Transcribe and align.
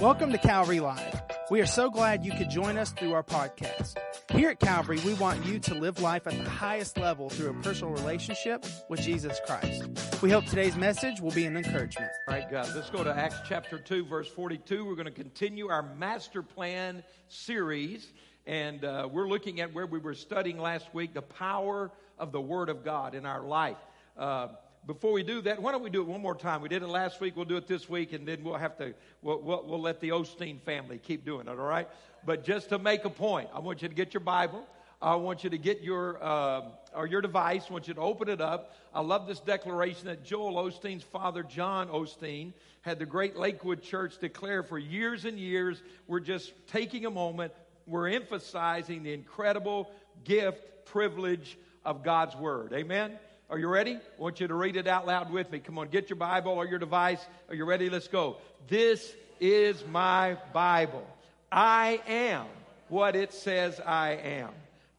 Welcome 0.00 0.30
to 0.32 0.38
Calvary 0.38 0.80
Live. 0.80 1.22
We 1.50 1.62
are 1.62 1.66
so 1.66 1.88
glad 1.88 2.22
you 2.22 2.30
could 2.32 2.50
join 2.50 2.76
us 2.76 2.90
through 2.90 3.14
our 3.14 3.22
podcast. 3.22 3.96
Here 4.30 4.50
at 4.50 4.60
Calvary, 4.60 5.00
we 5.06 5.14
want 5.14 5.46
you 5.46 5.58
to 5.60 5.74
live 5.74 6.02
life 6.02 6.26
at 6.26 6.36
the 6.36 6.50
highest 6.50 6.98
level 6.98 7.30
through 7.30 7.48
a 7.48 7.54
personal 7.62 7.94
relationship 7.94 8.66
with 8.90 9.00
Jesus 9.00 9.40
Christ. 9.46 9.88
We 10.20 10.30
hope 10.30 10.44
today's 10.44 10.76
message 10.76 11.22
will 11.22 11.30
be 11.30 11.46
an 11.46 11.56
encouragement. 11.56 12.10
All 12.28 12.34
right, 12.34 12.50
guys, 12.50 12.76
let's 12.76 12.90
go 12.90 13.04
to 13.04 13.10
Acts 13.10 13.40
chapter 13.48 13.78
2, 13.78 14.04
verse 14.04 14.28
42. 14.28 14.84
We're 14.84 14.96
going 14.96 15.06
to 15.06 15.10
continue 15.10 15.68
our 15.68 15.82
master 15.82 16.42
plan 16.42 17.02
series, 17.28 18.06
and 18.46 18.84
uh, 18.84 19.08
we're 19.10 19.28
looking 19.28 19.62
at 19.62 19.72
where 19.72 19.86
we 19.86 19.98
were 19.98 20.12
studying 20.12 20.58
last 20.58 20.92
week 20.92 21.14
the 21.14 21.22
power 21.22 21.90
of 22.18 22.32
the 22.32 22.40
Word 22.40 22.68
of 22.68 22.84
God 22.84 23.14
in 23.14 23.24
our 23.24 23.42
life. 23.42 23.78
Uh, 24.14 24.48
before 24.86 25.12
we 25.12 25.22
do 25.22 25.40
that, 25.42 25.60
why 25.60 25.72
don't 25.72 25.82
we 25.82 25.90
do 25.90 26.00
it 26.00 26.06
one 26.06 26.20
more 26.20 26.34
time? 26.34 26.62
We 26.62 26.68
did 26.68 26.82
it 26.82 26.88
last 26.88 27.20
week, 27.20 27.34
we'll 27.34 27.44
do 27.44 27.56
it 27.56 27.66
this 27.66 27.88
week, 27.88 28.12
and 28.12 28.26
then 28.26 28.44
we'll 28.44 28.54
have 28.54 28.78
to, 28.78 28.94
we'll, 29.20 29.40
we'll, 29.40 29.64
we'll 29.66 29.80
let 29.80 30.00
the 30.00 30.10
Osteen 30.10 30.60
family 30.60 30.98
keep 30.98 31.24
doing 31.24 31.48
it, 31.48 31.50
all 31.50 31.56
right? 31.56 31.88
But 32.24 32.44
just 32.44 32.68
to 32.68 32.78
make 32.78 33.04
a 33.04 33.10
point, 33.10 33.48
I 33.52 33.58
want 33.58 33.82
you 33.82 33.88
to 33.88 33.94
get 33.94 34.14
your 34.14 34.20
Bible. 34.20 34.66
I 35.00 35.16
want 35.16 35.44
you 35.44 35.50
to 35.50 35.58
get 35.58 35.82
your 35.82 36.22
uh, 36.24 36.62
or 36.94 37.06
your 37.06 37.20
device. 37.20 37.66
I 37.68 37.72
want 37.72 37.86
you 37.86 37.94
to 37.94 38.00
open 38.00 38.30
it 38.30 38.40
up. 38.40 38.74
I 38.94 39.02
love 39.02 39.26
this 39.26 39.40
declaration 39.40 40.06
that 40.06 40.24
Joel 40.24 40.54
Osteen's 40.54 41.02
father, 41.02 41.42
John 41.42 41.88
Osteen, 41.88 42.54
had 42.80 42.98
the 42.98 43.04
great 43.04 43.36
Lakewood 43.36 43.82
Church 43.82 44.18
declare 44.18 44.62
for 44.62 44.78
years 44.78 45.26
and 45.26 45.38
years. 45.38 45.82
We're 46.06 46.20
just 46.20 46.52
taking 46.68 47.04
a 47.04 47.10
moment. 47.10 47.52
We're 47.86 48.08
emphasizing 48.08 49.02
the 49.02 49.12
incredible 49.12 49.90
gift, 50.24 50.86
privilege 50.86 51.58
of 51.84 52.02
God's 52.02 52.34
Word. 52.34 52.72
Amen. 52.72 53.18
Are 53.48 53.58
you 53.60 53.68
ready? 53.68 53.92
I 53.92 54.20
want 54.20 54.40
you 54.40 54.48
to 54.48 54.54
read 54.54 54.76
it 54.76 54.88
out 54.88 55.06
loud 55.06 55.30
with 55.30 55.52
me. 55.52 55.60
Come 55.60 55.78
on, 55.78 55.88
get 55.88 56.10
your 56.10 56.16
Bible 56.16 56.52
or 56.52 56.66
your 56.66 56.80
device. 56.80 57.24
Are 57.48 57.54
you 57.54 57.64
ready? 57.64 57.88
Let's 57.88 58.08
go. 58.08 58.38
This 58.66 59.14
is 59.38 59.84
my 59.86 60.36
Bible. 60.52 61.06
I 61.52 62.00
am 62.08 62.46
what 62.88 63.14
it 63.14 63.32
says 63.32 63.80
I 63.86 64.14
am. 64.14 64.50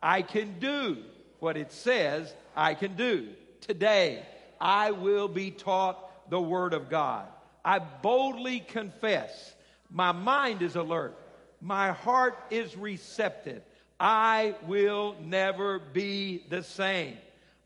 I 0.01 0.21
can 0.21 0.59
do 0.59 0.97
what 1.39 1.57
it 1.57 1.73
says 1.73 2.33
I 2.55 2.73
can 2.73 2.95
do. 2.95 3.27
Today, 3.59 4.25
I 4.61 4.91
will 4.91 5.27
be 5.27 5.51
taught 5.51 6.29
the 6.29 6.39
Word 6.39 6.73
of 6.73 6.89
God. 6.89 7.27
I 7.65 7.79
boldly 7.79 8.61
confess. 8.61 9.55
My 9.89 10.13
mind 10.13 10.61
is 10.61 10.77
alert. 10.77 11.17
My 11.59 11.91
heart 11.91 12.37
is 12.49 12.77
receptive. 12.77 13.61
I 13.99 14.55
will 14.67 15.17
never 15.21 15.79
be 15.79 16.45
the 16.49 16.63
same. 16.63 17.17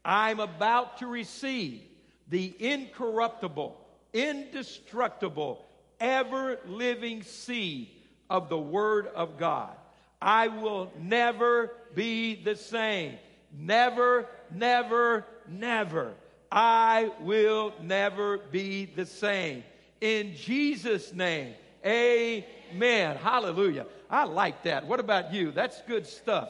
I'm 0.04 0.40
about 0.40 0.98
to 1.00 1.08
receive 1.08 1.82
the 2.30 2.54
incorruptible, 2.60 3.78
indestructible, 4.14 5.66
ever 6.00 6.60
living 6.66 7.24
seed 7.24 7.90
of 8.30 8.50
the 8.50 8.58
Word 8.58 9.08
of 9.08 9.38
God. 9.38 9.76
I 10.22 10.48
will 10.48 10.92
never 11.00 11.74
be 11.94 12.36
the 12.36 12.56
same. 12.56 13.18
Never, 13.58 14.28
never, 14.54 15.26
never. 15.48 16.14
I 16.52 17.12
will 17.22 17.74
never 17.82 18.38
be 18.38 18.86
the 18.86 19.06
same. 19.06 19.64
In 20.00 20.36
Jesus' 20.36 21.14
name, 21.14 21.54
amen. 21.86 23.18
Hallelujah. 23.18 23.86
I 24.10 24.26
like 24.26 24.64
that. 24.64 24.86
What 24.86 25.00
about 25.00 25.34
you? 25.34 25.52
That's 25.52 25.82
good 25.82 26.08
stuff. 26.08 26.50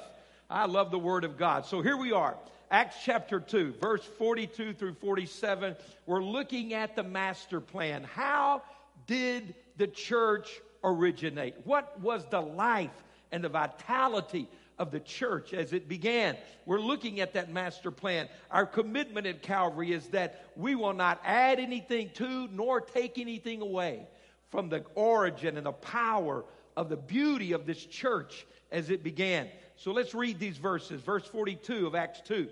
I 0.49 0.65
love 0.65 0.91
the 0.91 0.99
Word 0.99 1.23
of 1.23 1.37
God. 1.37 1.65
So 1.65 1.81
here 1.81 1.97
we 1.97 2.11
are. 2.11 2.35
Acts 2.71 2.95
chapter 3.03 3.41
2, 3.41 3.73
verse 3.81 4.05
42 4.17 4.71
through 4.71 4.93
47, 4.93 5.75
we're 6.05 6.23
looking 6.23 6.73
at 6.73 6.95
the 6.95 7.03
master 7.03 7.59
plan. 7.59 8.05
How 8.05 8.61
did 9.07 9.55
the 9.75 9.87
church 9.87 10.61
originate? 10.81 11.55
What 11.65 11.99
was 11.99 12.23
the 12.29 12.39
life 12.39 13.03
and 13.33 13.43
the 13.43 13.49
vitality 13.49 14.47
of 14.79 14.89
the 14.89 15.01
church 15.01 15.53
as 15.53 15.73
it 15.73 15.89
began? 15.89 16.37
We're 16.65 16.79
looking 16.79 17.19
at 17.19 17.33
that 17.33 17.51
master 17.51 17.91
plan. 17.91 18.29
Our 18.49 18.65
commitment 18.65 19.27
at 19.27 19.41
Calvary 19.41 19.91
is 19.91 20.07
that 20.07 20.45
we 20.55 20.73
will 20.75 20.93
not 20.93 21.19
add 21.25 21.59
anything 21.59 22.11
to 22.13 22.47
nor 22.53 22.79
take 22.79 23.19
anything 23.19 23.61
away 23.61 24.07
from 24.49 24.69
the 24.69 24.85
origin 24.95 25.57
and 25.57 25.65
the 25.65 25.73
power 25.73 26.45
of 26.77 26.87
the 26.87 26.95
beauty 26.95 27.51
of 27.51 27.65
this 27.65 27.83
church 27.85 28.45
as 28.71 28.89
it 28.89 29.03
began. 29.03 29.49
So 29.81 29.91
let's 29.91 30.13
read 30.13 30.37
these 30.37 30.57
verses. 30.57 31.01
Verse 31.01 31.25
42 31.25 31.87
of 31.87 31.95
Acts 31.95 32.21
2. 32.27 32.47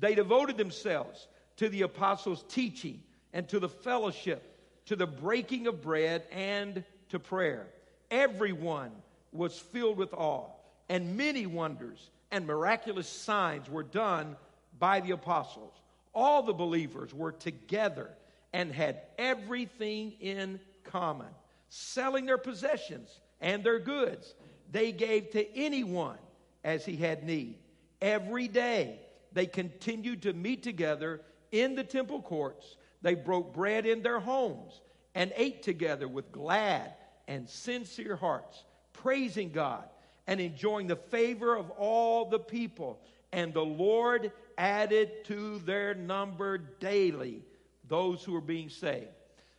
They 0.00 0.14
devoted 0.14 0.58
themselves 0.58 1.28
to 1.56 1.70
the 1.70 1.80
apostles' 1.80 2.44
teaching 2.46 3.02
and 3.32 3.48
to 3.48 3.58
the 3.58 3.70
fellowship, 3.70 4.58
to 4.84 4.94
the 4.94 5.06
breaking 5.06 5.66
of 5.66 5.80
bread 5.80 6.24
and 6.30 6.84
to 7.08 7.18
prayer. 7.18 7.68
Everyone 8.10 8.90
was 9.32 9.58
filled 9.58 9.96
with 9.96 10.12
awe, 10.12 10.50
and 10.90 11.16
many 11.16 11.46
wonders 11.46 12.10
and 12.30 12.46
miraculous 12.46 13.08
signs 13.08 13.70
were 13.70 13.82
done 13.82 14.36
by 14.78 15.00
the 15.00 15.12
apostles. 15.12 15.72
All 16.14 16.42
the 16.42 16.52
believers 16.52 17.14
were 17.14 17.32
together 17.32 18.10
and 18.52 18.70
had 18.70 19.00
everything 19.16 20.12
in 20.20 20.60
common, 20.84 21.32
selling 21.70 22.26
their 22.26 22.36
possessions 22.36 23.08
and 23.40 23.64
their 23.64 23.78
goods. 23.78 24.34
They 24.70 24.92
gave 24.92 25.30
to 25.30 25.56
anyone 25.56 26.18
as 26.64 26.84
he 26.84 26.96
had 26.96 27.22
need. 27.24 27.58
Every 28.00 28.48
day 28.48 28.98
they 29.32 29.46
continued 29.46 30.22
to 30.22 30.32
meet 30.32 30.62
together 30.62 31.20
in 31.52 31.74
the 31.74 31.84
temple 31.84 32.22
courts. 32.22 32.76
They 33.02 33.14
broke 33.14 33.54
bread 33.54 33.86
in 33.86 34.02
their 34.02 34.18
homes 34.18 34.80
and 35.14 35.32
ate 35.36 35.62
together 35.62 36.08
with 36.08 36.32
glad 36.32 36.94
and 37.28 37.48
sincere 37.48 38.16
hearts, 38.16 38.64
praising 38.92 39.50
God 39.50 39.84
and 40.26 40.40
enjoying 40.40 40.86
the 40.86 40.96
favor 40.96 41.54
of 41.54 41.70
all 41.70 42.28
the 42.28 42.38
people. 42.38 43.00
And 43.32 43.52
the 43.52 43.64
Lord 43.64 44.32
added 44.56 45.24
to 45.26 45.58
their 45.60 45.94
number 45.94 46.58
daily 46.58 47.42
those 47.88 48.24
who 48.24 48.32
were 48.32 48.40
being 48.40 48.70
saved. 48.70 49.08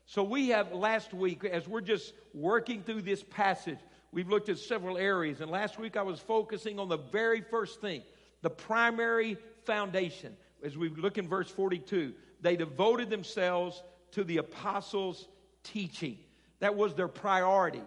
So 0.08 0.24
we 0.24 0.50
have 0.50 0.72
last 0.72 1.14
week, 1.14 1.44
as 1.46 1.68
we're 1.68 1.82
just 1.82 2.14
working 2.34 2.84
through 2.84 3.02
this 3.02 3.24
passage, 3.24 3.80
we've 4.16 4.30
looked 4.30 4.48
at 4.50 4.58
several 4.58 4.98
areas. 4.98 5.42
And 5.42 5.52
last 5.52 5.78
week 5.78 5.98
I 5.98 6.02
was 6.02 6.20
focusing 6.20 6.80
on 6.80 6.88
the 6.88 6.98
very 6.98 7.42
first 7.42 7.82
thing, 7.82 8.02
the 8.42 8.50
primary 8.50 9.38
foundation. 9.66 10.36
As 10.64 10.76
we 10.76 10.90
look 10.90 11.20
in 11.20 11.28
verse 11.28 11.50
42, 11.52 12.14
they 12.42 12.56
devoted 12.56 13.10
themselves 13.12 13.84
to 14.12 14.24
the 14.24 14.38
apostles' 14.38 15.28
teaching. 15.64 16.18
That 16.60 16.76
was 16.76 16.96
their 16.96 17.10
priority. 17.10 17.82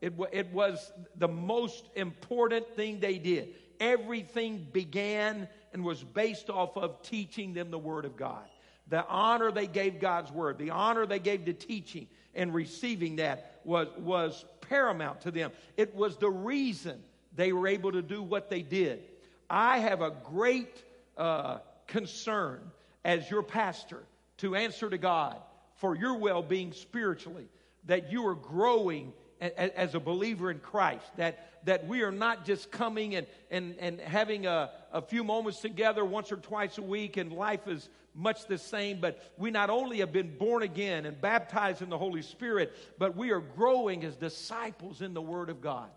It, 0.00 0.14
it 0.32 0.52
was 0.52 0.90
the 1.16 1.28
most 1.28 1.84
important 1.94 2.74
thing 2.74 2.98
they 2.98 3.18
did. 3.18 3.54
Everything 3.78 4.66
began 4.72 5.48
and 5.74 5.84
was 5.84 6.02
based 6.02 6.48
off 6.48 6.76
of 6.78 7.02
teaching 7.02 7.52
them 7.52 7.70
the 7.70 7.78
Word 7.78 8.06
of 8.06 8.16
God. 8.16 8.44
The 8.88 9.06
honor 9.06 9.50
they 9.50 9.66
gave 9.66 10.00
God's 10.00 10.32
Word, 10.32 10.58
the 10.58 10.70
honor 10.70 11.04
they 11.04 11.18
gave 11.18 11.44
to 11.44 11.52
teaching 11.52 12.06
and 12.34 12.54
receiving 12.54 13.16
that 13.16 13.60
was, 13.64 13.88
was 13.98 14.44
paramount 14.60 15.22
to 15.22 15.30
them. 15.30 15.52
It 15.76 15.94
was 15.94 16.16
the 16.16 16.30
reason 16.30 17.00
they 17.34 17.52
were 17.52 17.66
able 17.66 17.92
to 17.92 18.02
do 18.02 18.22
what 18.22 18.50
they 18.50 18.62
did. 18.62 19.02
I 19.48 19.78
have 19.78 20.02
a 20.02 20.12
great 20.24 20.82
uh, 21.16 21.58
concern 21.86 22.60
as 23.04 23.30
your 23.30 23.42
pastor 23.42 24.02
to 24.38 24.56
answer 24.56 24.88
to 24.88 24.98
God 24.98 25.36
for 25.76 25.94
your 25.96 26.14
well 26.14 26.42
being 26.42 26.72
spiritually, 26.72 27.46
that 27.86 28.10
you 28.10 28.26
are 28.26 28.34
growing 28.34 29.12
as 29.40 29.94
a 29.94 30.00
believer 30.00 30.50
in 30.50 30.58
Christ, 30.58 31.04
that, 31.16 31.64
that 31.66 31.86
we 31.86 32.02
are 32.02 32.12
not 32.12 32.46
just 32.46 32.70
coming 32.70 33.16
and, 33.16 33.26
and, 33.50 33.76
and 33.78 34.00
having 34.00 34.46
a, 34.46 34.70
a 34.92 35.02
few 35.02 35.24
moments 35.24 35.60
together 35.60 36.04
once 36.04 36.32
or 36.32 36.36
twice 36.36 36.78
a 36.78 36.82
week 36.82 37.16
and 37.16 37.32
life 37.32 37.66
is 37.68 37.88
much 38.14 38.46
the 38.46 38.58
same, 38.58 39.00
but 39.00 39.32
we 39.36 39.50
not 39.50 39.70
only 39.70 39.98
have 39.98 40.12
been 40.12 40.36
born 40.36 40.62
again 40.62 41.06
and 41.06 41.20
baptized 41.20 41.82
in 41.82 41.88
the 41.88 41.98
Holy 41.98 42.22
Spirit, 42.22 42.72
but 42.98 43.16
we 43.16 43.30
are 43.30 43.40
growing 43.40 44.04
as 44.04 44.16
disciples 44.16 45.02
in 45.02 45.14
the 45.14 45.22
Word 45.22 45.50
of 45.50 45.60
God. 45.60 45.88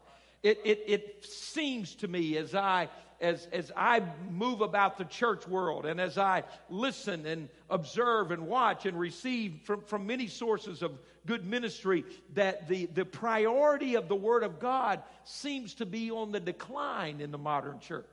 It, 0.44 0.60
it, 0.66 0.84
it 0.88 1.26
seems 1.26 1.96
to 1.96 2.08
me 2.08 2.38
as 2.38 2.56
I 2.56 2.90
as, 3.20 3.48
as 3.52 3.72
I 3.76 4.04
move 4.30 4.62
about 4.62 4.98
the 4.98 5.06
church 5.06 5.48
world 5.48 5.86
and 5.86 6.00
as 6.00 6.18
I 6.18 6.44
listen 6.70 7.26
and 7.26 7.50
observe 7.70 8.32
and 8.32 8.48
watch 8.48 8.86
and 8.86 9.00
receive 9.00 9.62
from, 9.64 9.82
from 9.82 10.06
many 10.06 10.28
sources 10.28 10.82
of 10.82 10.92
good 11.26 11.46
ministry, 11.46 12.06
that 12.36 12.68
the, 12.68 12.86
the 12.86 13.06
priority 13.06 13.96
of 13.96 14.08
the 14.08 14.16
Word 14.16 14.44
of 14.44 14.60
God 14.60 15.02
seems 15.24 15.74
to 15.76 15.86
be 15.86 16.12
on 16.12 16.32
the 16.32 16.40
decline 16.40 17.20
in 17.20 17.32
the 17.32 17.38
modern 17.38 17.80
church. 17.80 18.06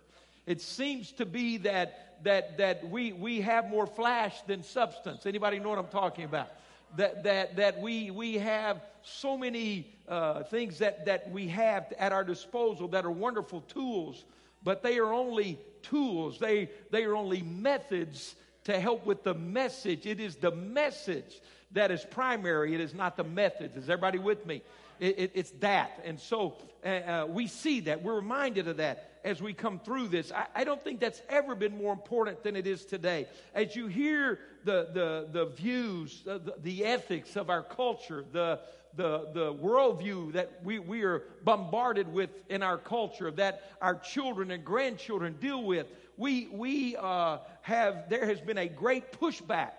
It 0.47 0.61
seems 0.61 1.13
to 1.13 1.27
be 1.27 1.59
that, 1.59 2.19
that, 2.25 2.59
that 2.59 2.89
we, 2.89 3.13
we 3.13 3.41
have 3.41 3.69
more 3.71 3.87
flash 3.87 4.41
than 4.43 4.63
substance. 4.63 5.27
Anybody 5.27 5.59
know 5.59 5.71
what 5.71 5.79
I'm 5.79 5.87
talking 5.89 6.25
about? 6.25 6.49
That, 6.97 7.25
that, 7.25 7.57
that 7.57 7.81
we, 7.81 8.11
we 8.11 8.35
have 8.35 8.81
so 9.03 9.37
many 9.37 9.93
uh, 10.09 10.45
things 10.45 10.79
that, 10.79 11.07
that 11.07 11.31
we 11.31 11.49
have 11.49 11.93
at 11.99 12.13
our 12.13 12.25
disposal 12.25 12.89
that 12.89 13.05
are 13.05 13.11
wonderful 13.11 13.63
tools 13.63 14.25
but 14.65 14.83
they 14.83 14.99
are 14.99 15.13
only 15.13 15.59
tools, 15.83 16.39
they, 16.39 16.71
they 16.91 17.05
are 17.05 17.15
only 17.15 17.43
methods 17.43 18.35
to 18.65 18.81
help 18.81 19.05
with 19.05 19.23
the 19.23 19.35
message. 19.35 20.07
It 20.07 20.19
is 20.19 20.37
the 20.37 20.51
message 20.51 21.41
that 21.73 21.91
is 21.91 22.05
primary, 22.05 22.75
it 22.75 22.81
is 22.81 22.95
not 22.95 23.17
the 23.17 23.25
methods. 23.25 23.77
Is 23.77 23.91
everybody 23.91 24.19
with 24.19 24.47
me? 24.47 24.63
It, 24.99 25.19
it, 25.19 25.31
it's 25.35 25.51
that. 25.61 26.01
And 26.05 26.19
so 26.19 26.55
uh, 26.85 26.89
uh, 26.89 27.27
we 27.29 27.47
see 27.47 27.81
that. 27.81 28.03
We're 28.03 28.15
reminded 28.15 28.69
of 28.69 28.79
that 28.79 29.11
as 29.25 29.41
we 29.41 29.55
come 29.55 29.79
through 29.79 30.09
this. 30.09 30.31
I, 30.31 30.47
I, 30.55 30.65
don't 30.65 30.83
think 30.83 31.01
that's 31.01 31.23
ever 31.31 31.55
been 31.55 31.77
more 31.77 31.93
important 31.93 32.43
than 32.43 32.57
it 32.57 32.67
is 32.67 32.85
today. 32.85 33.27
As 33.55 33.75
you 33.75 33.87
hear 33.87 34.39
the, 34.65 34.89
the, 34.93 35.29
the 35.33 35.47
views, 35.47 36.23
the, 36.25 36.55
the 36.63 36.85
ethics 36.85 37.35
of 37.35 37.49
our 37.49 37.63
culture, 37.63 38.25
the, 38.33 38.61
the, 38.97 39.29
the 39.33 39.55
worldview 39.55 40.33
that 40.35 40.61
we, 40.63 40.79
we 40.79 41.03
are 41.03 41.23
bombarded 41.43 42.13
with 42.13 42.31
in 42.51 42.63
our 42.63 42.77
culture, 42.77 43.31
that 43.33 43.73
our 43.81 43.95
children 43.97 44.51
and 44.51 44.63
grandchildren 44.65 45.37
deal 45.41 45.65
with, 45.65 45.87
we, 46.19 46.49
we 46.53 46.97
uh, 46.97 47.39
have, 47.63 48.09
there 48.11 48.27
has 48.27 48.41
been 48.41 48.59
a 48.59 48.69
great 48.69 49.11
pushback 49.13 49.73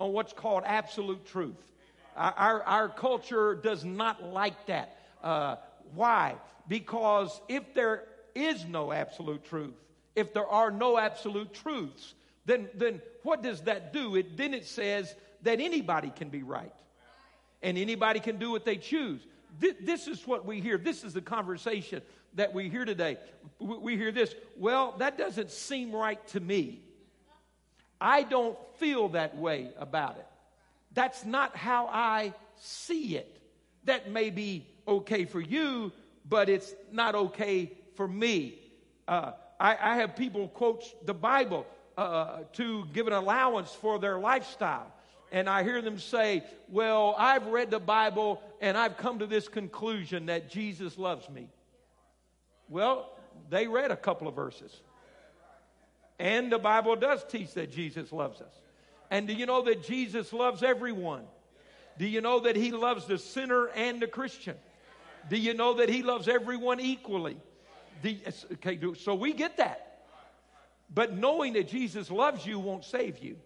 on 0.00 0.12
what's 0.12 0.32
called 0.32 0.64
absolute 0.66 1.24
truth. 1.26 1.54
Our, 2.16 2.32
our, 2.32 2.62
our 2.64 2.88
culture 2.88 3.54
does 3.54 3.84
not 3.84 4.24
like 4.24 4.66
that. 4.66 4.96
Uh, 5.22 5.56
why? 5.94 6.34
Because 6.68 7.40
if 7.48 7.72
there 7.74 8.04
is 8.34 8.64
no 8.64 8.92
absolute 8.92 9.44
truth, 9.44 9.74
if 10.16 10.32
there 10.32 10.46
are 10.46 10.70
no 10.70 10.98
absolute 10.98 11.54
truths, 11.54 12.14
then, 12.46 12.68
then 12.74 13.00
what 13.22 13.42
does 13.42 13.62
that 13.62 13.92
do? 13.92 14.16
It, 14.16 14.36
then 14.36 14.54
it 14.54 14.66
says 14.66 15.14
that 15.42 15.60
anybody 15.60 16.12
can 16.14 16.28
be 16.28 16.42
right 16.42 16.74
and 17.62 17.78
anybody 17.78 18.20
can 18.20 18.38
do 18.38 18.50
what 18.50 18.64
they 18.64 18.76
choose. 18.76 19.20
This, 19.58 19.74
this 19.80 20.08
is 20.08 20.26
what 20.26 20.44
we 20.44 20.60
hear. 20.60 20.78
This 20.78 21.04
is 21.04 21.12
the 21.12 21.20
conversation 21.20 22.02
that 22.34 22.54
we 22.54 22.68
hear 22.68 22.84
today. 22.84 23.18
We, 23.58 23.78
we 23.78 23.96
hear 23.96 24.12
this. 24.12 24.34
Well, 24.56 24.94
that 24.98 25.18
doesn't 25.18 25.50
seem 25.50 25.92
right 25.92 26.24
to 26.28 26.40
me. 26.40 26.82
I 28.00 28.22
don't 28.22 28.56
feel 28.76 29.10
that 29.10 29.36
way 29.36 29.70
about 29.78 30.16
it. 30.16 30.26
That's 30.92 31.24
not 31.24 31.56
how 31.56 31.86
I 31.86 32.32
see 32.56 33.16
it. 33.16 33.40
That 33.84 34.10
may 34.10 34.30
be 34.30 34.66
okay 34.88 35.24
for 35.24 35.40
you, 35.40 35.92
but 36.28 36.48
it's 36.48 36.74
not 36.90 37.14
okay 37.14 37.72
for 38.00 38.08
me. 38.08 38.58
Uh, 39.06 39.32
I, 39.60 39.76
I, 39.78 39.96
have 39.96 40.16
people 40.16 40.48
quote 40.48 41.06
the 41.06 41.12
Bible 41.12 41.66
uh, 41.98 42.44
to 42.54 42.86
give 42.94 43.06
an 43.08 43.12
allowance 43.12 43.70
for 43.74 43.98
their 43.98 44.18
lifestyle. 44.18 44.90
And 45.30 45.50
I 45.50 45.64
hear 45.64 45.82
them 45.82 45.98
say, 45.98 46.42
Well, 46.70 47.14
I've 47.18 47.48
read 47.48 47.70
the 47.70 47.78
Bible 47.78 48.42
and 48.62 48.74
I've 48.74 48.96
come 48.96 49.18
to 49.18 49.26
this 49.26 49.48
conclusion 49.48 50.26
that 50.26 50.48
Jesus 50.48 50.96
loves 50.96 51.28
me. 51.28 51.50
Well, 52.70 53.12
they 53.50 53.66
read 53.66 53.90
a 53.90 53.98
couple 53.98 54.28
of 54.28 54.34
verses. 54.34 54.80
And 56.18 56.50
the 56.50 56.58
Bible 56.58 56.96
does 56.96 57.22
teach 57.28 57.52
that 57.52 57.70
Jesus 57.70 58.12
loves 58.12 58.40
us. 58.40 58.54
And 59.10 59.26
do 59.26 59.34
you 59.34 59.44
know 59.44 59.60
that 59.64 59.82
Jesus 59.82 60.32
loves 60.32 60.62
everyone? 60.62 61.24
Do 61.98 62.06
you 62.06 62.22
know 62.22 62.40
that 62.40 62.56
he 62.56 62.70
loves 62.72 63.04
the 63.04 63.18
sinner 63.18 63.66
and 63.66 64.00
the 64.00 64.06
Christian? 64.06 64.56
Do 65.28 65.36
you 65.36 65.52
know 65.52 65.74
that 65.74 65.90
he 65.90 66.02
loves 66.02 66.28
everyone 66.28 66.80
equally? 66.80 67.36
The, 68.02 68.18
okay, 68.54 68.78
so 68.98 69.14
we 69.14 69.32
get 69.32 69.56
that. 69.58 70.04
But 70.92 71.16
knowing 71.16 71.52
that 71.54 71.68
Jesus 71.68 72.10
loves 72.10 72.44
you 72.44 72.58
won't 72.58 72.84
save 72.84 73.18
you. 73.18 73.36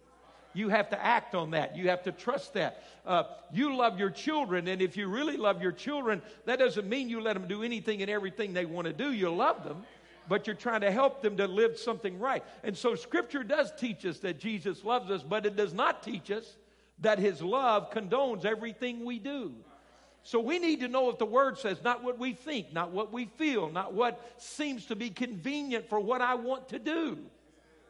You 0.53 0.69
have 0.69 0.89
to 0.91 1.05
act 1.05 1.35
on 1.35 1.51
that. 1.51 1.75
You 1.75 1.89
have 1.89 2.03
to 2.03 2.13
trust 2.13 2.53
that. 2.53 2.81
Uh, 3.05 3.23
you 3.51 3.75
love 3.75 3.99
your 3.99 4.09
children, 4.09 4.69
and 4.69 4.81
if 4.81 4.95
you 4.95 5.07
really 5.09 5.35
love 5.35 5.61
your 5.61 5.73
children, 5.73 6.21
that 6.45 6.59
doesn't 6.59 6.87
mean 6.87 7.09
you 7.09 7.19
let 7.19 7.33
them 7.33 7.47
do 7.47 7.61
anything 7.61 8.01
and 8.01 8.09
everything 8.09 8.53
they 8.53 8.65
want 8.65 8.87
to 8.87 8.93
do. 8.93 9.11
You 9.11 9.35
love 9.35 9.65
them, 9.65 9.83
but 10.29 10.47
you're 10.47 10.55
trying 10.55 10.81
to 10.81 10.91
help 10.91 11.21
them 11.21 11.35
to 11.37 11.47
live 11.47 11.77
something 11.77 12.17
right. 12.19 12.41
And 12.63 12.75
so 12.75 12.95
Scripture 12.95 13.43
does 13.43 13.73
teach 13.77 14.05
us 14.05 14.19
that 14.19 14.39
Jesus 14.39 14.85
loves 14.85 15.11
us, 15.11 15.23
but 15.23 15.45
it 15.45 15.57
does 15.57 15.73
not 15.73 16.01
teach 16.01 16.31
us 16.31 16.55
that 16.99 17.19
His 17.19 17.41
love 17.41 17.91
condones 17.91 18.45
everything 18.45 19.03
we 19.03 19.19
do. 19.19 19.53
So 20.25 20.39
we 20.39 20.57
need 20.57 20.79
to 20.79 20.87
know 20.87 21.03
what 21.03 21.19
the 21.19 21.25
Word 21.25 21.59
says, 21.59 21.77
not 21.83 22.03
what 22.03 22.17
we 22.17 22.33
think, 22.33 22.73
not 22.73 22.89
what 22.89 23.13
we 23.13 23.25
feel, 23.37 23.69
not 23.69 23.93
what 23.93 24.19
seems 24.37 24.87
to 24.87 24.95
be 24.95 25.11
convenient 25.11 25.87
for 25.87 25.99
what 25.99 26.19
I 26.19 26.33
want 26.33 26.67
to 26.69 26.79
do. 26.79 27.19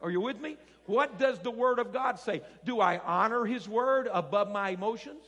Are 0.02 0.10
you 0.10 0.20
with 0.20 0.38
me? 0.38 0.58
What 0.84 1.18
does 1.18 1.38
the 1.38 1.50
Word 1.50 1.78
of 1.78 1.94
God 1.94 2.20
say? 2.20 2.42
Do 2.66 2.78
I 2.78 2.98
honor 2.98 3.46
His 3.46 3.66
Word 3.66 4.10
above 4.12 4.50
my 4.50 4.68
emotions? 4.68 5.24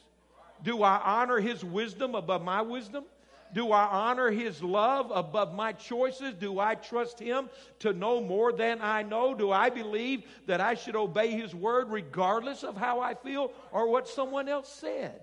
Do 0.63 0.83
I 0.83 1.01
honor 1.03 1.41
His 1.41 1.65
wisdom 1.65 2.15
above 2.15 2.45
my 2.45 2.61
wisdom? 2.61 3.05
Do 3.55 3.73
I 3.73 3.85
honor 3.87 4.31
His 4.31 4.63
love 4.63 5.11
above 5.11 5.55
my 5.55 5.73
choices? 5.73 6.35
Do 6.35 6.61
I 6.61 6.75
trust 6.75 7.19
Him 7.19 7.49
to 7.79 7.95
know 7.95 8.21
more 8.21 8.53
than 8.53 8.83
I 8.83 9.03
know? 9.03 9.35
Do 9.35 9.51
I 9.51 9.71
believe 9.71 10.25
that 10.45 10.61
I 10.61 10.75
should 10.75 10.95
obey 10.95 11.31
His 11.31 11.55
word 11.55 11.89
regardless 11.89 12.65
of 12.65 12.77
how 12.77 13.01
I 13.01 13.15
feel 13.15 13.51
or 13.73 13.89
what 13.89 14.07
someone 14.07 14.47
else 14.47 14.69
said? 14.69 15.23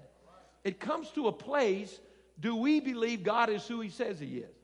It 0.65 0.81
comes 0.81 1.09
to 1.11 1.27
a 1.27 1.31
place 1.31 1.97
do 2.37 2.53
we 2.57 2.81
believe 2.81 3.23
God 3.23 3.49
is 3.49 3.65
who 3.65 3.79
He 3.79 3.89
says 3.89 4.19
He 4.19 4.39
is? 4.39 4.55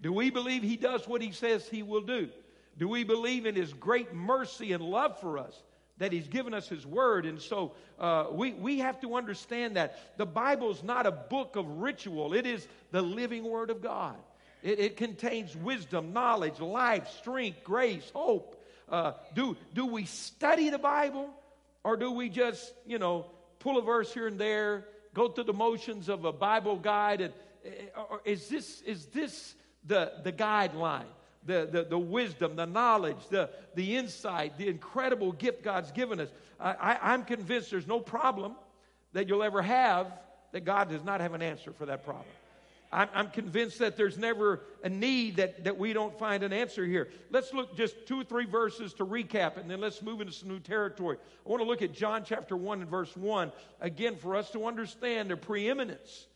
Do 0.00 0.14
we 0.14 0.30
believe 0.30 0.62
He 0.62 0.78
does 0.78 1.06
what 1.06 1.20
He 1.20 1.32
says 1.32 1.68
He 1.68 1.82
will 1.82 2.00
do? 2.00 2.30
Do 2.78 2.88
we 2.88 3.04
believe 3.04 3.44
in 3.44 3.54
His 3.54 3.74
great 3.74 4.14
mercy 4.14 4.72
and 4.72 4.82
love 4.82 5.20
for 5.20 5.36
us? 5.36 5.62
that 5.98 6.12
he's 6.12 6.28
given 6.28 6.54
us 6.54 6.68
his 6.68 6.86
word. 6.86 7.26
And 7.26 7.40
so 7.40 7.72
uh, 7.98 8.26
we, 8.30 8.52
we 8.52 8.78
have 8.78 9.00
to 9.00 9.16
understand 9.16 9.76
that 9.76 10.16
the 10.16 10.26
Bible 10.26 10.70
is 10.70 10.82
not 10.82 11.06
a 11.06 11.10
book 11.12 11.56
of 11.56 11.68
ritual, 11.68 12.34
it 12.34 12.46
is 12.46 12.66
the 12.90 13.02
living 13.02 13.44
word 13.44 13.70
of 13.70 13.82
God. 13.82 14.16
It, 14.62 14.78
it 14.80 14.96
contains 14.96 15.56
wisdom, 15.56 16.12
knowledge, 16.12 16.60
life, 16.60 17.08
strength, 17.18 17.62
grace, 17.64 18.10
hope. 18.14 18.54
Uh, 18.88 19.12
do, 19.34 19.56
do 19.74 19.86
we 19.86 20.06
study 20.06 20.70
the 20.70 20.78
Bible 20.78 21.28
or 21.84 21.96
do 21.96 22.10
we 22.10 22.28
just, 22.28 22.72
you 22.86 22.98
know, 22.98 23.26
pull 23.58 23.78
a 23.78 23.82
verse 23.82 24.12
here 24.12 24.26
and 24.26 24.38
there, 24.38 24.86
go 25.14 25.28
through 25.28 25.44
the 25.44 25.52
motions 25.52 26.08
of 26.08 26.24
a 26.24 26.32
Bible 26.32 26.76
guide? 26.76 27.20
And, 27.20 27.34
uh, 27.96 28.02
or 28.10 28.20
is 28.24 28.48
this, 28.48 28.82
is 28.82 29.06
this 29.06 29.54
the, 29.84 30.12
the 30.24 30.32
guideline? 30.32 31.06
the, 31.48 31.68
the, 31.70 31.84
the 31.84 31.98
wisdom, 31.98 32.56
the 32.56 32.66
knowledge, 32.66 33.16
the, 33.30 33.50
the 33.74 33.96
insight, 33.96 34.58
the 34.58 34.68
incredible 34.68 35.32
gift 35.32 35.62
God's 35.62 35.90
given 35.90 36.20
us. 36.20 36.28
I, 36.60 36.72
I, 36.72 37.12
I'm 37.12 37.24
convinced 37.24 37.70
there's 37.70 37.86
no 37.86 38.00
problem 38.00 38.54
that 39.14 39.28
you'll 39.28 39.42
ever 39.42 39.62
have 39.62 40.12
that 40.52 40.64
God 40.64 40.90
does 40.90 41.02
not 41.04 41.20
have 41.20 41.34
an 41.34 41.42
answer 41.42 41.72
for 41.72 41.86
that 41.86 42.04
problem. 42.04 42.26
I'm, 42.90 43.08
I'm, 43.14 43.30
convinced 43.30 43.78
that 43.80 43.96
there's 43.96 44.16
never 44.16 44.62
a 44.82 44.88
need 44.88 45.36
that, 45.36 45.64
that 45.64 45.76
we 45.76 45.92
don't 45.92 46.18
find 46.18 46.42
an 46.42 46.52
answer 46.52 46.86
here. 46.86 47.08
Let's 47.30 47.52
look 47.52 47.76
just 47.76 48.06
two 48.06 48.20
or 48.20 48.24
three 48.24 48.46
verses 48.46 48.94
to 48.94 49.04
recap, 49.04 49.58
and 49.58 49.70
then 49.70 49.80
let's 49.80 50.00
move 50.00 50.20
into 50.20 50.32
some 50.32 50.48
new 50.48 50.60
territory. 50.60 51.18
I 51.44 51.48
want 51.48 51.62
to 51.62 51.68
look 51.68 51.82
at 51.82 51.92
John 51.92 52.24
chapter 52.24 52.56
1 52.56 52.80
and 52.80 52.90
verse 52.90 53.14
1 53.16 53.52
again 53.80 54.16
for 54.16 54.36
us 54.36 54.50
to 54.52 54.66
understand 54.66 55.30
the 55.30 55.36
preeminence. 55.36 56.26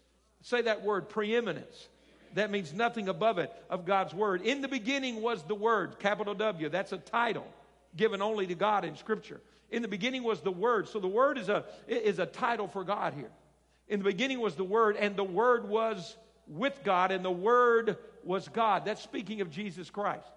Say 0.43 0.63
that 0.63 0.83
word, 0.83 1.09
preeminence 1.09 1.89
that 2.35 2.51
means 2.51 2.73
nothing 2.73 3.09
above 3.09 3.39
it 3.39 3.53
of 3.69 3.85
God's 3.85 4.15
word. 4.15 4.43
In 4.43 4.61
the 4.61 4.69
beginning 4.69 5.23
was 5.23 5.43
the 5.43 5.55
word, 5.55 5.99
capital 5.99 6.35
W. 6.35 6.69
That's 6.69 6.93
a 6.93 6.99
title 6.99 7.47
given 7.97 8.23
only 8.23 8.47
to 8.47 8.55
God 8.55 8.85
in 8.85 8.97
Scripture. 8.97 9.41
In 9.71 9.83
the 9.83 9.89
beginning 9.89 10.23
was 10.23 10.41
the 10.41 10.51
word. 10.51 10.89
So 10.89 10.99
the 10.99 11.09
word 11.09 11.39
is 11.39 11.49
a, 11.49 11.65
is 11.87 12.19
a 12.19 12.27
title 12.27 12.69
for 12.69 12.85
God 12.85 13.15
here. 13.15 13.31
In 13.89 13.99
the 13.99 14.05
beginning 14.05 14.41
was 14.41 14.55
the 14.55 14.65
word, 14.65 14.97
and 14.97 15.17
the 15.17 15.25
word 15.25 15.69
was 15.69 16.17
with 16.53 16.79
God, 16.85 17.11
and 17.11 17.25
the 17.25 17.31
word 17.31 17.97
was 18.25 18.49
God. 18.49 18.85
That's 18.85 19.03
speaking 19.03 19.41
of 19.41 19.51
Jesus 19.51 19.91
Christ. 19.91 20.29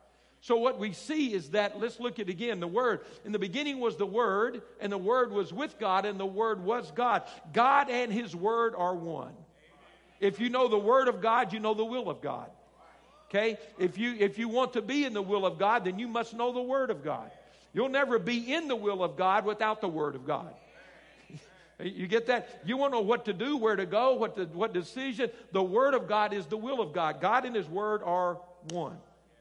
So 0.45 0.57
what 0.57 0.77
we 0.77 0.93
see 0.93 1.33
is 1.33 1.49
that, 1.49 1.79
let's 1.79 1.99
look 1.99 2.19
at 2.19 2.29
again 2.29 2.59
the 2.59 2.67
Word. 2.67 3.01
In 3.25 3.31
the 3.31 3.39
beginning 3.39 3.79
was 3.79 3.95
the 3.95 4.05
Word, 4.05 4.61
and 4.79 4.91
the 4.91 4.97
Word 4.97 5.31
was 5.31 5.51
with 5.51 5.79
God, 5.79 6.05
and 6.05 6.19
the 6.19 6.25
Word 6.25 6.63
was 6.63 6.91
God. 6.91 7.23
God 7.51 7.89
and 7.89 8.13
His 8.13 8.35
Word 8.35 8.75
are 8.77 8.93
one. 8.93 9.33
If 10.19 10.39
you 10.39 10.49
know 10.49 10.67
the 10.67 10.77
Word 10.77 11.07
of 11.07 11.19
God, 11.19 11.51
you 11.51 11.59
know 11.59 11.73
the 11.73 11.83
will 11.83 12.11
of 12.11 12.21
God. 12.21 12.51
Okay? 13.29 13.57
If 13.79 13.97
you, 13.97 14.15
if 14.19 14.37
you 14.37 14.47
want 14.47 14.73
to 14.73 14.83
be 14.83 15.03
in 15.03 15.13
the 15.13 15.21
will 15.21 15.47
of 15.47 15.57
God, 15.57 15.85
then 15.85 15.97
you 15.97 16.07
must 16.07 16.35
know 16.35 16.53
the 16.53 16.61
Word 16.61 16.91
of 16.91 17.03
God. 17.03 17.31
You'll 17.73 17.89
never 17.89 18.19
be 18.19 18.53
in 18.53 18.67
the 18.67 18.75
will 18.75 19.03
of 19.03 19.17
God 19.17 19.45
without 19.45 19.81
the 19.81 19.87
Word 19.87 20.13
of 20.13 20.27
God. 20.27 20.53
You 21.79 22.07
get 22.07 22.27
that? 22.27 22.61
You 22.65 22.77
want 22.77 22.93
to 22.93 22.99
know 22.99 23.05
what 23.05 23.25
to 23.25 23.33
do, 23.33 23.57
where 23.57 23.75
to 23.75 23.85
go, 23.85 24.15
what, 24.15 24.35
to, 24.37 24.45
what 24.45 24.73
decision. 24.73 25.29
The 25.51 25.63
Word 25.63 25.93
of 25.93 26.07
God 26.07 26.33
is 26.33 26.45
the 26.45 26.57
will 26.57 26.79
of 26.79 26.93
God. 26.93 27.19
God 27.19 27.45
and 27.45 27.55
His 27.55 27.67
Word 27.67 28.01
are 28.03 28.39
one. 28.71 28.97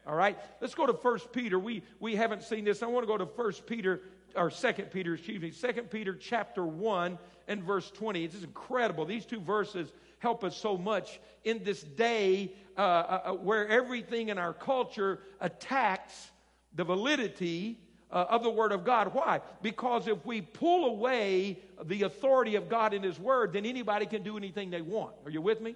All 0.07 0.17
right? 0.17 0.37
Let's 0.61 0.75
go 0.75 0.87
to 0.87 0.95
First 0.95 1.33
Peter. 1.33 1.59
We, 1.59 1.83
we 2.01 2.17
haven't 2.17 2.43
seen 2.43 2.65
this. 2.65 2.83
I 2.83 2.87
want 2.87 3.05
to 3.05 3.07
go 3.07 3.17
to 3.17 3.27
First 3.27 3.67
Peter, 3.67 4.03
or 4.35 4.51
Second 4.51 4.91
Peter, 4.91 5.15
excuse 5.15 5.41
me, 5.41 5.51
Second 5.53 5.91
Peter 5.91 6.15
chapter 6.15 6.67
1 6.67 7.19
and 7.47 7.63
verse 7.63 7.91
20. 7.93 8.25
It's 8.25 8.43
incredible. 8.43 9.05
These 9.05 9.27
two 9.27 9.41
verses 9.41 9.93
help 10.19 10.43
us 10.43 10.57
so 10.57 10.77
much 10.77 11.21
in 11.45 11.63
this 11.63 11.83
day 11.83 12.53
uh, 12.77 12.81
uh, 12.81 13.21
uh, 13.27 13.33
where 13.35 13.69
everything 13.69 14.31
in 14.31 14.39
our 14.39 14.53
culture 14.53 15.21
attacks 15.41 16.33
the 16.75 16.83
validity 16.83 17.79
uh, 18.11 18.27
of 18.29 18.43
the 18.43 18.51
Word 18.51 18.73
of 18.73 18.85
God. 18.85 19.13
Why? 19.15 19.41
Because 19.63 20.09
if 20.09 20.25
we 20.25 20.41
pull 20.41 20.87
away 20.87 21.59
the 21.85 22.03
authority 22.03 22.57
of 22.57 22.69
God 22.69 22.95
in 22.95 23.03
His 23.03 23.19
Word, 23.19 23.53
then 23.53 23.67
anybody 23.67 24.07
can 24.07 24.23
do 24.23 24.37
anything 24.37 24.71
they 24.71 24.83
want. 24.83 25.15
Are 25.25 25.31
you 25.31 25.41
with 25.41 25.61
me? 25.61 25.75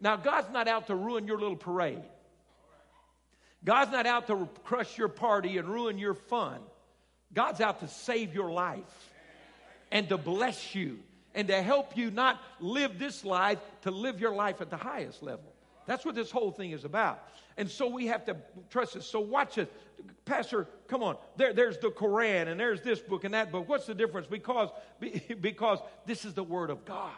Now, 0.00 0.16
God's 0.16 0.50
not 0.50 0.68
out 0.68 0.88
to 0.88 0.94
ruin 0.94 1.26
your 1.26 1.38
little 1.38 1.56
parade. 1.56 2.02
God's 3.64 3.92
not 3.92 4.06
out 4.06 4.26
to 4.26 4.48
crush 4.64 4.98
your 4.98 5.08
party 5.08 5.56
and 5.56 5.66
ruin 5.68 5.98
your 5.98 6.14
fun. 6.14 6.60
God's 7.32 7.60
out 7.60 7.80
to 7.80 7.88
save 7.88 8.34
your 8.34 8.50
life 8.50 9.10
and 9.90 10.08
to 10.10 10.18
bless 10.18 10.74
you 10.74 10.98
and 11.34 11.48
to 11.48 11.62
help 11.62 11.96
you 11.96 12.10
not 12.10 12.40
live 12.60 12.98
this 12.98 13.24
life, 13.24 13.58
to 13.82 13.90
live 13.90 14.20
your 14.20 14.34
life 14.34 14.60
at 14.60 14.70
the 14.70 14.76
highest 14.76 15.22
level. 15.22 15.53
That's 15.86 16.04
what 16.04 16.14
this 16.14 16.30
whole 16.30 16.50
thing 16.50 16.70
is 16.70 16.84
about. 16.84 17.22
And 17.56 17.70
so 17.70 17.88
we 17.88 18.06
have 18.06 18.24
to 18.26 18.36
trust 18.70 18.94
this. 18.94 19.06
So 19.06 19.20
watch 19.20 19.56
this. 19.56 19.68
Pastor, 20.24 20.66
come 20.88 21.02
on. 21.02 21.16
There, 21.36 21.52
there's 21.52 21.78
the 21.78 21.88
Quran 21.88 22.48
and 22.48 22.58
there's 22.58 22.80
this 22.80 23.00
book 23.00 23.24
and 23.24 23.34
that 23.34 23.52
book. 23.52 23.68
What's 23.68 23.86
the 23.86 23.94
difference? 23.94 24.26
Because, 24.26 24.70
because 25.40 25.78
this 26.06 26.24
is 26.24 26.34
the 26.34 26.42
Word 26.42 26.70
of 26.70 26.84
God. 26.84 27.12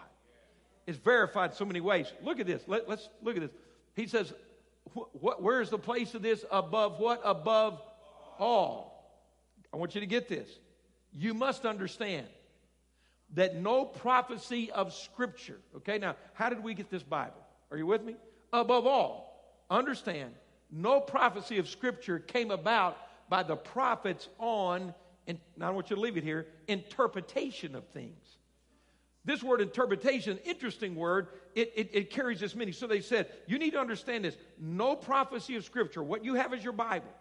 It's 0.87 0.99
verified 0.99 1.55
so 1.55 1.65
many 1.65 1.81
ways. 1.81 2.13
Look 2.23 2.39
at 2.39 2.47
this. 2.47 2.63
Let, 2.67 2.89
us 2.89 3.09
look 3.23 3.37
at 3.37 3.43
this. 3.43 3.51
He 3.95 4.07
says, 4.07 4.33
wh- 4.95 5.41
where's 5.41 5.71
the 5.71 5.79
place 5.79 6.15
of 6.15 6.23
this? 6.23 6.45
Above 6.51 7.01
what? 7.01 7.21
Above 7.25 7.81
all. 8.39 8.97
I 9.73 9.79
want 9.79 9.95
you 9.95 10.01
to 10.01 10.07
get 10.07 10.29
this. 10.29 10.49
You 11.13 11.35
must 11.35 11.65
understand 11.65 12.27
that 13.35 13.57
no 13.57 13.85
prophecy 13.85 14.71
of 14.71 14.93
Scripture, 14.93 15.59
okay, 15.77 15.99
now, 15.99 16.15
how 16.35 16.49
did 16.49 16.63
we 16.63 16.75
get 16.75 16.91
this 16.91 17.03
Bible? 17.03 17.43
Are 17.71 17.77
you 17.77 17.87
with 17.87 18.05
me? 18.05 18.15
Above 18.61 18.87
all, 18.87 19.55
understand, 19.69 20.33
no 20.71 20.99
prophecy 20.99 21.59
of 21.59 21.69
Scripture 21.69 22.19
came 22.19 22.51
about 22.51 22.97
by 23.29 23.43
the 23.43 23.55
prophets 23.55 24.31
on, 24.39 24.95
and 25.27 25.39
I 25.61 25.71
want 25.71 25.91
you 25.91 25.97
to 25.97 26.03
leave 26.03 26.17
it 26.17 26.25
here, 26.25 26.47
interpretation 26.67 27.75
of 27.75 27.87
things. 27.89 28.39
This 29.27 29.43
word 29.43 29.61
interpretation, 29.61 30.39
interesting 30.45 30.95
word, 30.95 31.29
it, 31.55 31.71
it, 31.77 31.91
it, 31.93 32.11
carries 32.11 32.41
this 32.41 32.55
meaning. 32.55 32.73
So 32.73 32.87
they 32.87 33.01
said, 33.01 33.27
you 33.47 33.59
need 33.59 33.73
to 33.73 33.81
understand 33.81 34.25
this. 34.25 34.39
No 34.59 34.97
prophecy 34.97 35.57
of 35.57 35.65
Scripture, 35.65 36.03
what 36.03 36.25
you 36.25 36.35
have 36.35 36.55
is 36.55 36.65
your 36.65 36.73
Bible. 36.73 37.13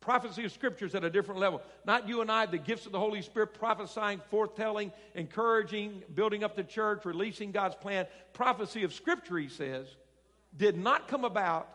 Prophecy 0.00 0.44
of 0.44 0.52
Scripture 0.52 0.86
is 0.86 0.94
at 0.94 1.04
a 1.04 1.10
different 1.10 1.40
level. 1.40 1.62
Not 1.84 2.08
you 2.08 2.22
and 2.22 2.30
I, 2.30 2.46
the 2.46 2.58
gifts 2.58 2.86
of 2.86 2.92
the 2.92 2.98
Holy 2.98 3.22
Spirit, 3.22 3.54
prophesying, 3.54 4.20
foretelling, 4.30 4.90
encouraging, 5.14 6.02
building 6.14 6.42
up 6.42 6.56
the 6.56 6.64
church, 6.64 7.04
releasing 7.04 7.52
God's 7.52 7.76
plan. 7.76 8.06
Prophecy 8.32 8.82
of 8.82 8.92
Scripture, 8.92 9.38
he 9.38 9.48
says, 9.48 9.86
did 10.56 10.76
not 10.76 11.08
come 11.08 11.24
about 11.24 11.68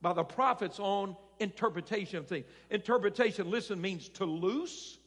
by 0.00 0.12
the 0.12 0.24
prophet's 0.24 0.80
own 0.80 1.16
interpretation 1.40 2.18
of 2.18 2.26
things. 2.26 2.46
Interpretation, 2.70 3.50
listen, 3.50 3.80
means 3.80 4.08
to 4.10 4.24
loose, 4.24 4.98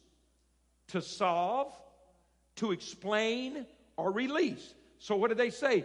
to 0.88 1.00
solve, 1.00 1.72
to 2.56 2.72
explain, 2.72 3.66
or 3.96 4.10
release. 4.10 4.74
So, 4.98 5.16
what 5.16 5.28
did 5.28 5.38
they 5.38 5.50
say? 5.50 5.84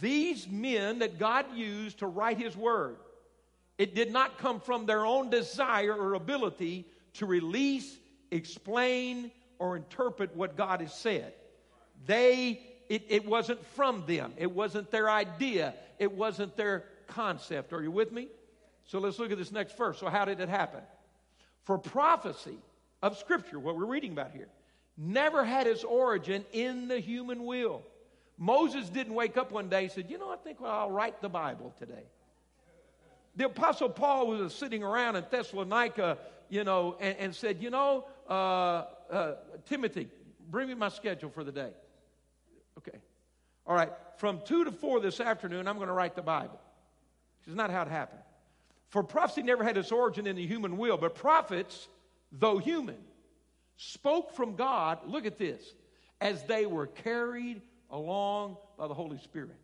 These 0.00 0.48
men 0.48 1.00
that 1.00 1.18
God 1.18 1.46
used 1.54 2.00
to 2.00 2.06
write 2.06 2.38
His 2.38 2.56
Word, 2.56 2.96
it 3.76 3.94
did 3.94 4.12
not 4.12 4.38
come 4.38 4.60
from 4.60 4.86
their 4.86 5.06
own 5.06 5.30
desire 5.30 5.94
or 5.94 6.14
ability 6.14 6.86
to 7.14 7.26
release, 7.26 7.96
explain, 8.30 9.30
or 9.58 9.76
interpret 9.76 10.34
what 10.34 10.56
God 10.56 10.80
has 10.80 10.92
said. 10.92 11.32
They, 12.06 12.60
it, 12.88 13.04
it 13.08 13.26
wasn't 13.26 13.64
from 13.74 14.04
them. 14.06 14.32
It 14.36 14.50
wasn't 14.50 14.90
their 14.90 15.10
idea. 15.10 15.74
It 15.98 16.12
wasn't 16.12 16.56
their 16.56 16.84
concept. 17.06 17.72
Are 17.72 17.82
you 17.82 17.90
with 17.90 18.12
me? 18.12 18.28
So 18.84 18.98
let's 18.98 19.18
look 19.18 19.30
at 19.30 19.38
this 19.38 19.52
next 19.52 19.76
verse. 19.76 19.98
So, 19.98 20.08
how 20.08 20.24
did 20.24 20.40
it 20.40 20.48
happen? 20.48 20.80
For 21.64 21.76
prophecy 21.76 22.56
of 23.02 23.18
Scripture, 23.18 23.58
what 23.58 23.76
we're 23.76 23.84
reading 23.84 24.12
about 24.12 24.32
here, 24.32 24.48
never 24.96 25.44
had 25.44 25.66
its 25.66 25.84
origin 25.84 26.44
in 26.52 26.88
the 26.88 26.98
human 26.98 27.44
will. 27.44 27.82
Moses 28.38 28.88
didn't 28.88 29.14
wake 29.14 29.36
up 29.36 29.52
one 29.52 29.68
day 29.68 29.84
and 29.84 29.92
said, 29.92 30.06
You 30.08 30.16
know, 30.16 30.30
I 30.30 30.36
think 30.36 30.60
well, 30.60 30.72
I'll 30.72 30.90
write 30.90 31.20
the 31.20 31.28
Bible 31.28 31.74
today. 31.78 32.04
The 33.36 33.46
Apostle 33.46 33.90
Paul 33.90 34.28
was 34.28 34.54
sitting 34.54 34.82
around 34.82 35.16
in 35.16 35.24
Thessalonica, 35.30 36.18
you 36.48 36.64
know, 36.64 36.96
and, 37.00 37.16
and 37.18 37.34
said, 37.34 37.60
You 37.60 37.70
know, 37.70 38.06
uh, 38.28 38.84
uh, 39.10 39.34
Timothy, 39.66 40.08
bring 40.50 40.68
me 40.68 40.74
my 40.74 40.88
schedule 40.88 41.30
for 41.30 41.44
the 41.44 41.52
day. 41.52 41.70
All 43.68 43.76
right. 43.76 43.92
From 44.16 44.40
2 44.44 44.64
to 44.64 44.72
4 44.72 45.00
this 45.00 45.20
afternoon, 45.20 45.68
I'm 45.68 45.76
going 45.76 45.88
to 45.88 45.94
write 45.94 46.16
the 46.16 46.22
Bible. 46.22 46.58
This 47.44 47.52
is 47.52 47.56
not 47.56 47.70
how 47.70 47.82
it 47.82 47.88
happened. 47.88 48.22
For 48.88 49.02
prophecy 49.02 49.42
never 49.42 49.62
had 49.62 49.76
its 49.76 49.92
origin 49.92 50.26
in 50.26 50.34
the 50.34 50.46
human 50.46 50.78
will, 50.78 50.96
but 50.96 51.14
prophets, 51.14 51.86
though 52.32 52.58
human, 52.58 52.96
spoke 53.76 54.34
from 54.34 54.56
God, 54.56 54.98
look 55.06 55.26
at 55.26 55.38
this, 55.38 55.74
as 56.20 56.42
they 56.44 56.66
were 56.66 56.86
carried 56.86 57.60
along 57.90 58.56
by 58.76 58.88
the 58.88 58.94
Holy 58.94 59.18
Spirit. 59.18 59.54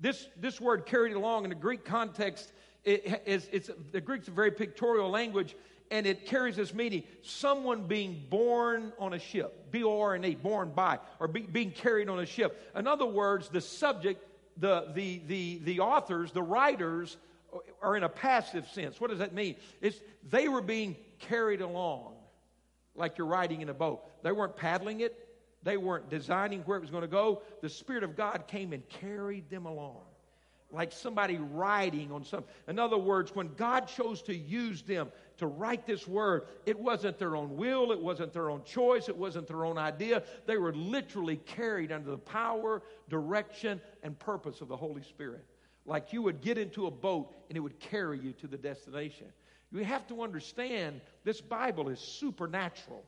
This, 0.00 0.26
this 0.36 0.60
word 0.60 0.86
carried 0.86 1.12
along 1.14 1.44
in 1.44 1.50
the 1.50 1.56
Greek 1.56 1.84
context 1.84 2.52
it 2.86 3.22
is 3.26 3.48
it's 3.52 3.68
the 3.90 4.00
Greek's 4.00 4.28
a 4.28 4.30
very 4.30 4.52
pictorial 4.52 5.10
language, 5.10 5.56
and 5.90 6.06
it 6.06 6.26
carries 6.26 6.56
this 6.56 6.74
meaning: 6.74 7.04
someone 7.22 7.86
being 7.86 8.24
borne 8.28 8.92
on 8.98 9.12
a 9.12 9.18
ship, 9.18 9.70
B 9.70 9.84
O 9.84 10.00
R 10.00 10.14
N 10.14 10.24
E, 10.24 10.34
borne 10.34 10.70
by, 10.70 10.98
or 11.20 11.28
be, 11.28 11.40
being 11.42 11.70
carried 11.70 12.08
on 12.08 12.18
a 12.18 12.26
ship. 12.26 12.70
In 12.74 12.86
other 12.86 13.06
words, 13.06 13.48
the 13.48 13.60
subject, 13.60 14.24
the 14.56 14.88
the 14.94 15.20
the 15.26 15.60
the 15.64 15.80
authors, 15.80 16.32
the 16.32 16.42
writers, 16.42 17.16
are 17.82 17.96
in 17.96 18.02
a 18.02 18.08
passive 18.08 18.66
sense. 18.68 19.00
What 19.00 19.10
does 19.10 19.20
that 19.20 19.34
mean? 19.34 19.56
It's 19.80 20.00
they 20.28 20.48
were 20.48 20.62
being 20.62 20.96
carried 21.18 21.60
along 21.60 22.14
like 22.94 23.18
you're 23.18 23.26
riding 23.26 23.60
in 23.60 23.68
a 23.68 23.74
boat. 23.74 24.02
They 24.22 24.32
weren't 24.32 24.56
paddling 24.56 25.00
it, 25.00 25.28
they 25.62 25.76
weren't 25.76 26.08
designing 26.08 26.60
where 26.62 26.78
it 26.78 26.80
was 26.80 26.90
going 26.90 27.02
to 27.02 27.08
go. 27.08 27.42
The 27.60 27.68
Spirit 27.68 28.04
of 28.04 28.16
God 28.16 28.44
came 28.46 28.72
and 28.72 28.88
carried 28.88 29.50
them 29.50 29.66
along. 29.66 30.02
Like 30.72 30.92
somebody 30.92 31.38
riding 31.38 32.10
on 32.10 32.24
something. 32.24 32.52
In 32.66 32.78
other 32.78 32.98
words, 32.98 33.34
when 33.34 33.54
God 33.54 33.86
chose 33.86 34.22
to 34.22 34.34
use 34.34 34.82
them 34.82 35.10
to 35.38 35.46
write 35.46 35.86
this 35.86 36.06
word, 36.06 36.44
it 36.64 36.78
wasn't 36.78 37.18
their 37.18 37.36
own 37.36 37.56
will, 37.56 37.92
it 37.92 38.00
wasn't 38.00 38.32
their 38.32 38.50
own 38.50 38.62
choice, 38.64 39.08
it 39.08 39.16
wasn't 39.16 39.46
their 39.46 39.64
own 39.64 39.78
idea. 39.78 40.22
They 40.46 40.56
were 40.56 40.72
literally 40.72 41.36
carried 41.36 41.92
under 41.92 42.10
the 42.10 42.18
power, 42.18 42.82
direction, 43.08 43.80
and 44.02 44.18
purpose 44.18 44.60
of 44.60 44.68
the 44.68 44.76
Holy 44.76 45.02
Spirit. 45.02 45.44
Like 45.84 46.12
you 46.12 46.22
would 46.22 46.40
get 46.40 46.58
into 46.58 46.86
a 46.86 46.90
boat 46.90 47.34
and 47.48 47.56
it 47.56 47.60
would 47.60 47.78
carry 47.78 48.18
you 48.18 48.32
to 48.34 48.46
the 48.46 48.56
destination. 48.56 49.26
You 49.72 49.84
have 49.84 50.06
to 50.08 50.22
understand 50.22 51.00
this 51.24 51.40
Bible 51.40 51.88
is 51.88 52.00
supernatural. 52.00 53.04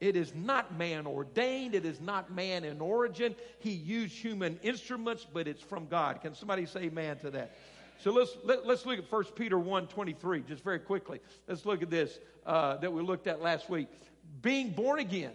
It 0.00 0.16
is 0.16 0.34
not 0.34 0.76
man 0.78 1.06
ordained. 1.06 1.74
It 1.74 1.84
is 1.84 2.00
not 2.00 2.32
man 2.32 2.64
in 2.64 2.80
origin. 2.80 3.34
He 3.58 3.70
used 3.70 4.14
human 4.14 4.58
instruments, 4.62 5.26
but 5.30 5.46
it's 5.46 5.62
from 5.62 5.86
God. 5.86 6.22
Can 6.22 6.34
somebody 6.34 6.66
say 6.66 6.84
amen 6.84 7.18
to 7.18 7.30
that? 7.32 7.54
So 8.02 8.12
let's, 8.12 8.36
let, 8.44 8.60
us 8.60 8.64
let 8.66 8.78
us 8.78 8.86
look 8.86 8.98
at 8.98 9.12
1 9.12 9.24
Peter 9.36 9.58
1 9.58 9.86
23, 9.86 10.42
just 10.48 10.64
very 10.64 10.78
quickly. 10.78 11.20
Let's 11.46 11.66
look 11.66 11.82
at 11.82 11.90
this 11.90 12.18
uh, 12.46 12.76
that 12.78 12.92
we 12.92 13.02
looked 13.02 13.26
at 13.26 13.42
last 13.42 13.68
week. 13.68 13.88
Being 14.40 14.70
born 14.70 15.00
again, 15.00 15.32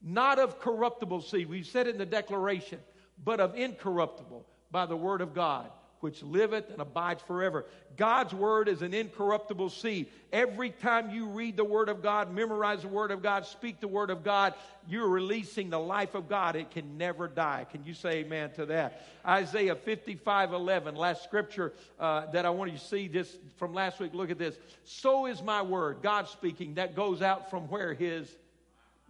not 0.00 0.38
of 0.38 0.60
corruptible 0.60 1.22
seed, 1.22 1.48
we 1.48 1.62
said 1.62 1.88
in 1.88 1.98
the 1.98 2.06
declaration, 2.06 2.78
but 3.24 3.40
of 3.40 3.56
incorruptible 3.56 4.46
by 4.70 4.86
the 4.86 4.96
word 4.96 5.22
of 5.22 5.34
God 5.34 5.70
which 6.04 6.22
liveth 6.22 6.68
and 6.68 6.82
abides 6.82 7.22
forever. 7.22 7.64
God's 7.96 8.34
word 8.34 8.68
is 8.68 8.82
an 8.82 8.92
incorruptible 8.92 9.70
seed. 9.70 10.08
Every 10.34 10.68
time 10.68 11.08
you 11.08 11.28
read 11.28 11.56
the 11.56 11.64
word 11.64 11.88
of 11.88 12.02
God, 12.02 12.30
memorize 12.30 12.82
the 12.82 12.88
word 12.88 13.10
of 13.10 13.22
God, 13.22 13.46
speak 13.46 13.80
the 13.80 13.88
word 13.88 14.10
of 14.10 14.22
God, 14.22 14.52
you're 14.86 15.08
releasing 15.08 15.70
the 15.70 15.78
life 15.78 16.14
of 16.14 16.28
God. 16.28 16.56
It 16.56 16.70
can 16.70 16.98
never 16.98 17.26
die. 17.26 17.64
Can 17.72 17.84
you 17.84 17.94
say 17.94 18.18
amen 18.18 18.50
to 18.56 18.66
that? 18.66 19.06
Isaiah 19.26 19.76
55 19.76 20.52
11, 20.52 20.94
last 20.94 21.24
scripture 21.24 21.72
uh, 21.98 22.26
that 22.32 22.44
I 22.44 22.50
want 22.50 22.70
you 22.70 22.76
to 22.76 22.84
see 22.84 23.08
this 23.08 23.38
from 23.56 23.72
last 23.72 23.98
week. 23.98 24.12
Look 24.12 24.30
at 24.30 24.38
this. 24.38 24.58
So 24.84 25.24
is 25.24 25.42
my 25.42 25.62
word, 25.62 26.00
God 26.02 26.28
speaking, 26.28 26.74
that 26.74 26.94
goes 26.94 27.22
out 27.22 27.48
from 27.48 27.62
where 27.68 27.94
his 27.94 28.28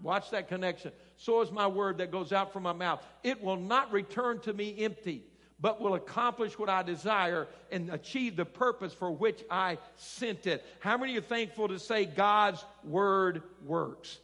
Watch 0.02 0.30
that 0.30 0.48
connection. 0.48 0.92
So 1.16 1.40
is 1.40 1.52
my 1.52 1.68
word 1.68 1.98
that 1.98 2.10
goes 2.10 2.32
out 2.32 2.52
from 2.52 2.64
my 2.64 2.72
mouth. 2.72 3.02
It 3.22 3.42
will 3.42 3.56
not 3.56 3.92
return 3.92 4.40
to 4.40 4.52
me 4.52 4.74
empty 4.78 5.22
but 5.60 5.80
will 5.80 5.94
accomplish 5.94 6.58
what 6.58 6.68
I 6.68 6.82
desire 6.82 7.48
and 7.70 7.90
achieve 7.90 8.36
the 8.36 8.44
purpose 8.44 8.92
for 8.92 9.10
which 9.10 9.44
I 9.50 9.78
sent 9.96 10.46
it. 10.46 10.64
How 10.80 10.96
many 10.96 11.16
are 11.16 11.22
thankful 11.22 11.68
to 11.68 11.78
say 11.78 12.04
God's 12.04 12.64
word 12.82 13.42
works? 13.64 14.18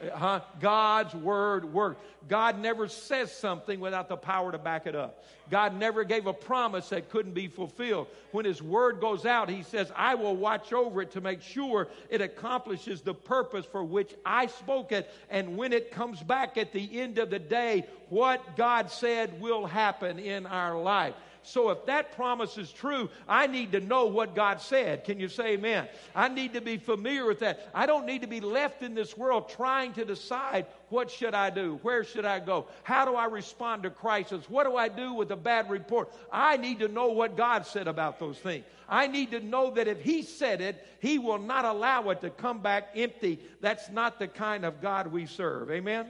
Uh, 0.00 0.16
huh? 0.16 0.40
God's 0.60 1.14
word 1.14 1.72
works. 1.72 2.00
God 2.28 2.58
never 2.58 2.88
says 2.88 3.32
something 3.32 3.80
without 3.80 4.08
the 4.08 4.16
power 4.16 4.52
to 4.52 4.58
back 4.58 4.86
it 4.86 4.94
up. 4.94 5.24
God 5.50 5.78
never 5.78 6.04
gave 6.04 6.26
a 6.26 6.32
promise 6.32 6.90
that 6.90 7.08
couldn't 7.08 7.32
be 7.32 7.48
fulfilled. 7.48 8.08
When 8.32 8.44
His 8.44 8.62
word 8.62 9.00
goes 9.00 9.24
out, 9.24 9.48
He 9.48 9.62
says, 9.62 9.90
I 9.96 10.14
will 10.14 10.36
watch 10.36 10.72
over 10.72 11.02
it 11.02 11.12
to 11.12 11.20
make 11.20 11.40
sure 11.40 11.88
it 12.10 12.20
accomplishes 12.20 13.00
the 13.00 13.14
purpose 13.14 13.64
for 13.64 13.82
which 13.82 14.14
I 14.24 14.46
spoke 14.46 14.92
it. 14.92 15.10
And 15.30 15.56
when 15.56 15.72
it 15.72 15.90
comes 15.90 16.22
back 16.22 16.58
at 16.58 16.72
the 16.72 17.00
end 17.00 17.18
of 17.18 17.30
the 17.30 17.38
day, 17.38 17.86
what 18.08 18.56
God 18.56 18.90
said 18.90 19.40
will 19.40 19.66
happen 19.66 20.18
in 20.18 20.46
our 20.46 20.78
life. 20.80 21.14
So 21.48 21.70
if 21.70 21.86
that 21.86 22.14
promise 22.14 22.58
is 22.58 22.70
true, 22.70 23.08
I 23.26 23.46
need 23.46 23.72
to 23.72 23.80
know 23.80 24.06
what 24.06 24.34
God 24.34 24.60
said. 24.60 25.04
Can 25.04 25.18
you 25.18 25.28
say 25.28 25.54
amen? 25.54 25.88
I 26.14 26.28
need 26.28 26.52
to 26.52 26.60
be 26.60 26.76
familiar 26.76 27.24
with 27.24 27.40
that. 27.40 27.70
I 27.74 27.86
don't 27.86 28.04
need 28.04 28.20
to 28.20 28.26
be 28.26 28.40
left 28.40 28.82
in 28.82 28.94
this 28.94 29.16
world 29.16 29.48
trying 29.48 29.94
to 29.94 30.04
decide 30.04 30.66
what 30.90 31.10
should 31.10 31.34
I 31.34 31.50
do? 31.50 31.78
Where 31.82 32.04
should 32.04 32.26
I 32.26 32.38
go? 32.40 32.66
How 32.82 33.04
do 33.04 33.14
I 33.14 33.26
respond 33.26 33.82
to 33.84 33.90
crisis? 33.90 34.48
What 34.48 34.64
do 34.64 34.76
I 34.76 34.88
do 34.88 35.14
with 35.14 35.30
a 35.30 35.36
bad 35.36 35.70
report? 35.70 36.12
I 36.30 36.58
need 36.58 36.80
to 36.80 36.88
know 36.88 37.08
what 37.08 37.36
God 37.36 37.66
said 37.66 37.88
about 37.88 38.18
those 38.18 38.38
things. 38.38 38.64
I 38.88 39.06
need 39.06 39.30
to 39.30 39.40
know 39.40 39.70
that 39.72 39.88
if 39.88 40.02
He 40.02 40.22
said 40.22 40.60
it, 40.60 40.86
He 41.00 41.18
will 41.18 41.38
not 41.38 41.64
allow 41.64 42.10
it 42.10 42.20
to 42.20 42.30
come 42.30 42.60
back 42.60 42.90
empty. 42.94 43.38
That's 43.60 43.90
not 43.90 44.18
the 44.18 44.28
kind 44.28 44.64
of 44.64 44.82
God 44.82 45.08
we 45.08 45.26
serve. 45.26 45.70
Amen? 45.70 46.08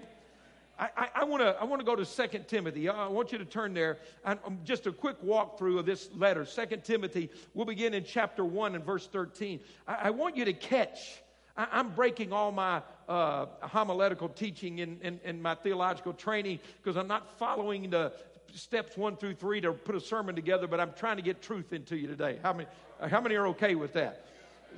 I, 0.78 1.08
I 1.14 1.25
want 1.25 1.42
to 1.42 1.56
I 1.61 1.64
want 1.64 1.80
to 1.80 1.85
go 1.85 1.97
to 1.97 2.04
2 2.04 2.38
Timothy. 2.47 2.88
I 2.88 3.08
want 3.08 3.32
you 3.32 3.38
to 3.38 3.44
turn 3.44 3.75
there. 3.75 3.99
And 4.25 4.38
um, 4.44 4.58
just 4.64 4.87
a 4.87 4.92
quick 4.92 5.20
walkthrough 5.23 5.78
of 5.80 5.87
this 5.87 6.08
letter. 6.14 6.44
2 6.44 6.76
Timothy. 6.85 7.30
We'll 7.54 7.66
begin 7.66 7.94
in 7.94 8.04
chapter 8.04 8.44
1 8.44 8.76
and 8.76 8.85
verse 8.85 9.08
13. 9.08 9.61
I, 9.88 9.94
I 9.94 10.11
want 10.11 10.37
you 10.37 10.44
to 10.44 10.52
catch. 10.52 11.20
I, 11.56 11.80
am 11.80 11.90
breaking 11.94 12.32
all 12.32 12.52
my 12.52 12.82
uh, 13.08 13.47
homiletical 13.62 14.28
teaching 14.28 14.78
in, 14.78 15.20
in, 15.25 15.42
my 15.42 15.56
theological 15.56 16.12
training 16.12 16.61
because 16.80 16.97
I'm 16.97 17.08
not 17.08 17.37
following 17.38 17.90
the 17.90 18.12
steps 18.54 18.97
one 18.97 19.16
through 19.16 19.35
three 19.35 19.61
to 19.62 19.73
put 19.73 19.97
a 19.97 20.00
sermon 20.00 20.37
together, 20.37 20.68
but 20.68 20.78
I'm 20.78 20.92
trying 20.92 21.16
to 21.16 21.23
get 21.23 21.42
truth 21.42 21.73
into 21.73 21.97
you 21.97 22.06
today. 22.06 22.38
How 22.42 22.52
many, 22.52 22.68
how 23.11 23.20
many 23.20 23.35
are 23.35 23.49
okay 23.49 23.75
with 23.75 23.92
that? 23.94 24.26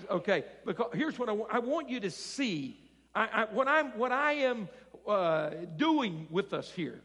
Okay, 0.08 0.44
because 0.64 0.90
here's 0.94 1.18
what 1.18 1.28
I, 1.28 1.34
I 1.50 1.58
want 1.58 1.90
you 1.90 2.00
to 2.00 2.10
see. 2.10 2.78
I, 3.14 3.28
I, 3.32 3.44
what, 3.52 3.68
I'm, 3.68 3.88
what 3.98 4.12
I 4.12 4.32
am 4.32 4.68
uh, 5.06 5.50
doing 5.76 6.26
with 6.30 6.52
us 6.52 6.70
here 6.70 7.00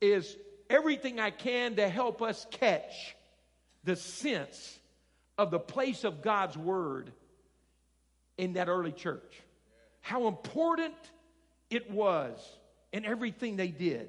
is 0.00 0.36
everything 0.68 1.20
I 1.20 1.30
can 1.30 1.76
to 1.76 1.88
help 1.88 2.22
us 2.22 2.46
catch 2.50 3.16
the 3.84 3.96
sense 3.96 4.78
of 5.38 5.50
the 5.50 5.58
place 5.58 6.04
of 6.04 6.22
God's 6.22 6.56
Word 6.56 7.12
in 8.38 8.54
that 8.54 8.68
early 8.68 8.92
church. 8.92 9.40
How 10.00 10.28
important 10.28 10.94
it 11.70 11.90
was 11.90 12.38
in 12.92 13.04
everything 13.04 13.56
they 13.56 13.68
did. 13.68 14.08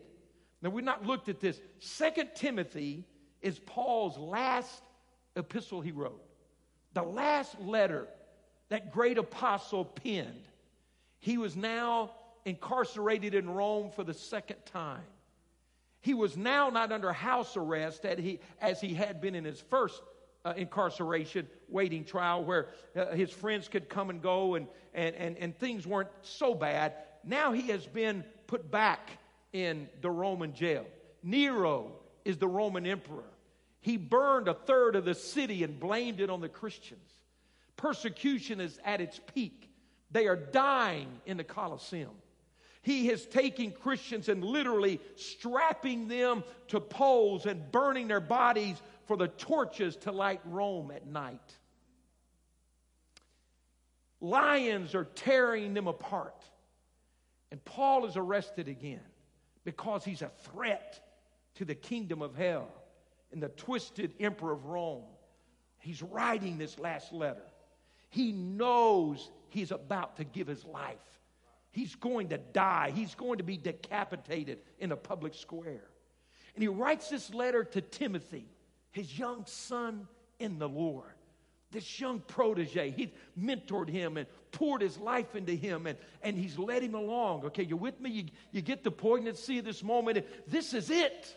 Now, 0.61 0.69
we've 0.69 0.85
not 0.85 1.05
looked 1.05 1.29
at 1.29 1.39
this. 1.39 1.59
Second 1.79 2.31
Timothy 2.35 3.05
is 3.41 3.59
Paul's 3.59 4.17
last 4.17 4.81
epistle 5.35 5.81
he 5.81 5.91
wrote, 5.91 6.21
the 6.93 7.03
last 7.03 7.59
letter 7.59 8.07
that 8.69 8.91
great 8.91 9.17
apostle 9.17 9.85
penned. 9.85 10.47
He 11.19 11.37
was 11.37 11.55
now 11.55 12.11
incarcerated 12.45 13.33
in 13.33 13.49
Rome 13.49 13.91
for 13.91 14.03
the 14.03 14.13
second 14.13 14.57
time. 14.65 15.03
He 16.01 16.13
was 16.13 16.35
now 16.35 16.69
not 16.69 16.91
under 16.91 17.13
house 17.13 17.55
arrest 17.55 18.05
as 18.05 18.17
he, 18.17 18.39
as 18.59 18.81
he 18.81 18.93
had 18.93 19.21
been 19.21 19.35
in 19.35 19.43
his 19.43 19.61
first 19.61 20.01
uh, 20.43 20.53
incarceration, 20.57 21.47
waiting 21.69 22.03
trial, 22.03 22.43
where 22.43 22.69
uh, 22.95 23.11
his 23.11 23.29
friends 23.29 23.67
could 23.67 23.87
come 23.87 24.09
and 24.09 24.21
go 24.21 24.55
and, 24.55 24.67
and, 24.93 25.15
and, 25.15 25.37
and 25.37 25.57
things 25.57 25.85
weren't 25.85 26.09
so 26.23 26.55
bad. 26.55 26.93
Now 27.23 27.51
he 27.51 27.67
has 27.67 27.85
been 27.85 28.23
put 28.47 28.71
back 28.71 29.11
in 29.53 29.87
the 30.01 30.09
Roman 30.09 30.53
jail. 30.53 30.85
Nero 31.21 31.91
is 32.25 32.37
the 32.37 32.47
Roman 32.47 32.87
emperor. 32.87 33.23
He 33.81 33.97
burned 33.97 34.47
a 34.47 34.53
third 34.53 34.95
of 34.95 35.05
the 35.05 35.15
city 35.15 35.63
and 35.63 35.79
blamed 35.79 36.19
it 36.19 36.29
on 36.29 36.41
the 36.41 36.49
Christians. 36.49 37.09
Persecution 37.75 38.59
is 38.59 38.79
at 38.83 39.01
its 39.01 39.19
peak. 39.33 39.69
They 40.11 40.27
are 40.27 40.35
dying 40.35 41.07
in 41.25 41.37
the 41.37 41.43
Colosseum. 41.43 42.11
He 42.81 43.07
has 43.07 43.25
taken 43.25 43.71
Christians 43.71 44.27
and 44.27 44.43
literally 44.43 44.99
strapping 45.15 46.07
them 46.07 46.43
to 46.69 46.79
poles 46.79 47.45
and 47.45 47.71
burning 47.71 48.07
their 48.07 48.19
bodies 48.19 48.81
for 49.05 49.15
the 49.15 49.27
torches 49.27 49.95
to 49.97 50.11
light 50.11 50.41
Rome 50.45 50.91
at 50.91 51.05
night. 51.05 51.57
Lions 54.19 54.95
are 54.95 55.05
tearing 55.05 55.73
them 55.73 55.87
apart. 55.87 56.43
And 57.51 57.63
Paul 57.65 58.05
is 58.05 58.15
arrested 58.15 58.67
again 58.67 59.01
because 59.63 60.03
he's 60.03 60.21
a 60.21 60.31
threat 60.43 60.99
to 61.55 61.65
the 61.65 61.75
kingdom 61.75 62.21
of 62.21 62.35
hell 62.35 62.69
and 63.31 63.43
the 63.43 63.49
twisted 63.49 64.13
emperor 64.19 64.53
of 64.53 64.65
Rome. 64.65 65.03
He's 65.79 66.01
writing 66.01 66.57
this 66.57 66.79
last 66.79 67.11
letter. 67.11 67.43
He 68.09 68.31
knows 68.31 69.29
he's 69.49 69.71
about 69.71 70.17
to 70.17 70.23
give 70.23 70.47
his 70.47 70.63
life. 70.65 71.20
He's 71.71 71.95
going 71.95 72.29
to 72.29 72.37
die. 72.37 72.91
He's 72.93 73.15
going 73.15 73.37
to 73.37 73.43
be 73.43 73.57
decapitated 73.57 74.59
in 74.79 74.91
a 74.91 74.97
public 74.97 75.33
square. 75.33 75.87
And 76.53 76.61
he 76.61 76.67
writes 76.67 77.09
this 77.09 77.33
letter 77.33 77.63
to 77.63 77.81
Timothy, 77.81 78.45
his 78.91 79.17
young 79.17 79.45
son 79.45 80.07
in 80.39 80.59
the 80.59 80.67
Lord. 80.67 81.13
This 81.71 81.99
young 82.01 82.19
protege, 82.19 82.91
he's 82.91 83.11
mentored 83.39 83.87
him 83.87 84.17
and 84.17 84.27
poured 84.51 84.81
his 84.81 84.97
life 84.97 85.35
into 85.37 85.53
him, 85.53 85.87
and, 85.87 85.97
and 86.21 86.37
he's 86.37 86.59
led 86.59 86.83
him 86.83 86.95
along. 86.95 87.45
Okay, 87.45 87.63
you're 87.63 87.77
with 87.77 88.01
me? 88.01 88.09
You, 88.09 88.25
you 88.51 88.61
get 88.61 88.83
the 88.83 88.91
poignancy 88.91 89.59
of 89.59 89.63
this 89.63 89.81
moment. 89.81 90.25
This 90.47 90.73
is 90.73 90.89
it. 90.89 91.33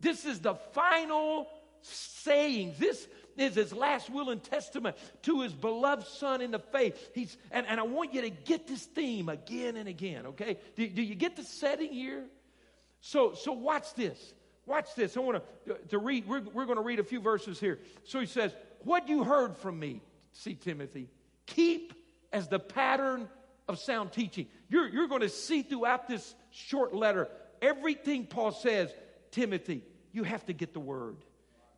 This 0.00 0.24
is 0.24 0.38
the 0.38 0.54
final 0.54 1.48
saying. 1.82 2.74
This, 2.78 3.08
is 3.36 3.54
his 3.54 3.72
last 3.72 4.10
will 4.10 4.30
and 4.30 4.42
testament 4.42 4.96
to 5.22 5.42
his 5.42 5.52
beloved 5.52 6.06
son 6.06 6.40
in 6.40 6.50
the 6.50 6.58
faith. 6.58 7.10
He's, 7.14 7.36
and, 7.50 7.66
and 7.66 7.80
I 7.80 7.84
want 7.84 8.14
you 8.14 8.22
to 8.22 8.30
get 8.30 8.66
this 8.66 8.84
theme 8.84 9.28
again 9.28 9.76
and 9.76 9.88
again, 9.88 10.26
okay? 10.26 10.58
Do, 10.76 10.88
do 10.88 11.02
you 11.02 11.14
get 11.14 11.36
the 11.36 11.42
setting 11.42 11.92
here? 11.92 12.24
So, 13.00 13.34
so 13.34 13.52
watch 13.52 13.94
this. 13.94 14.34
Watch 14.66 14.94
this. 14.94 15.16
I 15.16 15.20
want 15.20 15.42
to, 15.66 15.74
to 15.90 15.98
read, 15.98 16.26
we're, 16.26 16.40
we're 16.40 16.64
going 16.64 16.78
to 16.78 16.84
read 16.84 16.98
a 16.98 17.04
few 17.04 17.20
verses 17.20 17.60
here. 17.60 17.78
So 18.04 18.18
he 18.18 18.26
says, 18.26 18.54
What 18.80 19.08
you 19.08 19.24
heard 19.24 19.56
from 19.58 19.78
me, 19.78 20.00
see 20.32 20.54
Timothy, 20.54 21.08
keep 21.46 21.92
as 22.32 22.48
the 22.48 22.58
pattern 22.58 23.28
of 23.68 23.78
sound 23.78 24.12
teaching. 24.12 24.46
You're, 24.68 24.88
you're 24.88 25.08
going 25.08 25.20
to 25.20 25.28
see 25.28 25.62
throughout 25.62 26.08
this 26.08 26.34
short 26.50 26.94
letter 26.94 27.28
everything 27.60 28.26
Paul 28.26 28.52
says, 28.52 28.90
Timothy, 29.30 29.82
you 30.12 30.22
have 30.22 30.44
to 30.46 30.52
get 30.52 30.72
the 30.72 30.80
word. 30.80 31.16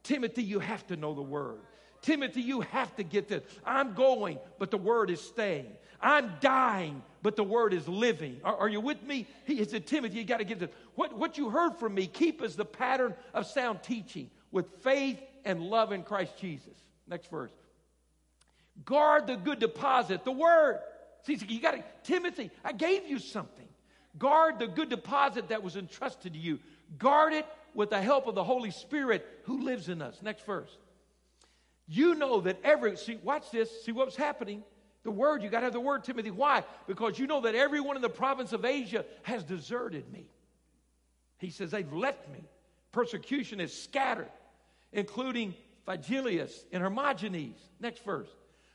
Timothy, 0.06 0.42
you 0.42 0.60
have 0.60 0.86
to 0.86 0.96
know 0.96 1.14
the 1.14 1.22
word. 1.22 1.58
Timothy, 2.00 2.40
you 2.40 2.60
have 2.60 2.94
to 2.96 3.02
get 3.02 3.26
this. 3.26 3.42
I'm 3.64 3.94
going, 3.94 4.38
but 4.58 4.70
the 4.70 4.76
word 4.76 5.10
is 5.10 5.20
staying. 5.20 5.72
I'm 6.00 6.34
dying, 6.40 7.02
but 7.22 7.34
the 7.34 7.42
word 7.42 7.74
is 7.74 7.88
living. 7.88 8.40
Are, 8.44 8.56
are 8.56 8.68
you 8.68 8.80
with 8.80 9.02
me? 9.02 9.26
He 9.44 9.64
said, 9.64 9.86
Timothy, 9.86 10.18
you 10.18 10.24
got 10.24 10.38
to 10.38 10.44
get 10.44 10.60
this. 10.60 10.70
What, 10.94 11.18
what 11.18 11.36
you 11.36 11.50
heard 11.50 11.74
from 11.76 11.94
me, 11.94 12.06
keep 12.06 12.42
as 12.42 12.54
the 12.54 12.64
pattern 12.64 13.14
of 13.34 13.46
sound 13.46 13.82
teaching 13.82 14.30
with 14.52 14.66
faith 14.82 15.20
and 15.44 15.60
love 15.60 15.90
in 15.90 16.04
Christ 16.04 16.36
Jesus. 16.38 16.76
Next 17.08 17.28
verse. 17.28 17.50
Guard 18.84 19.26
the 19.26 19.36
good 19.36 19.58
deposit, 19.58 20.24
the 20.24 20.30
word. 20.30 20.78
See, 21.24 21.36
you 21.48 21.60
got 21.60 21.72
to, 21.72 21.84
Timothy, 22.04 22.52
I 22.64 22.72
gave 22.72 23.08
you 23.08 23.18
something. 23.18 23.66
Guard 24.18 24.60
the 24.60 24.68
good 24.68 24.90
deposit 24.90 25.48
that 25.48 25.64
was 25.64 25.76
entrusted 25.76 26.34
to 26.34 26.38
you. 26.38 26.60
Guard 26.98 27.32
it 27.32 27.46
with 27.76 27.90
the 27.90 28.00
help 28.00 28.26
of 28.26 28.34
the 28.34 28.42
Holy 28.42 28.70
Spirit 28.70 29.24
who 29.44 29.62
lives 29.62 29.88
in 29.88 30.02
us. 30.02 30.20
Next 30.22 30.44
verse. 30.44 30.76
You 31.86 32.16
know 32.16 32.40
that 32.40 32.58
every, 32.64 32.96
see, 32.96 33.18
watch 33.22 33.50
this, 33.52 33.70
see 33.84 33.92
what's 33.92 34.16
happening. 34.16 34.64
The 35.04 35.12
word, 35.12 35.42
you 35.42 35.50
got 35.50 35.60
to 35.60 35.66
have 35.66 35.72
the 35.72 35.78
word, 35.78 36.02
Timothy. 36.02 36.32
Why? 36.32 36.64
Because 36.88 37.16
you 37.16 37.28
know 37.28 37.42
that 37.42 37.54
everyone 37.54 37.94
in 37.94 38.02
the 38.02 38.08
province 38.08 38.52
of 38.52 38.64
Asia 38.64 39.04
has 39.22 39.44
deserted 39.44 40.10
me. 40.10 40.26
He 41.38 41.50
says, 41.50 41.70
they've 41.70 41.92
left 41.92 42.28
me. 42.30 42.42
Persecution 42.90 43.60
is 43.60 43.72
scattered, 43.72 44.30
including 44.92 45.54
Phygellus 45.86 46.52
and 46.72 46.82
Hermogenes. 46.82 47.58
Next 47.78 48.02
verse. 48.04 48.28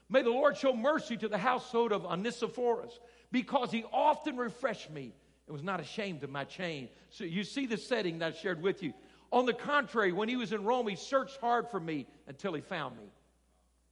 May 0.09 0.21
the 0.21 0.29
Lord 0.29 0.55
show 0.57 0.73
mercy 0.73 1.17
to 1.17 1.27
the 1.27 1.37
household 1.37 1.91
of 1.91 2.05
Onesiphorus, 2.05 2.97
because 3.31 3.71
he 3.71 3.83
often 3.91 4.37
refreshed 4.37 4.91
me 4.91 5.13
and 5.51 5.57
was 5.57 5.65
not 5.65 5.81
ashamed 5.81 6.23
of 6.23 6.29
my 6.29 6.45
chain. 6.45 6.87
So 7.09 7.25
you 7.25 7.43
see 7.43 7.65
the 7.65 7.75
setting 7.75 8.19
that 8.19 8.33
I 8.33 8.37
shared 8.37 8.61
with 8.61 8.81
you. 8.81 8.93
On 9.33 9.45
the 9.45 9.53
contrary, 9.53 10.13
when 10.13 10.29
he 10.29 10.37
was 10.37 10.53
in 10.53 10.63
Rome, 10.63 10.87
he 10.87 10.95
searched 10.95 11.37
hard 11.41 11.67
for 11.69 11.79
me 11.79 12.07
until 12.25 12.53
he 12.53 12.61
found 12.61 12.97
me. 12.97 13.03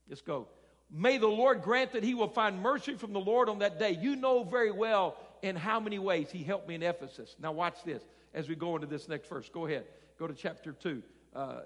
Let's 0.08 0.22
go. 0.22 0.48
May 0.90 1.18
the 1.18 1.26
Lord 1.26 1.60
grant 1.60 1.92
that 1.92 2.02
he 2.02 2.14
will 2.14 2.28
find 2.28 2.62
mercy 2.62 2.94
from 2.94 3.12
the 3.12 3.20
Lord 3.20 3.50
on 3.50 3.58
that 3.58 3.78
day. 3.78 3.90
You 4.00 4.16
know 4.16 4.42
very 4.42 4.70
well 4.70 5.18
in 5.42 5.54
how 5.54 5.80
many 5.80 5.98
ways 5.98 6.30
he 6.30 6.42
helped 6.42 6.66
me 6.66 6.76
in 6.76 6.82
Ephesus. 6.82 7.36
Now, 7.38 7.52
watch 7.52 7.84
this 7.84 8.02
as 8.32 8.48
we 8.48 8.54
go 8.54 8.74
into 8.74 8.86
this 8.86 9.06
next 9.06 9.28
verse. 9.28 9.50
Go 9.50 9.66
ahead. 9.66 9.84
Go 10.18 10.26
to 10.26 10.34
chapter 10.34 10.72
2. 10.72 11.02
Uh, 11.36 11.60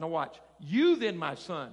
now, 0.00 0.08
watch. 0.08 0.40
You 0.60 0.96
then, 0.96 1.18
my 1.18 1.34
son, 1.34 1.72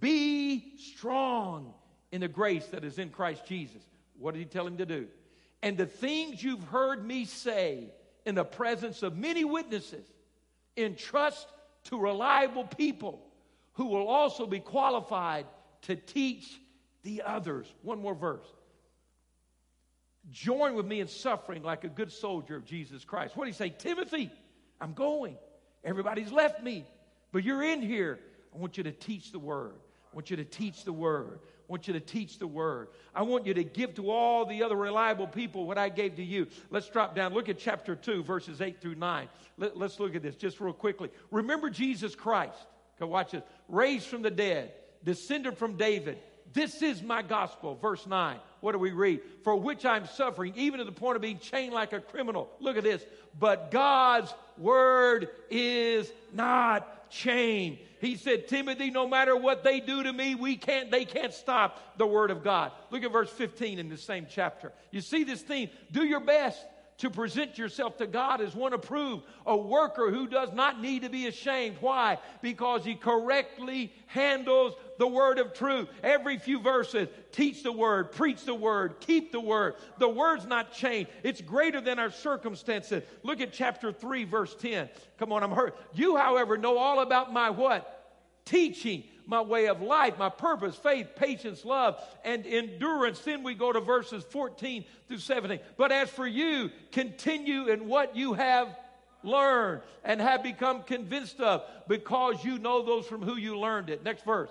be 0.00 0.76
strong 0.78 1.74
in 2.10 2.22
the 2.22 2.28
grace 2.28 2.66
that 2.66 2.82
is 2.82 2.98
in 2.98 3.10
Christ 3.10 3.46
Jesus. 3.46 3.82
What 4.18 4.34
did 4.34 4.40
he 4.40 4.46
tell 4.46 4.66
him 4.66 4.78
to 4.78 4.86
do? 4.86 5.06
And 5.64 5.78
the 5.78 5.86
things 5.86 6.44
you've 6.44 6.62
heard 6.64 7.02
me 7.02 7.24
say 7.24 7.88
in 8.26 8.34
the 8.34 8.44
presence 8.44 9.02
of 9.02 9.16
many 9.16 9.44
witnesses, 9.44 10.06
entrust 10.76 11.48
to 11.84 11.98
reliable 11.98 12.64
people 12.64 13.24
who 13.72 13.86
will 13.86 14.06
also 14.06 14.46
be 14.46 14.60
qualified 14.60 15.46
to 15.82 15.96
teach 15.96 16.60
the 17.02 17.22
others. 17.22 17.66
One 17.80 18.02
more 18.02 18.14
verse. 18.14 18.46
Join 20.30 20.74
with 20.74 20.84
me 20.84 21.00
in 21.00 21.08
suffering 21.08 21.62
like 21.62 21.84
a 21.84 21.88
good 21.88 22.12
soldier 22.12 22.56
of 22.56 22.66
Jesus 22.66 23.02
Christ. 23.06 23.34
What 23.34 23.44
do 23.44 23.48
you 23.48 23.54
say? 23.54 23.70
Timothy, 23.70 24.30
I'm 24.82 24.92
going. 24.92 25.38
Everybody's 25.82 26.30
left 26.30 26.62
me, 26.62 26.84
but 27.32 27.42
you're 27.42 27.62
in 27.62 27.80
here. 27.80 28.18
I 28.54 28.58
want 28.58 28.76
you 28.76 28.84
to 28.84 28.92
teach 28.92 29.32
the 29.32 29.38
word. 29.38 29.76
I 30.14 30.16
want 30.16 30.30
you 30.30 30.36
to 30.36 30.44
teach 30.44 30.84
the 30.84 30.92
word. 30.92 31.40
I 31.42 31.72
want 31.72 31.88
you 31.88 31.94
to 31.94 32.00
teach 32.00 32.38
the 32.38 32.46
word. 32.46 32.86
I 33.16 33.22
want 33.22 33.46
you 33.46 33.54
to 33.54 33.64
give 33.64 33.96
to 33.96 34.12
all 34.12 34.46
the 34.46 34.62
other 34.62 34.76
reliable 34.76 35.26
people 35.26 35.66
what 35.66 35.76
I 35.76 35.88
gave 35.88 36.14
to 36.16 36.22
you. 36.22 36.46
Let's 36.70 36.88
drop 36.88 37.16
down. 37.16 37.34
Look 37.34 37.48
at 37.48 37.58
chapter 37.58 37.96
2, 37.96 38.22
verses 38.22 38.60
8 38.60 38.80
through 38.80 38.94
9. 38.94 39.28
Let, 39.58 39.76
us 39.76 39.98
look 39.98 40.14
at 40.14 40.22
this 40.22 40.36
just 40.36 40.60
real 40.60 40.72
quickly. 40.72 41.10
Remember 41.32 41.68
Jesus 41.68 42.14
Christ. 42.14 42.54
Go 43.00 43.08
watch 43.08 43.32
this. 43.32 43.42
Raised 43.68 44.06
from 44.06 44.22
the 44.22 44.30
dead, 44.30 44.70
descended 45.02 45.58
from 45.58 45.76
David. 45.76 46.18
This 46.52 46.80
is 46.80 47.02
my 47.02 47.22
gospel. 47.22 47.74
Verse 47.74 48.06
9. 48.06 48.36
what 48.60 48.70
do 48.70 48.78
we 48.78 48.92
read? 48.92 49.20
For 49.42 49.56
which 49.56 49.84
I'm 49.84 50.06
suffering, 50.06 50.52
even 50.54 50.78
to 50.78 50.84
the 50.84 50.92
point 50.92 51.16
of 51.16 51.22
being 51.22 51.40
chained 51.40 51.74
like 51.74 51.92
a 51.92 51.98
criminal. 51.98 52.48
Look 52.60 52.76
at 52.76 52.84
this. 52.84 53.04
But 53.36 53.72
God's 53.72 54.32
word 54.58 55.30
is 55.50 56.12
not 56.32 57.03
chained. 57.14 57.78
He 58.00 58.16
said, 58.16 58.48
Timothy, 58.48 58.90
no 58.90 59.08
matter 59.08 59.36
what 59.36 59.64
they 59.64 59.80
do 59.80 60.02
to 60.02 60.12
me, 60.12 60.34
we 60.34 60.56
can't, 60.56 60.90
they 60.90 61.04
can't 61.04 61.32
stop 61.32 61.96
the 61.96 62.06
word 62.06 62.30
of 62.30 62.42
God. 62.42 62.72
Look 62.90 63.04
at 63.04 63.12
verse 63.12 63.30
15 63.30 63.78
in 63.78 63.88
the 63.88 63.96
same 63.96 64.26
chapter. 64.28 64.72
You 64.90 65.00
see 65.00 65.24
this 65.24 65.40
theme? 65.40 65.70
Do 65.92 66.04
your 66.04 66.20
best 66.20 66.58
to 66.98 67.10
present 67.10 67.58
yourself 67.58 67.96
to 67.98 68.06
God 68.06 68.40
as 68.40 68.54
one 68.54 68.72
approved, 68.72 69.24
a 69.46 69.56
worker 69.56 70.10
who 70.10 70.26
does 70.26 70.52
not 70.52 70.80
need 70.80 71.02
to 71.02 71.08
be 71.08 71.26
ashamed. 71.26 71.76
Why? 71.80 72.18
Because 72.40 72.84
he 72.84 72.94
correctly 72.94 73.92
handles 74.06 74.74
the 74.98 75.06
word 75.06 75.38
of 75.38 75.54
truth. 75.54 75.88
Every 76.02 76.38
few 76.38 76.60
verses, 76.60 77.08
teach 77.32 77.62
the 77.62 77.72
word, 77.72 78.12
preach 78.12 78.44
the 78.44 78.54
word, 78.54 79.00
keep 79.00 79.32
the 79.32 79.40
word. 79.40 79.74
The 79.98 80.08
word's 80.08 80.46
not 80.46 80.72
changed. 80.72 81.10
It's 81.22 81.40
greater 81.40 81.80
than 81.80 81.98
our 81.98 82.10
circumstances. 82.10 83.02
Look 83.22 83.40
at 83.40 83.52
chapter 83.52 83.90
3, 83.90 84.24
verse 84.24 84.54
10. 84.54 84.88
Come 85.18 85.32
on, 85.32 85.42
I'm 85.42 85.50
hurt. 85.50 85.76
You, 85.94 86.16
however, 86.16 86.56
know 86.56 86.78
all 86.78 87.00
about 87.00 87.32
my 87.32 87.50
what? 87.50 87.90
Teaching 88.44 89.04
my 89.26 89.40
way 89.40 89.66
of 89.66 89.80
life, 89.80 90.18
my 90.18 90.28
purpose, 90.28 90.76
faith, 90.76 91.08
patience, 91.16 91.64
love, 91.64 92.02
and 92.24 92.46
endurance. 92.46 93.20
Then 93.20 93.42
we 93.42 93.54
go 93.54 93.72
to 93.72 93.80
verses 93.80 94.24
14 94.24 94.84
through 95.08 95.18
17. 95.18 95.60
But 95.76 95.92
as 95.92 96.10
for 96.10 96.26
you, 96.26 96.70
continue 96.92 97.68
in 97.68 97.86
what 97.86 98.16
you 98.16 98.34
have 98.34 98.76
learned 99.22 99.82
and 100.04 100.20
have 100.20 100.42
become 100.42 100.82
convinced 100.82 101.40
of 101.40 101.64
because 101.88 102.44
you 102.44 102.58
know 102.58 102.82
those 102.82 103.06
from 103.06 103.22
who 103.22 103.36
you 103.36 103.58
learned 103.58 103.90
it. 103.90 104.04
Next 104.04 104.24
verse. 104.24 104.50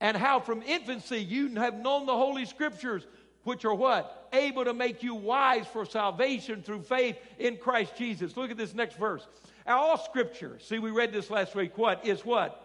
And 0.00 0.16
how 0.16 0.40
from 0.40 0.62
infancy 0.62 1.18
you 1.18 1.54
have 1.56 1.74
known 1.74 2.06
the 2.06 2.16
Holy 2.16 2.46
Scriptures, 2.46 3.06
which 3.44 3.64
are 3.64 3.74
what? 3.74 4.28
Able 4.32 4.64
to 4.64 4.74
make 4.74 5.02
you 5.02 5.14
wise 5.14 5.66
for 5.66 5.84
salvation 5.84 6.62
through 6.62 6.82
faith 6.82 7.16
in 7.38 7.58
Christ 7.58 7.96
Jesus. 7.96 8.36
Look 8.36 8.50
at 8.50 8.56
this 8.56 8.74
next 8.74 8.96
verse. 8.96 9.26
All 9.66 9.96
Scripture, 9.96 10.58
see, 10.60 10.78
we 10.78 10.90
read 10.90 11.12
this 11.12 11.30
last 11.30 11.54
week, 11.54 11.78
what? 11.78 12.04
Is 12.06 12.24
what? 12.24 12.63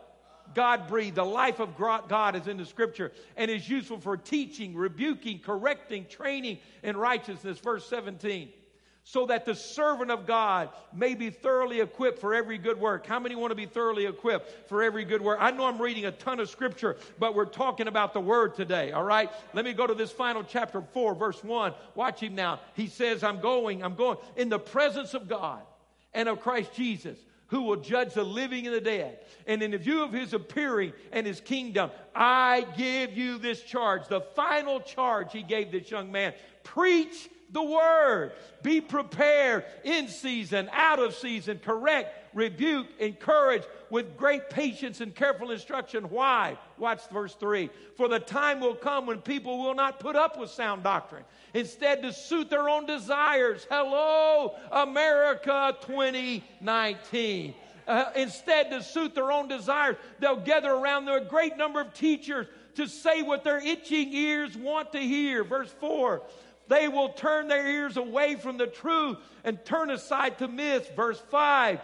God 0.53 0.87
breathed. 0.87 1.15
The 1.15 1.25
life 1.25 1.59
of 1.59 1.77
God 1.77 2.35
is 2.35 2.47
in 2.47 2.57
the 2.57 2.65
scripture 2.65 3.11
and 3.35 3.49
is 3.49 3.69
useful 3.69 3.99
for 3.99 4.17
teaching, 4.17 4.75
rebuking, 4.75 5.39
correcting, 5.39 6.05
training 6.05 6.59
in 6.83 6.97
righteousness. 6.97 7.59
Verse 7.59 7.87
17. 7.87 8.49
So 9.05 9.25
that 9.27 9.45
the 9.45 9.55
servant 9.55 10.11
of 10.11 10.27
God 10.27 10.69
may 10.93 11.15
be 11.15 11.31
thoroughly 11.31 11.79
equipped 11.79 12.19
for 12.19 12.35
every 12.35 12.59
good 12.59 12.79
work. 12.79 13.07
How 13.07 13.19
many 13.19 13.33
want 13.33 13.49
to 13.49 13.55
be 13.55 13.65
thoroughly 13.65 14.05
equipped 14.05 14.69
for 14.69 14.83
every 14.83 15.03
good 15.03 15.21
work? 15.21 15.39
I 15.41 15.49
know 15.49 15.65
I'm 15.65 15.81
reading 15.81 16.05
a 16.05 16.11
ton 16.11 16.39
of 16.39 16.49
scripture, 16.49 16.97
but 17.17 17.33
we're 17.33 17.45
talking 17.45 17.87
about 17.87 18.13
the 18.13 18.19
word 18.19 18.53
today, 18.53 18.91
all 18.91 19.03
right? 19.03 19.31
Let 19.53 19.65
me 19.65 19.73
go 19.73 19.87
to 19.87 19.95
this 19.95 20.11
final 20.11 20.43
chapter 20.43 20.81
4, 20.93 21.15
verse 21.15 21.43
1. 21.43 21.73
Watch 21.95 22.19
him 22.19 22.35
now. 22.35 22.59
He 22.75 22.85
says, 22.85 23.23
I'm 23.23 23.39
going, 23.39 23.83
I'm 23.83 23.95
going 23.95 24.17
in 24.35 24.49
the 24.49 24.59
presence 24.59 25.15
of 25.15 25.27
God 25.27 25.61
and 26.13 26.29
of 26.29 26.41
Christ 26.41 26.73
Jesus 26.73 27.17
who 27.49 27.63
will 27.63 27.77
judge 27.77 28.13
the 28.13 28.23
living 28.23 28.65
and 28.65 28.75
the 28.75 28.81
dead. 28.81 29.19
And 29.45 29.61
in 29.61 29.71
the 29.71 29.77
view 29.77 30.03
of 30.03 30.13
his 30.13 30.33
appearing 30.33 30.93
and 31.11 31.25
his 31.25 31.41
kingdom, 31.41 31.91
I 32.15 32.65
give 32.77 33.17
you 33.17 33.37
this 33.37 33.61
charge, 33.61 34.07
the 34.07 34.21
final 34.21 34.79
charge 34.79 35.31
he 35.31 35.43
gave 35.43 35.71
this 35.71 35.91
young 35.91 36.11
man. 36.11 36.33
Preach 36.63 37.29
the 37.51 37.63
word. 37.63 38.33
Be 38.61 38.81
prepared 38.81 39.65
in 39.83 40.07
season, 40.07 40.69
out 40.73 40.99
of 40.99 41.15
season, 41.15 41.59
correct, 41.59 42.35
rebuke, 42.35 42.87
encourage 42.99 43.63
with 43.89 44.17
great 44.17 44.49
patience 44.49 45.01
and 45.01 45.15
careful 45.15 45.51
instruction. 45.51 46.09
Why? 46.09 46.57
Watch 46.77 47.07
verse 47.09 47.35
3. 47.35 47.69
For 47.95 48.07
the 48.07 48.19
time 48.19 48.59
will 48.59 48.75
come 48.75 49.05
when 49.05 49.21
people 49.21 49.59
will 49.59 49.75
not 49.75 49.99
put 49.99 50.15
up 50.15 50.37
with 50.37 50.49
sound 50.49 50.83
doctrine. 50.83 51.23
Instead, 51.53 52.03
to 52.03 52.13
suit 52.13 52.49
their 52.49 52.69
own 52.69 52.85
desires. 52.85 53.65
Hello, 53.69 54.55
America 54.71 55.75
2019. 55.81 57.55
Uh, 57.87 58.11
instead, 58.15 58.69
to 58.69 58.83
suit 58.83 59.15
their 59.15 59.31
own 59.31 59.47
desires, 59.47 59.95
they'll 60.19 60.35
gather 60.35 60.71
around 60.71 61.09
a 61.09 61.25
great 61.25 61.57
number 61.57 61.81
of 61.81 61.91
teachers 61.93 62.45
to 62.75 62.87
say 62.87 63.23
what 63.23 63.43
their 63.43 63.57
itching 63.57 64.13
ears 64.13 64.55
want 64.55 64.91
to 64.91 64.99
hear. 64.99 65.43
Verse 65.43 65.73
4 65.79 66.21
they 66.69 66.87
will 66.87 67.09
turn 67.09 67.49
their 67.49 67.67
ears 67.67 67.97
away 67.97 68.35
from 68.35 68.57
the 68.57 68.67
truth 68.67 69.17
and 69.43 69.63
turn 69.65 69.89
aside 69.89 70.37
to 70.37 70.47
myths. 70.47 70.89
Verse 70.95 71.21
5 71.29 71.81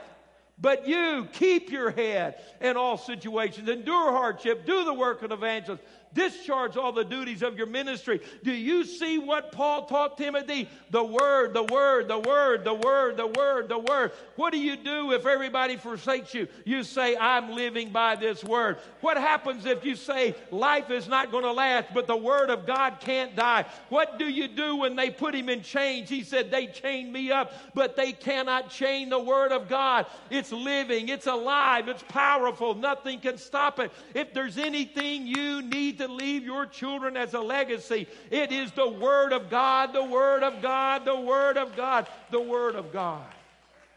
but 0.58 0.88
you 0.88 1.28
keep 1.34 1.69
your 1.69 1.91
head 1.91 2.41
in 2.62 2.78
all 2.78 2.98
situations, 2.98 3.67
endure 3.67 4.12
hardship, 4.12 4.65
do 4.65 4.86
the 4.86 4.93
work 4.93 5.21
of 5.21 5.32
evangelist, 5.32 5.84
discharge 6.15 6.78
all 6.78 6.91
the 6.91 7.04
duties 7.04 7.43
of 7.43 7.58
your 7.58 7.67
ministry. 7.67 8.21
Do 8.43 8.51
you 8.51 8.84
see 8.84 9.19
what 9.19 9.51
Paul 9.51 9.86
taught 9.86 10.17
Timothy? 10.17 10.67
The 10.89 11.04
word, 11.04 11.54
the 11.54 11.63
word, 11.63 12.08
the 12.08 12.17
word, 12.17 12.63
the 12.63 12.73
word, 12.73 13.17
the 13.17 13.28
word, 13.28 13.69
the 13.69 13.78
word. 13.78 14.12
What 14.38 14.51
do 14.51 14.60
you 14.60 14.75
do 14.78 15.12
if 15.12 15.25
everybody 15.25 15.75
forsakes 15.75 16.34
you? 16.34 16.47
You 16.63 16.84
say, 16.84 17.15
I'm 17.17 17.51
living 17.51 17.89
by 17.89 18.15
this 18.15 18.43
word. 18.43 18.78
What 19.01 19.17
happens 19.17 19.65
if 19.65 19.86
you 19.86 19.95
say, 19.95 20.36
life 20.49 20.89
is 20.89 21.08
not 21.08 21.32
going 21.32 21.43
to 21.43 21.51
last, 21.51 21.93
but 21.93 22.08
the 22.08 22.17
word 22.17 22.49
of 22.49 22.65
God 22.65 22.99
can't 23.01 23.36
die? 23.36 23.65
What 23.89 24.17
do 24.17 24.25
you 24.25 24.47
do 24.47 24.78
when 24.78 24.95
they 24.95 25.10
put 25.10 25.36
him 25.36 25.49
in 25.49 25.62
chains? 25.62 26.10
He 26.10 26.23
said, 26.23 26.49
They 26.49 26.67
chained 26.67 27.12
me 27.12 27.32
up, 27.32 27.54
but 27.73 27.95
they 27.95 28.13
cannot 28.13 28.69
chain 28.69 29.10
the 29.10 29.19
word 29.19 29.51
of 29.51 29.67
God. 29.67 30.06
It's 30.30 30.51
living, 30.51 31.10
it's 31.10 31.28
alive, 31.28 31.89
it's 31.89 32.04
powerful. 32.04 32.73
Nothing 32.73 33.19
can 33.19 33.38
stop 33.38 33.80
it. 33.80 33.91
If 34.13 34.34
there's 34.34 34.58
anything 34.58 35.28
you 35.28 35.62
need 35.62 35.97
to 35.97 36.05
to 36.06 36.13
leave 36.13 36.44
your 36.44 36.65
children 36.65 37.18
as 37.18 37.34
a 37.34 37.39
legacy. 37.39 38.08
It 38.32 38.52
is 38.52 38.72
the 38.72 38.89
Word 38.89 39.34
of 39.34 39.50
God, 39.50 39.94
the 39.94 40.04
Word 40.04 40.44
of 40.44 40.62
God, 40.62 41.06
the 41.06 41.20
Word 41.20 41.58
of 41.58 41.76
God, 41.76 42.08
the 42.32 42.41
Word 42.41 42.76
of 42.76 42.91
God. 42.91 43.26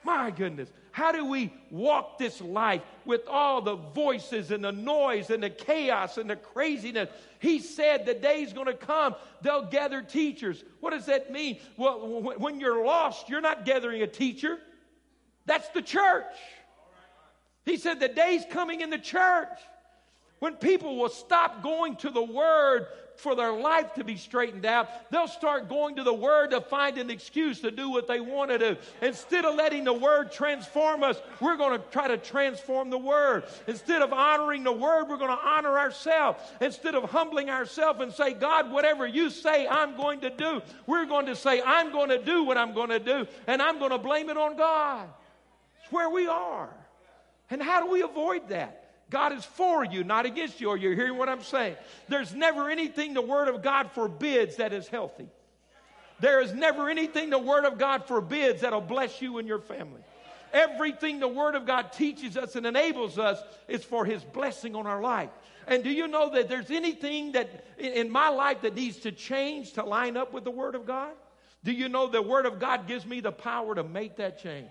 My 0.05 0.31
goodness. 0.31 0.71
How 0.91 1.13
do 1.13 1.25
we 1.27 1.53
walk 1.71 2.19
this 2.19 2.41
life 2.41 2.83
with 3.05 3.29
all 3.29 3.61
the 3.61 3.77
voices 3.77 4.51
and 4.51 4.65
the 4.65 4.73
noise 4.73 5.31
and 5.31 5.43
the 5.43 5.51
chaos 5.51 6.19
and 6.19 6.29
the 6.29 6.37
craziness? 6.37 7.09
He 7.39 7.61
said 7.61 8.05
the 8.05 8.15
day's 8.15 8.53
going 8.53 8.67
to 8.67 8.75
come, 8.75 9.15
they'll 9.43 9.67
gather 9.67 10.03
teachers. 10.03 10.65
What 10.81 10.91
does 10.91 11.07
that 11.07 11.31
mean? 11.31 11.59
Well, 11.77 12.35
when 12.39 12.59
you're 12.59 12.85
lost, 12.85 13.29
you're 13.29 13.41
not 13.41 13.65
gathering 13.65 14.03
a 14.03 14.07
teacher, 14.07 14.59
that's 15.47 15.69
the 15.69 15.83
church. 15.83 16.35
He 17.65 17.77
said 17.77 18.01
the 18.01 18.09
day's 18.09 18.45
coming 18.51 18.81
in 18.81 18.91
the 18.91 18.99
church 18.99 19.59
when 20.39 20.55
people 20.55 20.97
will 20.97 21.09
stop 21.09 21.63
going 21.63 21.97
to 21.97 22.11
the 22.11 22.23
Word 22.23 22.87
for 23.17 23.35
their 23.35 23.53
life 23.53 23.95
to 23.95 24.05
be 24.05 24.17
straightened 24.17 24.65
out, 24.65 25.11
they'll 25.11 25.27
start 25.27 25.69
going 25.69 25.97
to 25.97 26.05
the 26.05 26.15
Word 26.15 26.53
to 26.53 26.61
find 26.61 26.97
an 26.99 27.11
excuse 27.11 27.61
to 27.61 27.71
do 27.73 27.91
what 27.91 28.07
they 28.07 28.21
want 28.21 28.51
to 28.51 28.59
do. 28.59 28.77
Instead 29.03 29.45
of 29.45 29.57
letting 29.57 29.83
the 29.83 29.93
Word 29.93 30.31
transform 30.31 31.03
us, 31.03 31.21
we're 31.41 31.57
going 31.57 31.77
to 31.77 31.85
try 31.91 32.07
to 32.07 32.17
transform 32.17 32.91
the 32.91 32.99
Word. 32.99 33.45
Instead 33.67 34.03
of 34.03 34.13
honoring 34.13 34.63
the 34.63 34.73
Word, 34.73 35.09
we're 35.09 35.17
going 35.17 35.37
to 35.37 35.45
honor 35.45 35.77
ourselves. 35.77 36.41
Instead 36.61 36.95
of 36.95 37.11
humbling 37.11 37.51
ourselves 37.51 38.01
and 38.01 38.13
say, 38.13 38.35
God, 38.35 38.71
whatever 38.71 39.07
you 39.07 39.31
say, 39.31 39.67
I'm 39.67 39.97
going 39.97 40.21
to 40.21 40.31
do, 40.31 40.63
we're 40.87 41.07
going 41.07 41.27
to 41.27 41.35
say, 41.35 41.61
I'm 41.61 41.91
going 41.91 42.11
to 42.11 42.23
do 42.23 42.45
what 42.45 42.57
I'm 42.57 42.73
going 42.73 42.91
to 42.91 43.01
do, 43.01 43.27
and 43.49 43.61
I'm 43.61 43.81
going 43.81 43.91
to 43.91 43.99
blame 43.99 44.31
it 44.31 44.37
on 44.37 44.57
God. 44.57 45.09
It's 45.83 45.93
where 45.93 46.09
we 46.09 46.29
are. 46.29 46.69
And 47.51 47.61
how 47.61 47.85
do 47.85 47.91
we 47.91 48.03
avoid 48.03 48.51
that? 48.51 48.88
God 49.11 49.33
is 49.33 49.45
for 49.45 49.85
you, 49.85 50.05
not 50.05 50.27
against 50.27 50.61
you. 50.61 50.71
Are 50.71 50.77
you 50.77 50.91
hearing 50.91 51.17
what 51.17 51.29
I'm 51.29 51.43
saying? 51.43 51.77
There's 52.09 52.35
never 52.35 52.69
anything 52.69 53.15
the 53.15 53.23
Word 53.23 53.49
of 53.49 53.63
God 53.63 53.91
forbids 53.93 54.57
that 54.57 54.73
is 54.73 54.89
healthy. 54.89 55.29
There 56.21 56.41
is 56.41 56.53
never 56.53 56.89
anything 56.89 57.31
the 57.31 57.39
Word 57.39 57.65
of 57.65 57.79
God 57.79 58.05
forbids 58.07 58.63
that'll 58.63 58.81
bless 58.81 59.23
you 59.23 59.39
and 59.39 59.49
your 59.49 59.61
family. 59.61 60.01
Everything 60.53 61.21
the 61.21 61.29
Word 61.29 61.55
of 61.55 61.67
God 61.67 61.93
teaches 61.93 62.37
us 62.37 62.57
and 62.57 62.67
enables 62.67 63.19
us 63.19 63.41
is 63.67 63.85
for 63.85 64.05
His 64.05 64.23
blessing 64.25 64.75
on 64.75 64.87
our 64.87 65.01
life. 65.01 65.31
And 65.67 65.85
do 65.85 65.91
you 65.91 66.09
know 66.09 66.31
that 66.31 66.49
there's 66.49 66.71
anything 66.71 67.33
that 67.33 67.65
in 67.79 68.11
my 68.11 68.31
life 68.31 68.63
that 68.63 68.75
needs 68.75 68.97
to 68.99 69.13
change 69.13 69.75
to 69.75 69.85
line 69.85 70.17
up 70.17 70.33
with 70.33 70.45
the 70.45 70.51
Word 70.51 70.75
of 70.75 70.87
God? 70.87 71.13
Do 71.65 71.73
you 71.73 71.89
know 71.89 72.07
the 72.07 72.23
Word 72.23 72.47
of 72.47 72.59
God 72.59 72.87
gives 72.87 73.05
me 73.05 73.21
the 73.21 73.33
power 73.33 73.75
to 73.75 73.85
make 73.85 74.17
that 74.17 74.43
change? 74.43 74.69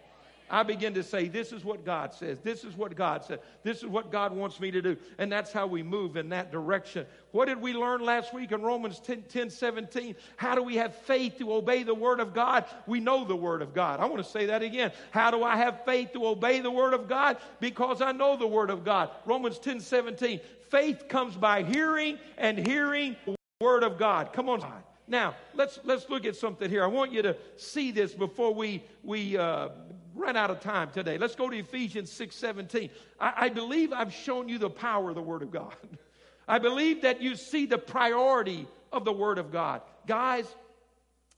I 0.49 0.63
begin 0.63 0.93
to 0.93 1.03
say, 1.03 1.27
This 1.27 1.51
is 1.51 1.65
what 1.65 1.85
God 1.85 2.13
says. 2.13 2.39
This 2.39 2.63
is 2.63 2.75
what 2.75 2.95
God 2.95 3.23
said. 3.23 3.39
This 3.63 3.79
is 3.79 3.85
what 3.85 4.11
God 4.11 4.33
wants 4.33 4.59
me 4.59 4.71
to 4.71 4.81
do. 4.81 4.97
And 5.17 5.31
that's 5.31 5.51
how 5.51 5.67
we 5.67 5.83
move 5.83 6.15
in 6.15 6.29
that 6.29 6.51
direction. 6.51 7.05
What 7.31 7.47
did 7.47 7.61
we 7.61 7.73
learn 7.73 8.01
last 8.01 8.33
week 8.33 8.51
in 8.51 8.61
Romans 8.61 8.99
10, 8.99 9.23
10 9.23 9.49
17? 9.49 10.15
How 10.37 10.55
do 10.55 10.63
we 10.63 10.75
have 10.75 10.95
faith 10.95 11.37
to 11.39 11.53
obey 11.53 11.83
the 11.83 11.93
Word 11.93 12.19
of 12.19 12.33
God? 12.33 12.65
We 12.85 12.99
know 12.99 13.25
the 13.25 13.35
Word 13.35 13.61
of 13.61 13.73
God. 13.73 13.99
I 13.99 14.05
want 14.05 14.23
to 14.23 14.29
say 14.29 14.45
that 14.47 14.63
again. 14.63 14.91
How 15.11 15.31
do 15.31 15.43
I 15.43 15.57
have 15.57 15.83
faith 15.83 16.13
to 16.13 16.25
obey 16.25 16.61
the 16.61 16.71
Word 16.71 16.93
of 16.93 17.07
God? 17.07 17.37
Because 17.59 18.01
I 18.01 18.11
know 18.11 18.37
the 18.37 18.47
Word 18.47 18.69
of 18.69 18.85
God. 18.85 19.11
Romans 19.25 19.59
10 19.59 19.79
17. 19.79 20.39
Faith 20.69 21.07
comes 21.07 21.35
by 21.35 21.63
hearing, 21.63 22.19
and 22.37 22.65
hearing 22.65 23.15
the 23.25 23.35
Word 23.61 23.83
of 23.83 23.97
God. 23.97 24.33
Come 24.33 24.49
on. 24.49 24.63
Now, 25.07 25.35
let's, 25.53 25.79
let's 25.85 26.09
look 26.09 26.25
at 26.25 26.35
something 26.35 26.69
here. 26.69 26.83
I 26.83 26.87
want 26.87 27.13
you 27.13 27.21
to 27.21 27.37
see 27.55 27.91
this 27.91 28.13
before 28.13 28.53
we, 28.53 28.83
we 29.03 29.37
uh, 29.37 29.69
run 30.17 30.35
out 30.35 30.51
of 30.51 30.59
time 30.59 30.89
today. 30.91 31.17
Let's 31.17 31.35
go 31.35 31.49
to 31.49 31.57
Ephesians 31.57 32.11
6 32.11 32.35
17. 32.35 32.89
I, 33.19 33.33
I 33.37 33.49
believe 33.49 33.93
I've 33.93 34.13
shown 34.13 34.49
you 34.49 34.57
the 34.57 34.69
power 34.69 35.09
of 35.09 35.15
the 35.15 35.21
Word 35.21 35.41
of 35.41 35.51
God. 35.51 35.75
I 36.47 36.59
believe 36.59 37.01
that 37.01 37.21
you 37.21 37.35
see 37.35 37.65
the 37.65 37.77
priority 37.77 38.67
of 38.91 39.05
the 39.05 39.13
Word 39.13 39.37
of 39.37 39.51
God. 39.51 39.81
Guys, 40.05 40.45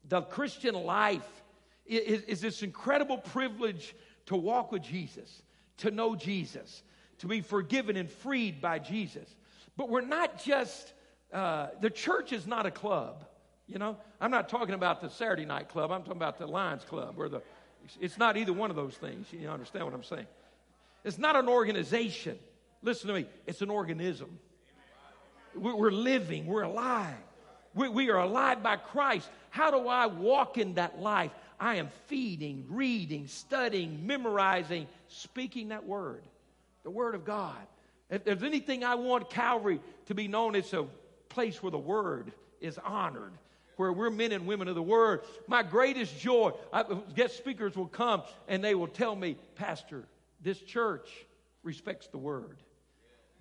the 0.08 0.22
Christian 0.22 0.76
life 0.76 1.28
is, 1.86 2.22
is 2.24 2.42
this 2.42 2.62
incredible 2.62 3.18
privilege 3.18 3.96
to 4.28 4.36
walk 4.36 4.72
with 4.72 4.84
Jesus, 4.84 5.42
to 5.78 5.92
know 5.92 6.16
Jesus, 6.16 6.84
to 7.20 7.28
be 7.28 7.42
forgiven 7.42 7.98
and 7.98 8.10
freed 8.10 8.62
by 8.62 8.80
Jesus. 8.80 9.36
But 9.76 9.90
we're 9.90 10.02
not 10.02 10.44
just, 10.44 10.94
uh, 11.34 11.68
the 11.82 11.90
church 11.90 12.32
is 12.32 12.46
not 12.46 12.66
a 12.66 12.72
club. 12.72 13.26
You 13.66 13.78
know, 13.78 13.98
I'm 14.20 14.32
not 14.32 14.50
talking 14.50 14.74
about 14.74 15.00
the 15.00 15.10
Saturday 15.10 15.46
night 15.46 15.70
club. 15.70 15.92
I'm 15.92 16.02
talking 16.02 16.18
about 16.18 16.38
the 16.38 16.48
Lions 16.48 16.84
Club 16.84 17.16
or 17.18 17.30
the, 17.30 17.42
it's 18.00 18.18
not 18.18 18.38
either 18.38 18.54
one 18.54 18.70
of 18.70 18.76
those 18.76 18.96
things. 18.96 19.28
You 19.32 19.50
understand 19.50 19.86
what 19.86 19.94
I'm 19.94 20.04
saying? 20.04 20.28
It's 21.04 21.18
not 21.18 21.36
an 21.36 21.48
organization. 21.48 22.38
Listen 22.82 23.08
to 23.08 23.14
me, 23.14 23.26
it's 23.46 23.62
an 23.62 23.70
organism. 23.70 24.40
We're 25.56 25.92
living, 25.92 26.46
we're 26.46 26.64
alive. 26.64 27.16
We, 27.74 28.10
are 28.10 28.18
alive 28.18 28.64
by 28.64 28.78
Christ. 28.78 29.30
How 29.52 29.72
do 29.72 29.88
I 29.88 30.08
walk 30.08 30.58
in 30.58 30.76
that 30.76 31.00
life? 31.00 31.32
I 31.60 31.76
am 31.76 31.90
feeding, 32.08 32.66
reading, 32.70 33.28
studying, 33.28 34.06
memorizing, 34.06 34.88
speaking 35.08 35.70
that 35.70 35.86
word, 35.86 36.24
the 36.84 36.90
word 36.90 37.16
of 37.16 37.26
God. 37.26 37.58
If 38.10 38.24
there's 38.24 38.44
anything 38.44 38.84
I 38.84 38.96
want 38.96 39.30
Calvary 39.30 39.80
to 40.08 40.16
be 40.16 40.28
known, 40.28 40.56
it's 40.56 40.74
a 40.74 40.88
place 41.30 41.62
where 41.62 41.72
the 41.72 41.78
word 41.78 42.32
is 42.60 42.80
honored 42.84 43.34
where 43.80 43.94
we're 43.94 44.10
men 44.10 44.34
and 44.34 44.46
women 44.46 44.68
of 44.68 44.76
the 44.76 44.84
word. 44.84 45.22
My 45.48 45.64
greatest 45.64 46.20
joy, 46.20 46.52
I, 46.74 46.84
guest 47.16 47.38
speakers 47.38 47.78
will 47.78 47.88
come 47.88 48.24
and 48.50 48.62
they 48.62 48.76
will 48.76 48.90
tell 48.90 49.16
me, 49.16 49.38
Pastor, 49.56 50.04
this 50.42 50.60
church 50.60 51.10
respects 51.64 52.08
the 52.08 52.18
word. 52.18 52.58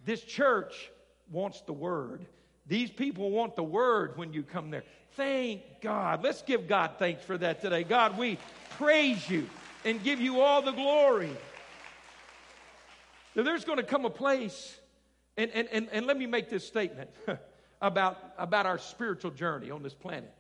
This 0.04 0.22
church 0.22 0.92
wants 1.28 1.62
the 1.62 1.72
word. 1.72 2.24
These 2.68 2.92
people 2.92 3.32
want 3.32 3.56
the 3.56 3.64
word 3.64 4.16
when 4.16 4.32
you 4.32 4.44
come 4.44 4.70
there. 4.70 4.84
Thank 5.16 5.62
God. 5.80 6.22
Let's 6.22 6.42
give 6.42 6.68
God 6.68 6.92
thanks 7.00 7.24
for 7.24 7.36
that 7.36 7.60
today. 7.60 7.82
God, 7.82 8.16
we 8.16 8.38
praise 8.78 9.28
you 9.28 9.50
and 9.84 10.00
give 10.04 10.20
you 10.20 10.40
all 10.40 10.62
the 10.62 10.70
glory. 10.70 11.36
Now, 13.34 13.42
there's 13.42 13.64
going 13.64 13.78
to 13.78 13.84
come 13.84 14.04
a 14.04 14.10
place, 14.10 14.78
and, 15.36 15.50
and, 15.50 15.68
and, 15.72 15.88
and 15.90 16.06
let 16.06 16.16
me 16.16 16.26
make 16.26 16.48
this 16.48 16.64
statement. 16.64 17.10
about, 17.80 18.18
about 18.38 18.66
our 18.66 18.78
spiritual 18.78 19.30
journey 19.30 19.70
on 19.70 19.82
this 19.82 19.94
planet. 19.94 20.32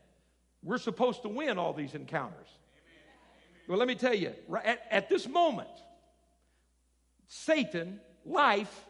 We're 0.62 0.78
supposed 0.78 1.22
to 1.22 1.28
win 1.28 1.58
all 1.58 1.72
these 1.72 1.94
encounters. 1.94 2.48
Well, 3.68 3.78
let 3.78 3.86
me 3.86 3.94
tell 3.94 4.14
you, 4.14 4.32
at, 4.64 4.82
at 4.90 5.08
this 5.08 5.28
moment, 5.28 5.68
Satan, 7.28 8.00
life, 8.24 8.84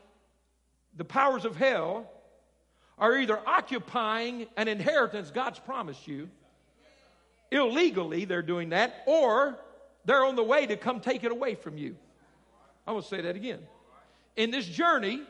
the 0.96 1.04
powers 1.04 1.44
of 1.44 1.56
hell 1.56 2.11
are 2.96 3.16
either 3.16 3.38
occupying 3.46 4.46
an 4.56 4.68
inheritance 4.68 5.30
God's 5.30 5.58
promised 5.58 6.06
you, 6.06 6.28
illegally 7.50 8.24
they're 8.24 8.42
doing 8.42 8.70
that, 8.70 9.02
or 9.06 9.58
they're 10.04 10.24
on 10.24 10.37
the 10.37 10.44
way 10.44 10.66
to 10.66 10.76
come 10.76 11.00
take 11.00 11.24
it 11.24 11.32
away 11.32 11.54
from 11.54 11.76
you. 11.76 11.96
I 12.87 12.92
will 12.92 13.02
say 13.02 13.20
that 13.20 13.37
again. 13.37 13.61
In 14.37 14.50
this 14.50 14.64
journey 14.64 15.22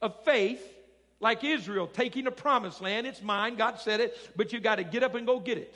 of 0.00 0.22
faith, 0.24 0.62
like 1.20 1.44
Israel 1.44 1.86
taking 1.86 2.24
the 2.24 2.30
promised 2.30 2.80
land. 2.80 3.06
It's 3.06 3.22
mine. 3.22 3.56
God 3.56 3.78
said 3.78 4.00
it, 4.00 4.16
but 4.36 4.52
you 4.52 4.60
got 4.60 4.76
to 4.76 4.84
get 4.84 5.02
up 5.02 5.14
and 5.14 5.26
go 5.26 5.38
get 5.38 5.58
it. 5.58 5.74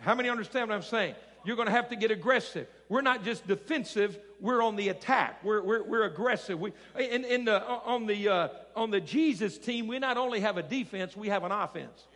How 0.00 0.14
many 0.14 0.28
understand 0.28 0.68
what 0.68 0.74
I'm 0.74 0.82
saying? 0.82 1.14
You're 1.44 1.56
going 1.56 1.66
to 1.66 1.72
have 1.72 1.88
to 1.90 1.96
get 1.96 2.10
aggressive. 2.10 2.66
We're 2.88 3.02
not 3.02 3.24
just 3.24 3.46
defensive, 3.46 4.18
we're 4.40 4.62
on 4.62 4.76
the 4.76 4.88
attack. 4.88 5.42
We're, 5.44 5.62
we're, 5.62 5.82
we're 5.82 6.04
aggressive. 6.04 6.58
We, 6.58 6.72
in, 6.98 7.24
in 7.24 7.44
the, 7.44 7.62
on, 7.64 8.06
the, 8.06 8.28
uh, 8.28 8.48
on 8.76 8.90
the 8.90 9.00
Jesus 9.00 9.58
team, 9.58 9.86
we 9.86 9.98
not 9.98 10.16
only 10.16 10.40
have 10.40 10.56
a 10.56 10.62
defense, 10.62 11.16
we 11.16 11.28
have 11.28 11.44
an 11.44 11.52
offense. 11.52 12.06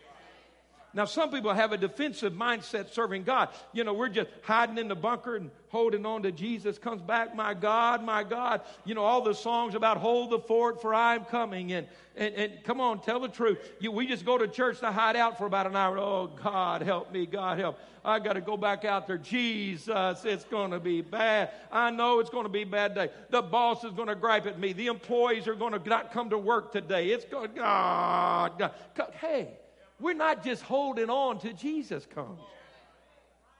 Now, 0.94 1.06
some 1.06 1.30
people 1.30 1.54
have 1.54 1.72
a 1.72 1.78
defensive 1.78 2.34
mindset 2.34 2.92
serving 2.92 3.22
God. 3.22 3.48
You 3.72 3.84
know, 3.84 3.94
we're 3.94 4.10
just 4.10 4.28
hiding 4.42 4.76
in 4.76 4.88
the 4.88 4.94
bunker 4.94 5.36
and 5.36 5.50
holding 5.68 6.04
on 6.04 6.22
to 6.22 6.32
Jesus 6.32 6.76
comes 6.76 7.00
back, 7.00 7.34
my 7.34 7.54
God, 7.54 8.04
my 8.04 8.22
God. 8.22 8.60
You 8.84 8.94
know, 8.94 9.02
all 9.02 9.22
the 9.22 9.34
songs 9.34 9.74
about 9.74 9.96
hold 9.96 10.30
the 10.30 10.38
fort 10.38 10.82
for 10.82 10.94
I'm 10.94 11.24
coming. 11.24 11.72
And, 11.72 11.86
and, 12.14 12.34
and 12.34 12.52
come 12.64 12.78
on, 12.80 13.00
tell 13.00 13.20
the 13.20 13.28
truth. 13.28 13.58
You, 13.80 13.90
we 13.90 14.06
just 14.06 14.26
go 14.26 14.36
to 14.36 14.46
church 14.46 14.80
to 14.80 14.92
hide 14.92 15.16
out 15.16 15.38
for 15.38 15.46
about 15.46 15.66
an 15.66 15.76
hour. 15.76 15.98
Oh, 15.98 16.30
God, 16.42 16.82
help 16.82 17.10
me, 17.10 17.24
God, 17.24 17.58
help. 17.58 17.78
I 18.04 18.18
got 18.18 18.34
to 18.34 18.42
go 18.42 18.58
back 18.58 18.84
out 18.84 19.06
there. 19.06 19.16
Jesus, 19.16 20.24
it's 20.26 20.44
going 20.44 20.72
to 20.72 20.80
be 20.80 21.00
bad. 21.00 21.52
I 21.70 21.90
know 21.90 22.18
it's 22.20 22.30
going 22.30 22.44
to 22.44 22.50
be 22.50 22.64
bad 22.64 22.94
day. 22.94 23.08
The 23.30 23.40
boss 23.40 23.82
is 23.82 23.92
going 23.92 24.08
to 24.08 24.14
gripe 24.14 24.46
at 24.46 24.58
me. 24.58 24.74
The 24.74 24.88
employees 24.88 25.48
are 25.48 25.54
going 25.54 25.72
to 25.72 25.88
not 25.88 26.12
come 26.12 26.28
to 26.30 26.38
work 26.38 26.72
today. 26.72 27.08
It's 27.08 27.24
going, 27.24 27.52
God, 27.54 28.58
God. 28.58 28.72
Hey, 29.20 29.56
we're 30.00 30.14
not 30.14 30.44
just 30.44 30.62
holding 30.62 31.10
on 31.10 31.38
till 31.38 31.52
Jesus 31.52 32.06
comes. 32.14 32.40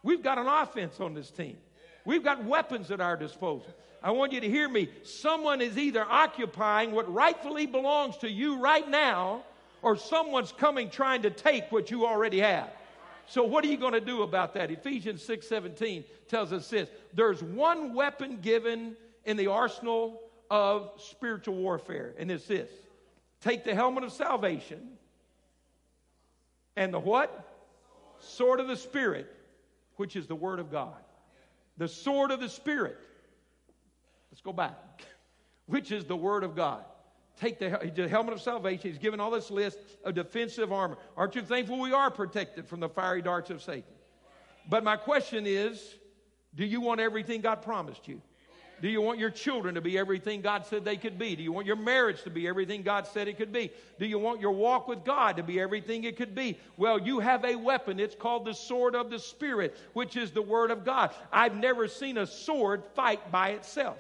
We've 0.03 0.23
got 0.23 0.39
an 0.39 0.47
offense 0.47 1.01
on 1.01 1.15
this 1.15 1.31
team. 1.31 1.57
We've 2.05 2.25
got 2.25 2.45
weapons 2.45 2.91
at 2.91 3.01
our 3.01 3.17
disposal. 3.17 3.73
I 4.03 4.11
want 4.11 4.33
you 4.33 4.41
to 4.41 4.49
hear 4.49 4.69
me. 4.69 4.89
Someone 5.05 5.61
is 5.61 5.79
either 5.79 6.05
occupying 6.05 6.91
what 6.91 7.13
rightfully 7.13 7.67
belongs 7.67 8.17
to 8.19 8.31
you 8.31 8.59
right 8.59 8.89
now, 8.89 9.45
or 9.81 9.97
someone's 9.97 10.51
coming 10.51 10.91
trying 10.91 11.23
to 11.23 11.31
take 11.31 11.71
what 11.71 11.91
you 11.91 12.07
already 12.07 12.41
have. 12.41 12.71
So 13.27 13.45
what 13.45 13.65
are 13.65 13.69
you 13.69 13.77
going 13.77 13.93
to 13.93 14.01
do 14.01 14.23
about 14.23 14.55
that? 14.55 14.71
Ephesians 14.73 15.23
6:17 15.25 16.05
tells 16.29 16.53
us 16.53 16.69
this. 16.69 16.89
There's 17.15 17.43
one 17.43 17.95
weapon 17.95 18.41
given 18.41 18.97
in 19.25 19.37
the 19.37 19.47
arsenal 19.47 20.21
of 20.51 20.91
spiritual 20.99 21.55
warfare, 21.55 22.15
and 22.19 22.31
it's 22.31 22.47
this. 22.47 22.71
Take 23.41 23.65
the 23.65 23.75
helmet 23.75 24.03
of 24.05 24.13
salvation 24.13 24.99
and 26.77 26.93
the 26.93 26.99
what? 26.99 27.49
Sword 28.19 28.61
of 28.61 28.69
the 28.69 28.77
Spirit, 28.77 29.35
which 29.97 30.17
is 30.17 30.27
the 30.27 30.35
Word 30.35 30.59
of 30.59 30.71
God. 30.71 30.95
The 31.79 31.89
sword 31.89 32.31
of 32.31 32.41
the 32.41 32.49
Spirit. 32.49 32.99
Let's 34.31 34.41
go 34.41 34.53
back. 34.53 34.77
Which 35.67 35.93
is 35.93 36.05
the 36.05 36.17
Word 36.17 36.43
of 36.45 36.57
God. 36.57 36.85
Take 37.41 37.59
the, 37.59 37.91
the 37.95 38.09
helmet 38.09 38.35
of 38.35 38.43
salvation. 38.43 38.91
He's 38.91 38.99
given 38.99 39.21
all 39.21 39.31
this 39.31 39.51
list 39.51 39.79
of 40.05 40.15
defensive 40.15 40.73
armor. 40.73 40.99
Aren't 41.17 41.35
you 41.35 41.43
thankful 41.43 41.79
we 41.79 41.93
are 41.93 42.11
protected 42.11 42.67
from 42.67 42.81
the 42.81 42.89
fiery 42.89 43.23
darts 43.23 43.51
of 43.51 43.63
Satan? 43.63 43.85
But 44.69 44.85
my 44.85 44.97
question 44.97 45.47
is 45.47 45.95
do 46.55 46.65
you 46.65 46.81
want 46.81 47.01
everything 47.01 47.41
God 47.41 47.63
promised 47.63 48.07
you? 48.07 48.21
Do 48.83 48.89
you 48.89 49.01
want 49.01 49.21
your 49.21 49.31
children 49.31 49.77
to 49.77 49.81
be 49.81 49.97
everything 49.97 50.41
God 50.41 50.67
said 50.67 50.85
they 50.85 50.97
could 50.97 51.17
be? 51.17 51.37
Do 51.37 51.43
you 51.45 51.53
want 51.53 51.69
your 51.69 51.77
marriage 51.77 52.25
to 52.25 52.31
be 52.31 52.49
everything 52.49 52.83
God 52.83 53.07
said 53.07 53.29
it 53.29 53.39
could 53.39 53.53
be? 53.53 53.71
Do 54.01 54.07
you 54.07 54.19
want 54.19 54.41
your 54.41 54.51
walk 54.51 54.89
with 54.89 55.05
God 55.05 55.37
to 55.37 55.45
be 55.45 55.61
everything 55.61 56.03
it 56.03 56.17
could 56.17 56.35
be? 56.35 56.59
Well, 56.77 56.99
you 56.99 57.21
have 57.21 57.45
a 57.45 57.55
weapon. 57.55 58.01
It's 58.01 58.17
called 58.17 58.45
the 58.45 58.53
sword 58.53 58.97
of 58.97 59.09
the 59.09 59.21
Spirit, 59.21 59.79
which 59.93 60.17
is 60.17 60.33
the 60.33 60.43
Word 60.43 60.73
of 60.73 60.85
God. 60.85 61.15
I've 61.33 61.55
never 61.55 61.87
seen 61.87 62.19
a 62.19 62.27
sword 62.27 62.83
fight 62.97 63.31
by 63.31 63.51
itself. 63.51 63.99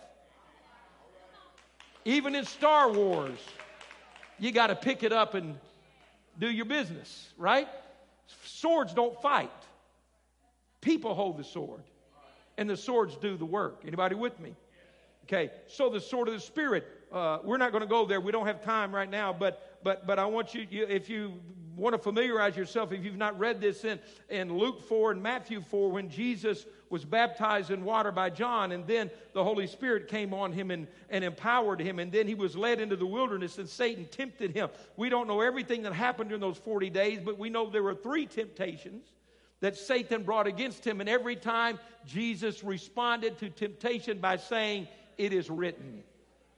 Even 2.04 2.34
in 2.34 2.44
Star 2.44 2.90
Wars, 2.90 3.38
you 4.40 4.50
got 4.50 4.66
to 4.66 4.74
pick 4.74 5.04
it 5.04 5.12
up 5.12 5.34
and 5.34 5.56
do 6.40 6.50
your 6.50 6.64
business, 6.64 7.28
right? 7.38 7.68
Swords 8.46 8.92
don't 8.92 9.20
fight. 9.22 9.52
People 10.80 11.14
hold 11.14 11.36
the 11.36 11.44
sword, 11.44 11.82
and 12.58 12.68
the 12.68 12.76
swords 12.76 13.16
do 13.18 13.36
the 13.36 13.44
work. 13.44 13.82
Anybody 13.86 14.16
with 14.16 14.40
me? 14.40 14.56
Okay, 15.24 15.50
so 15.66 15.88
the 15.88 16.00
sword 16.00 16.28
of 16.28 16.34
the 16.34 16.40
Spirit. 16.40 16.86
Uh, 17.12 17.38
we're 17.44 17.58
not 17.58 17.72
going 17.72 17.82
to 17.82 17.88
go 17.88 18.06
there. 18.06 18.20
We 18.20 18.32
don't 18.32 18.46
have 18.46 18.62
time 18.62 18.94
right 18.94 19.10
now, 19.10 19.32
but 19.32 19.78
but 19.82 20.06
but 20.06 20.18
I 20.18 20.26
want 20.26 20.54
you, 20.54 20.66
you, 20.70 20.86
if 20.88 21.08
you 21.08 21.34
want 21.76 21.94
to 21.94 21.98
familiarize 21.98 22.56
yourself, 22.56 22.92
if 22.92 23.04
you've 23.04 23.16
not 23.16 23.38
read 23.38 23.60
this 23.60 23.84
in 23.84 23.98
in 24.28 24.56
Luke 24.56 24.82
four 24.88 25.12
and 25.12 25.22
Matthew 25.22 25.60
four, 25.60 25.90
when 25.90 26.08
Jesus 26.08 26.66
was 26.92 27.04
baptized 27.06 27.70
in 27.70 27.84
water 27.84 28.12
by 28.12 28.28
John, 28.28 28.72
and 28.72 28.86
then 28.86 29.10
the 29.32 29.42
Holy 29.42 29.66
Spirit 29.66 30.08
came 30.08 30.34
on 30.34 30.52
him 30.52 30.70
and, 30.70 30.86
and 31.08 31.24
empowered 31.24 31.80
him, 31.80 31.98
and 31.98 32.12
then 32.12 32.28
he 32.28 32.34
was 32.34 32.54
led 32.54 32.80
into 32.80 32.96
the 32.96 33.06
wilderness, 33.06 33.56
and 33.56 33.66
Satan 33.66 34.04
tempted 34.10 34.54
him. 34.54 34.68
We 34.98 35.08
don't 35.08 35.26
know 35.26 35.40
everything 35.40 35.82
that 35.84 35.94
happened 35.94 36.28
during 36.28 36.42
those 36.42 36.58
40 36.58 36.90
days, 36.90 37.20
but 37.24 37.38
we 37.38 37.48
know 37.48 37.70
there 37.70 37.82
were 37.82 37.94
three 37.94 38.26
temptations 38.26 39.06
that 39.60 39.76
Satan 39.76 40.22
brought 40.22 40.46
against 40.46 40.86
him, 40.86 41.00
and 41.00 41.08
every 41.08 41.36
time 41.36 41.78
Jesus 42.04 42.62
responded 42.62 43.38
to 43.38 43.48
temptation 43.48 44.18
by 44.18 44.36
saying, 44.36 44.86
it 45.18 45.32
is 45.32 45.50
written. 45.50 46.02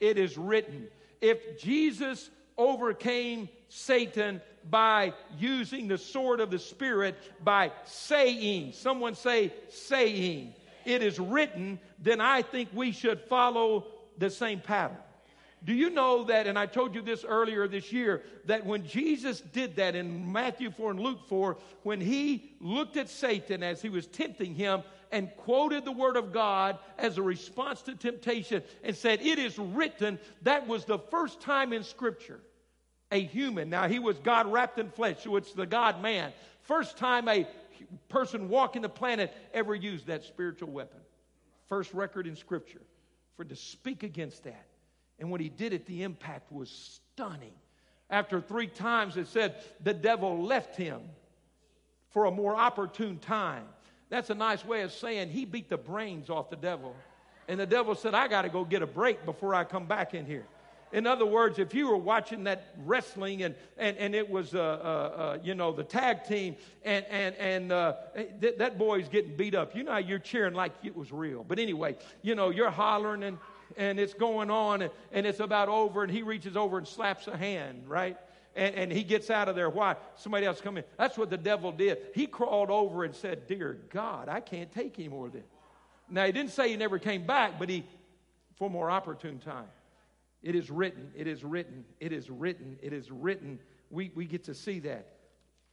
It 0.00 0.18
is 0.18 0.36
written. 0.36 0.88
If 1.20 1.60
Jesus 1.60 2.30
overcame 2.56 3.48
Satan 3.68 4.40
by 4.70 5.12
using 5.38 5.88
the 5.88 5.98
sword 5.98 6.40
of 6.40 6.50
the 6.50 6.58
Spirit, 6.58 7.16
by 7.42 7.72
saying, 7.84 8.72
someone 8.72 9.14
say, 9.14 9.52
saying, 9.68 10.54
it 10.84 11.02
is 11.02 11.18
written, 11.18 11.78
then 11.98 12.20
I 12.20 12.42
think 12.42 12.68
we 12.72 12.92
should 12.92 13.20
follow 13.22 13.86
the 14.18 14.30
same 14.30 14.60
pattern. 14.60 14.98
Do 15.64 15.72
you 15.72 15.88
know 15.88 16.24
that, 16.24 16.46
and 16.46 16.58
I 16.58 16.66
told 16.66 16.94
you 16.94 17.00
this 17.00 17.24
earlier 17.24 17.66
this 17.66 17.90
year, 17.90 18.22
that 18.44 18.66
when 18.66 18.86
Jesus 18.86 19.40
did 19.40 19.76
that 19.76 19.94
in 19.94 20.30
Matthew 20.30 20.70
4 20.70 20.90
and 20.90 21.00
Luke 21.00 21.26
4, 21.26 21.56
when 21.84 22.02
he 22.02 22.52
looked 22.60 22.98
at 22.98 23.08
Satan 23.08 23.62
as 23.62 23.80
he 23.80 23.88
was 23.88 24.06
tempting 24.06 24.54
him, 24.54 24.82
and 25.12 25.34
quoted 25.38 25.84
the 25.84 25.92
Word 25.92 26.16
of 26.16 26.32
God 26.32 26.78
as 26.98 27.18
a 27.18 27.22
response 27.22 27.82
to 27.82 27.94
temptation 27.94 28.62
and 28.82 28.96
said, 28.96 29.20
It 29.22 29.38
is 29.38 29.58
written. 29.58 30.18
That 30.42 30.66
was 30.66 30.84
the 30.84 30.98
first 30.98 31.40
time 31.40 31.72
in 31.72 31.84
Scripture 31.84 32.40
a 33.10 33.22
human. 33.22 33.70
Now, 33.70 33.86
he 33.86 33.98
was 33.98 34.18
God 34.18 34.50
wrapped 34.50 34.78
in 34.78 34.90
flesh, 34.90 35.22
so 35.22 35.36
it's 35.36 35.52
the 35.52 35.66
God 35.66 36.02
man. 36.02 36.32
First 36.62 36.96
time 36.96 37.28
a 37.28 37.46
person 38.08 38.48
walking 38.48 38.82
the 38.82 38.88
planet 38.88 39.32
ever 39.52 39.74
used 39.74 40.06
that 40.06 40.24
spiritual 40.24 40.70
weapon. 40.70 41.00
First 41.68 41.94
record 41.94 42.26
in 42.26 42.36
Scripture 42.36 42.82
for 43.36 43.44
to 43.44 43.56
speak 43.56 44.02
against 44.02 44.44
that. 44.44 44.66
And 45.18 45.30
when 45.30 45.40
he 45.40 45.48
did 45.48 45.72
it, 45.72 45.86
the 45.86 46.02
impact 46.02 46.52
was 46.52 46.70
stunning. 46.70 47.52
After 48.10 48.40
three 48.40 48.66
times, 48.66 49.16
it 49.16 49.28
said 49.28 49.56
the 49.82 49.94
devil 49.94 50.44
left 50.44 50.76
him 50.76 51.00
for 52.10 52.26
a 52.26 52.30
more 52.30 52.54
opportune 52.54 53.18
time. 53.18 53.64
That's 54.10 54.30
a 54.30 54.34
nice 54.34 54.64
way 54.64 54.82
of 54.82 54.92
saying 54.92 55.30
he 55.30 55.44
beat 55.44 55.68
the 55.68 55.76
brains 55.76 56.30
off 56.30 56.50
the 56.50 56.56
devil. 56.56 56.94
And 57.48 57.60
the 57.60 57.66
devil 57.66 57.94
said, 57.94 58.14
I 58.14 58.28
got 58.28 58.42
to 58.42 58.48
go 58.48 58.64
get 58.64 58.82
a 58.82 58.86
break 58.86 59.24
before 59.24 59.54
I 59.54 59.64
come 59.64 59.86
back 59.86 60.14
in 60.14 60.26
here. 60.26 60.46
In 60.92 61.08
other 61.08 61.26
words, 61.26 61.58
if 61.58 61.74
you 61.74 61.88
were 61.88 61.96
watching 61.96 62.44
that 62.44 62.72
wrestling 62.84 63.42
and, 63.42 63.56
and, 63.76 63.96
and 63.96 64.14
it 64.14 64.30
was, 64.30 64.54
uh, 64.54 64.60
uh, 64.60 64.62
uh, 64.62 65.38
you 65.42 65.56
know, 65.56 65.72
the 65.72 65.82
tag 65.82 66.22
team 66.22 66.54
and, 66.84 67.04
and, 67.06 67.34
and 67.34 67.72
uh, 67.72 67.94
th- 68.40 68.58
that 68.58 68.78
boy's 68.78 69.08
getting 69.08 69.34
beat 69.34 69.56
up, 69.56 69.74
you 69.74 69.82
know, 69.82 69.96
you're 69.96 70.20
cheering 70.20 70.54
like 70.54 70.70
it 70.84 70.94
was 70.94 71.10
real. 71.10 71.42
But 71.42 71.58
anyway, 71.58 71.96
you 72.22 72.36
know, 72.36 72.50
you're 72.50 72.70
hollering 72.70 73.24
and, 73.24 73.38
and 73.76 73.98
it's 73.98 74.14
going 74.14 74.50
on 74.50 74.82
and, 74.82 74.92
and 75.10 75.26
it's 75.26 75.40
about 75.40 75.68
over 75.68 76.04
and 76.04 76.12
he 76.12 76.22
reaches 76.22 76.56
over 76.56 76.78
and 76.78 76.86
slaps 76.86 77.26
a 77.26 77.36
hand, 77.36 77.88
right? 77.88 78.16
And, 78.56 78.74
and 78.74 78.92
he 78.92 79.02
gets 79.02 79.30
out 79.30 79.48
of 79.48 79.56
there. 79.56 79.68
Why? 79.68 79.96
Somebody 80.16 80.46
else 80.46 80.60
come 80.60 80.76
in. 80.76 80.84
That's 80.96 81.18
what 81.18 81.30
the 81.30 81.36
devil 81.36 81.72
did. 81.72 81.98
He 82.14 82.26
crawled 82.26 82.70
over 82.70 83.04
and 83.04 83.14
said, 83.14 83.46
Dear 83.46 83.78
God, 83.90 84.28
I 84.28 84.40
can't 84.40 84.70
take 84.72 84.98
any 84.98 85.08
more 85.08 85.26
of 85.26 85.32
this. 85.32 85.44
Now, 86.08 86.26
he 86.26 86.32
didn't 86.32 86.52
say 86.52 86.68
he 86.68 86.76
never 86.76 86.98
came 86.98 87.26
back, 87.26 87.58
but 87.58 87.68
he, 87.68 87.84
for 88.56 88.70
more 88.70 88.90
opportune 88.90 89.38
time. 89.38 89.66
It 90.42 90.54
is 90.54 90.70
written, 90.70 91.10
it 91.16 91.26
is 91.26 91.42
written, 91.42 91.84
it 92.00 92.12
is 92.12 92.28
written, 92.28 92.78
it 92.82 92.92
is 92.92 93.10
written. 93.10 93.58
We, 93.90 94.12
we 94.14 94.26
get 94.26 94.44
to 94.44 94.54
see 94.54 94.78
that. 94.80 95.08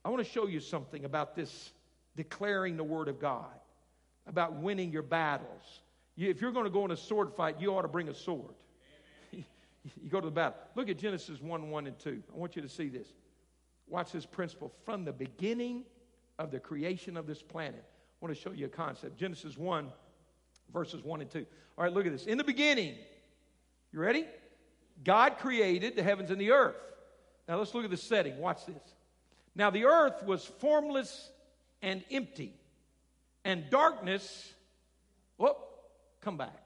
I 0.06 0.10
want 0.10 0.26
to 0.26 0.32
show 0.32 0.48
you 0.48 0.62
something 0.62 1.04
about 1.04 1.36
this 1.36 1.72
declaring 2.16 2.78
the 2.78 2.84
word 2.84 3.10
of 3.10 3.20
God, 3.20 3.54
about 4.28 4.56
winning 4.56 4.92
your 4.92 5.04
battles. 5.04 5.82
You, 6.16 6.30
if 6.30 6.42
you're 6.42 6.52
going 6.54 6.66
to 6.66 6.72
go 6.72 6.86
in 6.86 6.92
a 6.92 6.98
sword 6.98 7.34
fight, 7.34 7.58
you 7.60 7.76
ought 7.76 7.82
to 7.82 7.90
bring 7.90 8.08
a 8.08 8.14
sword. 8.14 8.56
You 9.84 10.10
go 10.10 10.20
to 10.20 10.26
the 10.26 10.32
battle. 10.32 10.56
Look 10.76 10.90
at 10.90 10.98
Genesis 10.98 11.42
1 11.42 11.70
1 11.70 11.88
and 11.88 11.98
2. 11.98 12.24
I 12.34 12.38
want 12.38 12.56
you 12.56 12.62
to 12.62 12.70
see 12.70 12.90
this. 12.90 13.08
Watch 13.88 14.12
this 14.12 14.26
principle. 14.26 14.72
From 14.86 15.06
the 15.06 15.12
beginning 15.12 15.84
of 16.40 16.52
the 16.52 16.60
creation 16.60 17.18
of 17.18 17.28
this 17.28 17.42
planet, 17.42 17.84
I 17.84 18.26
want 18.26 18.36
to 18.36 18.42
show 18.42 18.52
you 18.52 18.68
a 18.68 18.70
concept. 18.70 19.18
Genesis 19.18 19.58
1, 19.58 19.92
verses 20.72 21.04
1 21.04 21.22
and 21.22 21.30
2. 21.30 21.46
All 21.78 21.84
right, 21.84 21.94
look 21.94 22.06
at 22.06 22.12
this. 22.12 22.26
In 22.26 22.38
the 22.38 22.44
beginning, 22.44 22.96
you 23.92 24.00
ready? 24.00 24.26
God 25.04 25.38
created 25.40 25.96
the 25.96 26.04
heavens 26.04 26.30
and 26.30 26.40
the 26.40 26.52
earth. 26.52 26.76
Now 27.48 27.58
let's 27.58 27.74
look 27.74 27.84
at 27.84 27.90
the 27.90 27.98
setting. 27.98 28.38
Watch 28.38 28.66
this. 28.66 28.96
Now 29.56 29.72
the 29.72 29.86
earth 29.86 30.24
was 30.24 30.46
formless 30.60 31.32
and 31.82 32.04
empty, 32.12 32.54
and 33.44 33.70
darkness, 33.70 34.54
whoop, 35.38 35.58
come 36.22 36.38
back. 36.38 36.61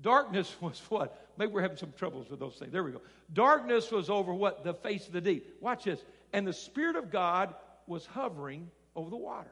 Darkness 0.00 0.54
was 0.60 0.80
what? 0.88 1.28
Maybe 1.38 1.52
we're 1.52 1.62
having 1.62 1.76
some 1.76 1.92
troubles 1.96 2.30
with 2.30 2.40
those 2.40 2.54
things. 2.54 2.72
There 2.72 2.82
we 2.82 2.92
go. 2.92 3.02
Darkness 3.32 3.90
was 3.90 4.08
over 4.08 4.32
what? 4.32 4.64
The 4.64 4.74
face 4.74 5.06
of 5.06 5.12
the 5.12 5.20
deep. 5.20 5.56
Watch 5.60 5.84
this. 5.84 6.00
And 6.32 6.46
the 6.46 6.52
Spirit 6.52 6.96
of 6.96 7.10
God 7.10 7.54
was 7.86 8.06
hovering 8.06 8.70
over 8.94 9.10
the 9.10 9.16
waters. 9.16 9.50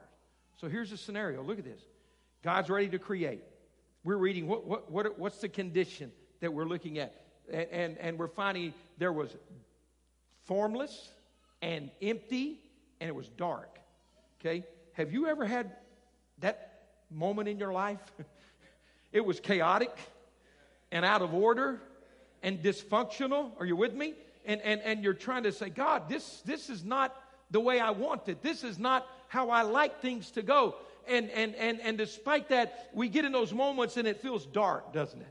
So 0.59 0.67
here's 0.67 0.89
the 0.89 0.97
scenario. 0.97 1.43
Look 1.43 1.59
at 1.59 1.65
this. 1.65 1.81
God's 2.43 2.69
ready 2.69 2.89
to 2.89 2.99
create. 2.99 3.43
We're 4.03 4.17
reading 4.17 4.47
what, 4.47 4.65
what, 4.65 4.91
what, 4.91 5.19
what's 5.19 5.39
the 5.39 5.49
condition 5.49 6.11
that 6.41 6.53
we're 6.53 6.65
looking 6.65 6.99
at? 6.99 7.25
and, 7.51 7.67
and, 7.71 7.97
and 7.97 8.19
we're 8.19 8.27
finding 8.27 8.73
there 8.97 9.13
was 9.13 9.35
formless 10.45 11.09
and 11.61 11.89
empty 12.01 12.59
and 12.99 13.09
it 13.09 13.15
was 13.15 13.29
dark. 13.29 13.79
Okay? 14.39 14.63
Have 14.93 15.11
you 15.11 15.27
ever 15.27 15.45
had 15.45 15.71
that 16.39 16.83
moment 17.11 17.47
in 17.47 17.59
your 17.59 17.73
life? 17.73 17.99
it 19.11 19.25
was 19.25 19.39
chaotic 19.39 19.91
and 20.91 21.05
out 21.05 21.21
of 21.21 21.33
order 21.33 21.81
and 22.43 22.61
dysfunctional. 22.61 23.51
Are 23.59 23.65
you 23.65 23.75
with 23.75 23.93
me? 23.93 24.13
And, 24.45 24.61
and, 24.61 24.81
and 24.81 25.03
you're 25.03 25.13
trying 25.13 25.43
to 25.43 25.51
say, 25.51 25.69
God, 25.69 26.07
this, 26.07 26.41
this 26.45 26.69
is 26.69 26.83
not 26.83 27.15
the 27.51 27.59
way 27.59 27.79
I 27.79 27.91
want 27.91 28.27
it. 28.27 28.41
This 28.41 28.63
is 28.63 28.77
not 28.77 29.07
how 29.27 29.49
I 29.49 29.63
like 29.63 30.01
things 30.01 30.31
to 30.31 30.41
go. 30.41 30.75
And, 31.07 31.29
and, 31.31 31.55
and, 31.55 31.79
and 31.81 31.97
despite 31.97 32.49
that, 32.49 32.89
we 32.93 33.09
get 33.09 33.25
in 33.25 33.31
those 33.31 33.53
moments 33.53 33.97
and 33.97 34.07
it 34.07 34.21
feels 34.21 34.45
dark, 34.45 34.93
doesn't 34.93 35.19
it? 35.19 35.27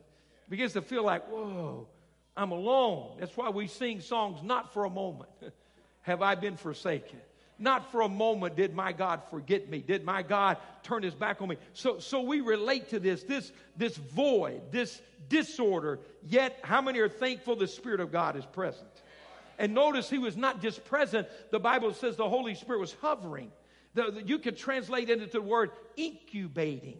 it 0.46 0.50
begins 0.50 0.72
to 0.74 0.82
feel 0.82 1.04
like, 1.04 1.26
whoa, 1.28 1.86
I'm 2.36 2.50
alone. 2.50 3.16
That's 3.18 3.36
why 3.36 3.48
we 3.50 3.66
sing 3.66 4.00
songs, 4.00 4.42
not 4.42 4.72
for 4.72 4.84
a 4.84 4.90
moment 4.90 5.30
have 6.02 6.22
I 6.22 6.34
been 6.34 6.56
forsaken. 6.56 7.18
Not 7.58 7.92
for 7.92 8.00
a 8.00 8.08
moment 8.08 8.56
did 8.56 8.74
my 8.74 8.92
God 8.92 9.22
forget 9.30 9.70
me. 9.70 9.78
Did 9.78 10.04
my 10.04 10.22
God 10.22 10.56
turn 10.82 11.02
his 11.02 11.14
back 11.14 11.40
on 11.40 11.48
me? 11.48 11.56
So, 11.72 12.00
so 12.00 12.20
we 12.20 12.40
relate 12.40 12.90
to 12.90 12.98
this, 12.98 13.22
this, 13.22 13.52
this 13.76 13.96
void, 13.96 14.60
this 14.72 15.00
disorder. 15.28 16.00
Yet, 16.26 16.58
how 16.62 16.82
many 16.82 16.98
are 16.98 17.08
thankful 17.08 17.54
the 17.54 17.68
Spirit 17.68 18.00
of 18.00 18.10
God 18.10 18.36
is 18.36 18.44
present? 18.44 18.88
And 19.58 19.72
notice 19.72 20.10
he 20.10 20.18
was 20.18 20.36
not 20.36 20.60
just 20.60 20.84
present, 20.84 21.28
the 21.52 21.60
Bible 21.60 21.94
says 21.94 22.16
the 22.16 22.28
Holy 22.28 22.56
Spirit 22.56 22.80
was 22.80 22.96
hovering. 23.00 23.52
The, 23.94 24.10
the, 24.10 24.22
you 24.24 24.40
could 24.40 24.56
translate 24.56 25.08
it 25.08 25.22
into 25.22 25.32
the 25.32 25.42
word 25.42 25.70
incubating. 25.96 26.98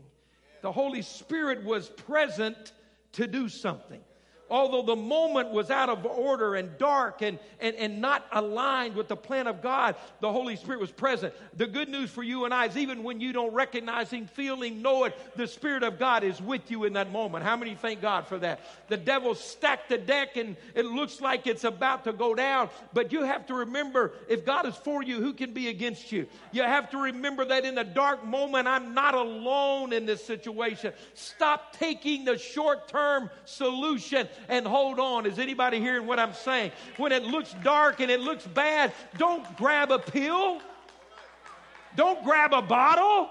The 0.63 0.71
Holy 0.71 1.03
Spirit 1.03 1.65
was 1.65 1.89
present 1.89 2.73
to 3.13 3.27
do 3.27 3.49
something 3.49 4.01
although 4.51 4.83
the 4.83 4.97
moment 4.97 5.51
was 5.51 5.71
out 5.71 5.89
of 5.89 6.05
order 6.05 6.55
and 6.55 6.77
dark 6.79 7.23
and, 7.23 7.39
and, 7.61 7.75
and 7.77 8.01
not 8.01 8.27
aligned 8.33 8.95
with 8.95 9.09
the 9.09 9.17
plan 9.17 9.47
of 9.47 9.63
God, 9.63 9.97
the 10.21 10.31
Holy 10.31 10.57
Spirit 10.57 10.81
was 10.81 10.91
present. 10.91 11.33
The 11.57 11.67
good 11.67 11.89
news 11.89 12.11
for 12.11 12.23
you 12.23 12.45
and 12.45 12.53
I 12.53 12.67
is 12.67 12.77
even 12.77 13.03
when 13.03 13.21
you 13.21 13.33
don't 13.33 13.55
recognize 13.55 14.11
Him, 14.11 14.27
feel 14.27 14.63
Him, 14.63 14.83
know 14.83 15.05
it, 15.05 15.17
the 15.37 15.47
Spirit 15.47 15.83
of 15.83 15.99
God 15.99 16.25
is 16.25 16.41
with 16.41 16.71
you 16.71 16.85
in 16.85 16.93
that 16.95 17.11
moment. 17.11 17.45
How 17.45 17.57
many 17.57 17.75
thank 17.75 18.01
God 18.01 18.27
for 18.27 18.39
that? 18.39 18.61
The 18.89 18.97
devil 18.97 19.35
stacked 19.35 19.89
the 19.89 19.99
deck 19.99 20.37
and 20.37 20.57
it 20.75 20.85
looks 20.85 21.21
like 21.21 21.47
it's 21.47 21.65
about 21.65 22.05
to 22.05 22.13
go 22.13 22.35
down, 22.35 22.69
but 22.93 23.13
you 23.13 23.23
have 23.23 23.47
to 23.47 23.55
remember 23.55 24.13
if 24.29 24.45
God 24.45 24.67
is 24.67 24.75
for 24.77 25.03
you, 25.03 25.21
who 25.21 25.33
can 25.33 25.53
be 25.53 25.69
against 25.69 26.13
you? 26.13 26.27
You 26.53 26.63
have 26.63 26.91
to 26.91 26.99
remember 26.99 27.45
that 27.47 27.65
in 27.65 27.79
a 27.79 27.85
dark 27.85 28.25
moment, 28.25 28.69
I'm 28.69 28.95
not 28.95 29.15
alone 29.15 29.93
in 29.93 30.07
this 30.07 30.25
situation. 30.25 30.93
Stop 31.15 31.77
taking 31.77 32.25
the 32.25 32.39
short 32.39 32.89
term 32.89 33.31
solution 33.45 34.29
and 34.49 34.67
hold 34.67 34.99
on. 34.99 35.27
Is 35.27 35.39
anybody 35.39 35.81
hearing 35.81 36.07
what 36.07 36.19
I'm 36.19 36.35
saying? 36.35 36.73
When 36.97 37.13
it 37.13 37.23
looks 37.23 37.55
dark 37.63 38.01
and 38.01 38.11
it 38.11 38.21
looks 38.21 38.47
bad, 38.47 38.93
don't 39.19 39.57
grab 39.57 39.91
a 39.91 39.99
pill. 39.99 40.61
Don't 41.97 42.23
grab 42.25 42.53
a 42.53 42.63
bottle. 42.63 43.31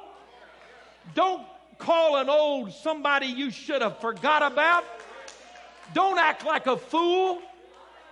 Don't 1.15 1.43
call 1.77 2.17
an 2.17 2.29
old 2.29 2.71
somebody 2.71 3.27
you 3.27 3.51
should 3.51 3.81
have 3.81 3.99
forgot 3.99 4.41
about. 4.41 4.85
Don't 5.93 6.17
act 6.17 6.45
like 6.45 6.67
a 6.67 6.77
fool. 6.77 7.41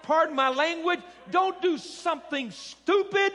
Pardon 0.04 0.36
my 0.36 0.50
language. 0.50 1.00
Don't 1.30 1.62
do 1.62 1.78
something 1.78 2.52
stupid. 2.52 3.34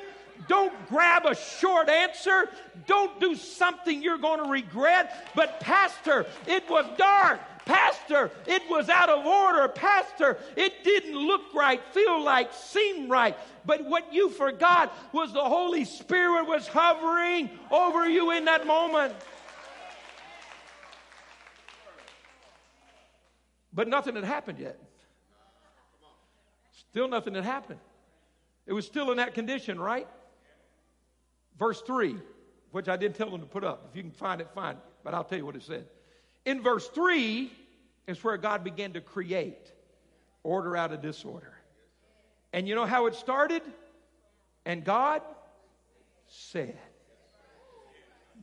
Don't 0.48 0.72
grab 0.88 1.24
a 1.24 1.34
short 1.34 1.88
answer. 1.88 2.50
Don't 2.86 3.18
do 3.20 3.34
something 3.34 4.02
you're 4.02 4.18
going 4.18 4.44
to 4.44 4.50
regret. 4.50 5.30
But, 5.34 5.60
Pastor, 5.60 6.26
it 6.46 6.68
was 6.68 6.84
dark. 6.98 7.40
Pastor, 7.66 8.30
it 8.46 8.62
was 8.70 8.88
out 8.88 9.08
of 9.08 9.26
order. 9.26 9.66
Pastor, 9.66 10.38
it 10.56 10.84
didn't 10.84 11.16
look 11.16 11.42
right, 11.52 11.82
feel 11.92 12.22
like, 12.22 12.54
seem 12.54 13.10
right. 13.10 13.36
But 13.66 13.84
what 13.84 14.14
you 14.14 14.30
forgot 14.30 14.96
was 15.12 15.32
the 15.32 15.42
Holy 15.42 15.84
Spirit 15.84 16.46
was 16.46 16.68
hovering 16.68 17.50
over 17.72 18.08
you 18.08 18.30
in 18.30 18.44
that 18.44 18.68
moment. 18.68 19.14
But 23.72 23.88
nothing 23.88 24.14
had 24.14 24.24
happened 24.24 24.60
yet. 24.60 24.78
Still 26.90 27.08
nothing 27.08 27.34
had 27.34 27.44
happened. 27.44 27.80
It 28.64 28.74
was 28.74 28.86
still 28.86 29.10
in 29.10 29.16
that 29.16 29.34
condition, 29.34 29.80
right? 29.80 30.06
Verse 31.58 31.82
3, 31.82 32.16
which 32.70 32.88
I 32.88 32.96
didn't 32.96 33.16
tell 33.16 33.28
them 33.28 33.40
to 33.40 33.46
put 33.46 33.64
up. 33.64 33.88
If 33.90 33.96
you 33.96 34.02
can 34.02 34.12
find 34.12 34.40
it, 34.40 34.48
fine. 34.54 34.76
But 35.02 35.14
I'll 35.14 35.24
tell 35.24 35.38
you 35.38 35.44
what 35.44 35.56
it 35.56 35.64
said. 35.64 35.86
In 36.46 36.62
verse 36.62 36.86
3 36.88 37.52
is 38.06 38.22
where 38.22 38.36
God 38.36 38.64
began 38.64 38.92
to 38.92 39.00
create 39.00 39.72
order 40.44 40.76
out 40.76 40.92
of 40.92 41.02
disorder. 41.02 41.52
And 42.52 42.66
you 42.68 42.76
know 42.76 42.86
how 42.86 43.06
it 43.06 43.16
started? 43.16 43.62
And 44.64 44.84
God 44.84 45.22
said. 46.28 46.78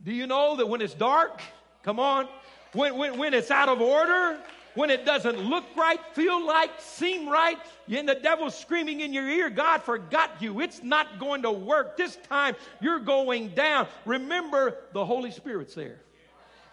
Do 0.04 0.12
you 0.12 0.26
know 0.26 0.56
that 0.56 0.68
when 0.68 0.82
it's 0.82 0.94
dark, 0.94 1.40
come 1.82 1.98
on, 1.98 2.28
when, 2.74 2.96
when, 2.96 3.18
when 3.18 3.32
it's 3.32 3.50
out 3.50 3.70
of 3.70 3.80
order, 3.80 4.38
when 4.74 4.90
it 4.90 5.06
doesn't 5.06 5.38
look 5.38 5.64
right, 5.74 6.00
feel 6.12 6.44
like, 6.44 6.70
seem 6.80 7.28
right, 7.28 7.56
and 7.88 8.08
the 8.08 8.16
devil's 8.16 8.58
screaming 8.58 9.00
in 9.00 9.14
your 9.14 9.28
ear, 9.28 9.48
God 9.48 9.82
forgot 9.82 10.42
you. 10.42 10.60
It's 10.60 10.82
not 10.82 11.18
going 11.18 11.42
to 11.42 11.52
work. 11.52 11.96
This 11.96 12.16
time 12.28 12.54
you're 12.80 13.00
going 13.00 13.50
down. 13.50 13.86
Remember, 14.04 14.76
the 14.92 15.06
Holy 15.06 15.30
Spirit's 15.30 15.74
there 15.74 16.03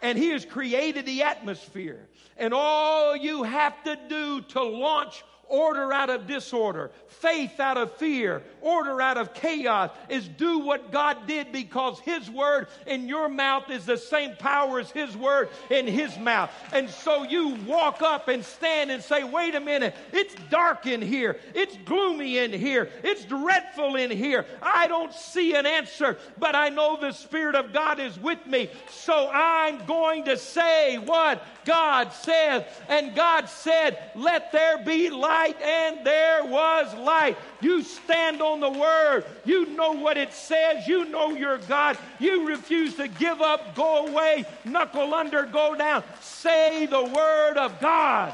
and 0.01 0.17
He 0.17 0.29
has 0.29 0.45
created 0.45 1.05
the 1.05 1.23
atmosphere. 1.23 2.07
And 2.37 2.53
all 2.53 3.15
you 3.15 3.43
have 3.43 3.83
to 3.83 3.97
do 4.09 4.41
to 4.41 4.63
launch 4.63 5.23
order 5.51 5.91
out 5.91 6.09
of 6.09 6.25
disorder, 6.25 6.89
faith 7.07 7.59
out 7.59 7.77
of 7.77 7.91
fear, 7.97 8.41
order 8.61 9.01
out 9.01 9.17
of 9.17 9.33
chaos, 9.33 9.91
is 10.09 10.27
do 10.27 10.59
what 10.59 10.91
God 10.91 11.27
did 11.27 11.51
because 11.51 11.99
His 11.99 12.29
word 12.29 12.67
in 12.87 13.07
your 13.07 13.29
mouth 13.29 13.69
is 13.69 13.85
the 13.85 13.97
same 13.97 14.35
power 14.37 14.79
as 14.79 14.89
His 14.89 15.15
word 15.15 15.49
in 15.69 15.85
His 15.85 16.17
mouth. 16.17 16.49
And 16.71 16.89
so 16.89 17.23
you 17.23 17.55
walk 17.67 18.01
up 18.01 18.29
and 18.29 18.43
stand 18.43 18.89
and 18.89 19.03
say, 19.03 19.23
wait 19.23 19.53
a 19.53 19.59
minute, 19.59 19.93
it's 20.13 20.33
dark 20.49 20.87
in 20.87 21.01
here, 21.01 21.37
it's 21.53 21.77
gloomy 21.85 22.37
in 22.37 22.53
here, 22.53 22.89
it's 23.03 23.25
dreadful 23.25 23.97
in 23.97 24.09
here. 24.09 24.45
I 24.61 24.87
don't 24.87 25.13
see 25.13 25.55
an 25.55 25.65
answer, 25.65 26.17
but 26.39 26.55
I 26.55 26.69
know 26.69 26.97
the 26.99 27.11
Spirit 27.11 27.55
of 27.55 27.73
God 27.73 27.99
is 27.99 28.17
with 28.17 28.45
me. 28.47 28.69
So 28.89 29.29
I'm 29.31 29.85
going 29.85 30.25
to 30.25 30.37
say 30.37 30.97
what 30.97 31.43
God 31.65 32.13
says. 32.13 32.63
And 32.87 33.15
God 33.15 33.49
said, 33.49 33.97
Let 34.15 34.51
there 34.51 34.83
be 34.83 35.09
light, 35.09 35.40
and 35.49 36.05
there 36.05 36.45
was 36.45 36.93
light. 36.95 37.37
You 37.61 37.83
stand 37.83 38.41
on 38.41 38.59
the 38.59 38.69
word. 38.69 39.25
You 39.45 39.67
know 39.67 39.93
what 39.93 40.17
it 40.17 40.33
says. 40.33 40.87
You 40.87 41.05
know 41.05 41.31
your 41.31 41.57
God. 41.59 41.97
You 42.19 42.47
refuse 42.47 42.95
to 42.95 43.07
give 43.07 43.41
up, 43.41 43.75
go 43.75 44.07
away, 44.07 44.45
knuckle 44.65 45.13
under, 45.13 45.43
go 45.43 45.75
down. 45.75 46.03
Say 46.21 46.85
the 46.85 47.03
word 47.03 47.57
of 47.57 47.79
God. 47.79 48.33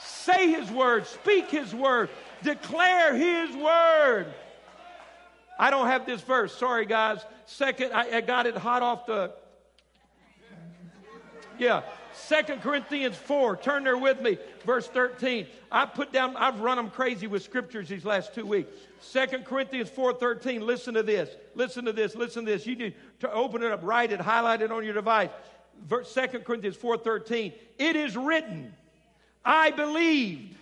Say 0.00 0.50
his 0.50 0.70
word. 0.70 1.06
Speak 1.06 1.50
his 1.50 1.74
word. 1.74 2.08
Declare 2.42 3.14
his 3.14 3.56
word. 3.56 4.26
I 5.58 5.70
don't 5.70 5.86
have 5.86 6.06
this 6.06 6.20
verse. 6.22 6.56
Sorry, 6.56 6.86
guys. 6.86 7.24
Second, 7.46 7.92
I, 7.92 8.16
I 8.16 8.20
got 8.20 8.46
it 8.46 8.56
hot 8.56 8.82
off 8.82 9.06
the. 9.06 9.32
Yeah. 11.58 11.82
Second 12.14 12.62
Corinthians 12.62 13.16
4. 13.16 13.56
Turn 13.56 13.84
there 13.84 13.96
with 13.96 14.20
me. 14.20 14.38
Verse 14.64 14.86
13. 14.88 15.46
I 15.70 15.86
put 15.86 16.12
down, 16.12 16.36
I've 16.36 16.60
run 16.60 16.76
them 16.76 16.90
crazy 16.90 17.26
with 17.26 17.42
scriptures 17.42 17.88
these 17.88 18.04
last 18.04 18.34
two 18.34 18.46
weeks. 18.46 18.70
Second 19.00 19.44
Corinthians 19.44 19.90
4 19.90 20.14
13. 20.14 20.66
Listen 20.66 20.94
to 20.94 21.02
this. 21.02 21.30
Listen 21.54 21.84
to 21.84 21.92
this. 21.92 22.14
Listen 22.14 22.44
to 22.44 22.52
this. 22.52 22.66
You 22.66 22.76
need 22.76 22.94
to 23.20 23.32
open 23.32 23.62
it 23.62 23.72
up, 23.72 23.80
write 23.82 24.12
it, 24.12 24.20
highlight 24.20 24.62
it 24.62 24.70
on 24.70 24.84
your 24.84 24.94
device. 24.94 25.30
Second 26.04 26.44
Corinthians 26.44 26.76
4 26.76 26.98
13. 26.98 27.52
It 27.78 27.96
is 27.96 28.16
written, 28.16 28.72
I 29.44 29.70
believed, 29.70 30.56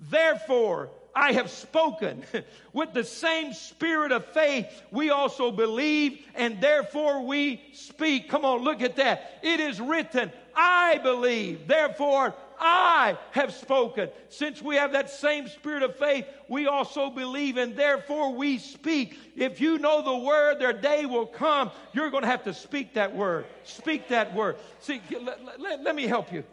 therefore 0.00 0.90
I 1.14 1.32
have 1.32 1.50
spoken. 1.50 2.24
With 2.72 2.92
the 2.92 3.04
same 3.04 3.52
spirit 3.52 4.10
of 4.10 4.24
faith, 4.26 4.66
we 4.90 5.10
also 5.10 5.52
believe 5.52 6.20
and 6.34 6.60
therefore 6.60 7.22
we 7.22 7.62
speak. 7.72 8.28
Come 8.28 8.44
on, 8.44 8.62
look 8.62 8.82
at 8.82 8.96
that. 8.96 9.38
It 9.42 9.60
is 9.60 9.80
written, 9.80 10.32
I 10.56 10.98
believe, 10.98 11.66
therefore 11.66 12.34
I 12.58 13.18
have 13.32 13.52
spoken. 13.52 14.08
Since 14.28 14.62
we 14.62 14.76
have 14.76 14.92
that 14.92 15.10
same 15.10 15.48
spirit 15.48 15.82
of 15.82 15.96
faith, 15.96 16.26
we 16.48 16.66
also 16.66 17.10
believe 17.10 17.56
and 17.56 17.76
therefore 17.76 18.32
we 18.32 18.58
speak. 18.58 19.18
If 19.36 19.60
you 19.60 19.78
know 19.78 20.02
the 20.02 20.24
word, 20.24 20.60
their 20.60 20.72
day 20.72 21.06
will 21.06 21.26
come. 21.26 21.70
You're 21.92 22.10
going 22.10 22.22
to 22.22 22.28
have 22.28 22.44
to 22.44 22.54
speak 22.54 22.94
that 22.94 23.14
word. 23.14 23.46
Speak 23.64 24.08
that 24.08 24.34
word. 24.34 24.56
See, 24.80 25.00
let, 25.20 25.60
let, 25.60 25.82
let 25.82 25.96
me 25.96 26.06
help 26.06 26.32
you. 26.32 26.44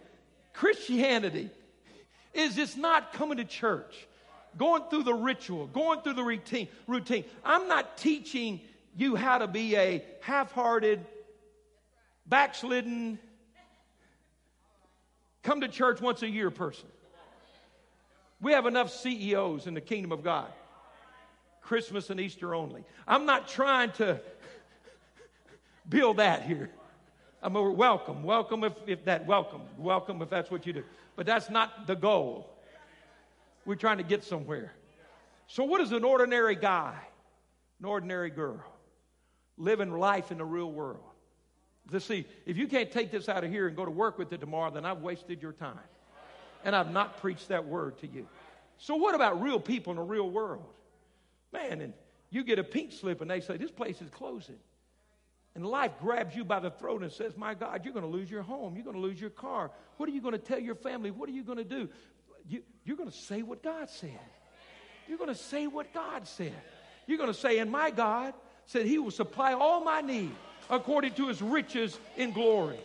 Christianity 0.53 1.49
is 2.33 2.55
just 2.55 2.77
not 2.77 3.13
coming 3.13 3.37
to 3.37 3.45
church, 3.45 4.07
going 4.57 4.83
through 4.89 5.03
the 5.03 5.13
ritual, 5.13 5.67
going 5.67 6.01
through 6.01 6.13
the 6.13 6.23
routine. 6.23 6.67
routine. 6.87 7.25
I'm 7.43 7.67
not 7.67 7.97
teaching 7.97 8.61
you 8.95 9.15
how 9.15 9.37
to 9.37 9.47
be 9.47 9.75
a 9.75 10.03
half 10.21 10.51
hearted, 10.51 11.05
backslidden, 12.25 13.19
come 15.43 15.61
to 15.61 15.67
church 15.67 16.01
once 16.01 16.21
a 16.21 16.29
year 16.29 16.51
person. 16.51 16.87
We 18.41 18.53
have 18.53 18.65
enough 18.65 18.91
CEOs 18.91 19.67
in 19.67 19.73
the 19.73 19.81
kingdom 19.81 20.11
of 20.11 20.23
God. 20.23 20.47
Christmas 21.61 22.09
and 22.09 22.19
Easter 22.19 22.53
only. 22.53 22.83
I'm 23.07 23.25
not 23.25 23.47
trying 23.47 23.91
to 23.93 24.19
build 25.87 26.17
that 26.17 26.43
here. 26.43 26.69
I'm 27.43 27.55
a 27.55 27.71
welcome, 27.71 28.23
welcome 28.23 28.63
if, 28.63 28.73
if 28.87 29.05
that 29.05 29.25
welcome, 29.25 29.61
welcome 29.77 30.21
if 30.21 30.29
that's 30.29 30.51
what 30.51 30.65
you 30.67 30.73
do. 30.73 30.83
But 31.15 31.25
that's 31.25 31.49
not 31.49 31.87
the 31.87 31.95
goal. 31.95 32.49
We're 33.65 33.75
trying 33.75 33.97
to 33.97 34.03
get 34.03 34.23
somewhere. 34.23 34.73
So, 35.47 35.63
what 35.63 35.81
is 35.81 35.91
an 35.91 36.03
ordinary 36.03 36.55
guy, 36.55 36.95
an 37.79 37.85
ordinary 37.85 38.29
girl, 38.29 38.63
living 39.57 39.91
life 39.91 40.31
in 40.31 40.37
the 40.37 40.45
real 40.45 40.71
world? 40.71 41.10
To 41.91 41.99
see, 41.99 42.25
if 42.45 42.57
you 42.57 42.67
can't 42.67 42.91
take 42.91 43.11
this 43.11 43.27
out 43.27 43.43
of 43.43 43.51
here 43.51 43.67
and 43.67 43.75
go 43.75 43.83
to 43.85 43.91
work 43.91 44.17
with 44.17 44.31
it 44.31 44.39
tomorrow, 44.39 44.71
then 44.71 44.85
I've 44.85 45.01
wasted 45.01 45.41
your 45.41 45.51
time. 45.51 45.79
And 46.63 46.75
I've 46.75 46.91
not 46.91 47.17
preached 47.19 47.49
that 47.49 47.65
word 47.65 47.97
to 47.99 48.07
you. 48.07 48.27
So, 48.77 48.95
what 48.95 49.13
about 49.15 49.41
real 49.41 49.59
people 49.59 49.91
in 49.91 49.97
the 49.97 50.03
real 50.03 50.29
world? 50.29 50.65
Man, 51.51 51.81
and 51.81 51.93
you 52.29 52.43
get 52.43 52.59
a 52.59 52.63
pink 52.63 52.93
slip 52.93 53.21
and 53.21 53.29
they 53.29 53.41
say, 53.41 53.57
This 53.57 53.71
place 53.71 54.01
is 54.01 54.09
closing. 54.09 54.57
And 55.53 55.65
life 55.65 55.91
grabs 55.99 56.33
you 56.33 56.45
by 56.45 56.59
the 56.59 56.71
throat 56.71 57.01
and 57.01 57.11
says, 57.11 57.35
My 57.35 57.53
God, 57.53 57.81
you're 57.83 57.93
going 57.93 58.05
to 58.05 58.11
lose 58.11 58.31
your 58.31 58.43
home. 58.43 58.75
You're 58.75 58.85
going 58.85 58.95
to 58.95 59.01
lose 59.01 59.19
your 59.19 59.29
car. 59.31 59.71
What 59.97 60.07
are 60.07 60.13
you 60.13 60.21
going 60.21 60.33
to 60.33 60.39
tell 60.39 60.59
your 60.59 60.75
family? 60.75 61.11
What 61.11 61.27
are 61.27 61.33
you 61.33 61.43
going 61.43 61.57
to 61.57 61.63
do? 61.63 61.89
You, 62.47 62.61
you're 62.85 62.97
going 62.97 63.11
to 63.11 63.15
say 63.15 63.41
what 63.41 63.61
God 63.61 63.89
said. 63.89 64.19
You're 65.07 65.17
going 65.17 65.29
to 65.29 65.35
say 65.35 65.67
what 65.67 65.93
God 65.93 66.27
said. 66.27 66.53
You're 67.05 67.17
going 67.17 67.33
to 67.33 67.37
say, 67.37 67.57
And 67.57 67.69
my 67.69 67.91
God 67.91 68.33
said, 68.65 68.85
He 68.85 68.97
will 68.97 69.11
supply 69.11 69.53
all 69.53 69.83
my 69.83 70.01
needs 70.01 70.35
according 70.71 71.13
to 71.15 71.27
his 71.27 71.41
riches 71.41 71.99
in 72.17 72.31
glory. 72.31 72.79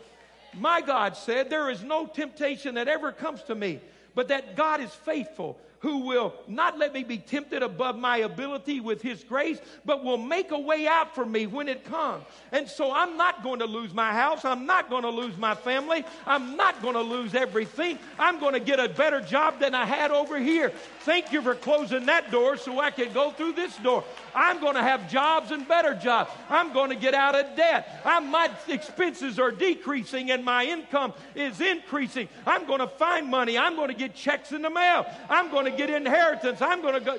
My 0.53 0.80
God 0.82 1.16
said, 1.16 1.49
There 1.49 1.70
is 1.70 1.82
no 1.82 2.07
temptation 2.07 2.74
that 2.74 2.89
ever 2.89 3.12
comes 3.12 3.43
to 3.45 3.55
me, 3.55 3.80
but 4.14 4.28
that 4.28 4.57
God 4.57 4.80
is 4.80 4.93
faithful 4.93 5.59
who 5.87 5.99
will 5.99 6.34
not 6.49 6.76
let 6.80 6.93
me 6.93 7.05
be 7.05 7.16
tempted 7.16 7.62
above 7.62 7.97
my 7.97 8.16
ability 8.16 8.80
with 8.80 9.01
His 9.01 9.22
grace, 9.22 9.61
but 9.84 10.03
will 10.03 10.18
make 10.18 10.51
a 10.51 10.59
way 10.59 10.89
out 10.89 11.14
for 11.14 11.24
me 11.24 11.47
when 11.47 11.68
it 11.68 11.84
comes. 11.84 12.24
And 12.51 12.68
so 12.68 12.93
I'm 12.93 13.16
not 13.16 13.45
going 13.45 13.61
to 13.61 13.66
lose 13.66 13.95
my 13.95 14.12
house. 14.12 14.45
I'm 14.45 14.66
not 14.66 14.91
going 14.91 15.05
to 15.05 15.11
lose 15.11 15.37
my 15.37 15.55
family. 15.55 16.05
I'm 16.26 16.57
not 16.57 16.82
going 16.82 16.95
to 16.95 17.03
lose 17.03 17.37
everything. 17.37 18.01
I'm 18.18 18.41
going 18.41 18.55
to 18.55 18.59
get 18.59 18.80
a 18.80 18.89
better 18.89 19.20
job 19.20 19.61
than 19.61 19.76
I 19.76 19.84
had 19.84 20.11
over 20.11 20.41
here. 20.41 20.72
Thank 21.03 21.30
you 21.30 21.41
for 21.41 21.55
closing 21.55 22.07
that 22.07 22.32
door 22.32 22.57
so 22.57 22.80
I 22.80 22.91
can 22.91 23.12
go 23.12 23.30
through 23.30 23.53
this 23.53 23.76
door. 23.76 24.03
I'm 24.34 24.61
going 24.61 24.74
to 24.74 24.82
have 24.82 25.09
jobs 25.09 25.53
and 25.53 25.68
better 25.68 25.95
jobs. 25.95 26.32
I'm 26.51 26.72
going 26.72 26.91
to 26.91 26.97
get 26.97 27.14
out 27.14 27.37
of 27.37 27.57
debt. 27.57 28.03
I'm, 28.05 28.28
my 28.28 28.51
expenses 28.66 29.39
are 29.39 29.53
decreasing 29.53 30.32
and 30.32 30.45
my 30.45 30.64
income 30.64 31.14
is 31.37 31.61
increasing. 31.61 32.28
I'm 32.45 32.66
going 32.66 32.80
to 32.80 32.89
find 32.89 33.28
money. 33.28 33.57
I'm 33.57 33.76
going 33.76 33.89
to 33.89 33.95
get 33.95 34.16
checks 34.16 34.51
in 34.51 34.62
the 34.62 34.70
mail. 34.70 35.07
I'm 35.30 35.53
going 35.53 35.66
to 35.66 35.75
get 35.76 35.90
inheritance. 35.90 36.60
I'm 36.62 36.82
going 36.82 36.94
to 36.94 37.00
go. 37.00 37.18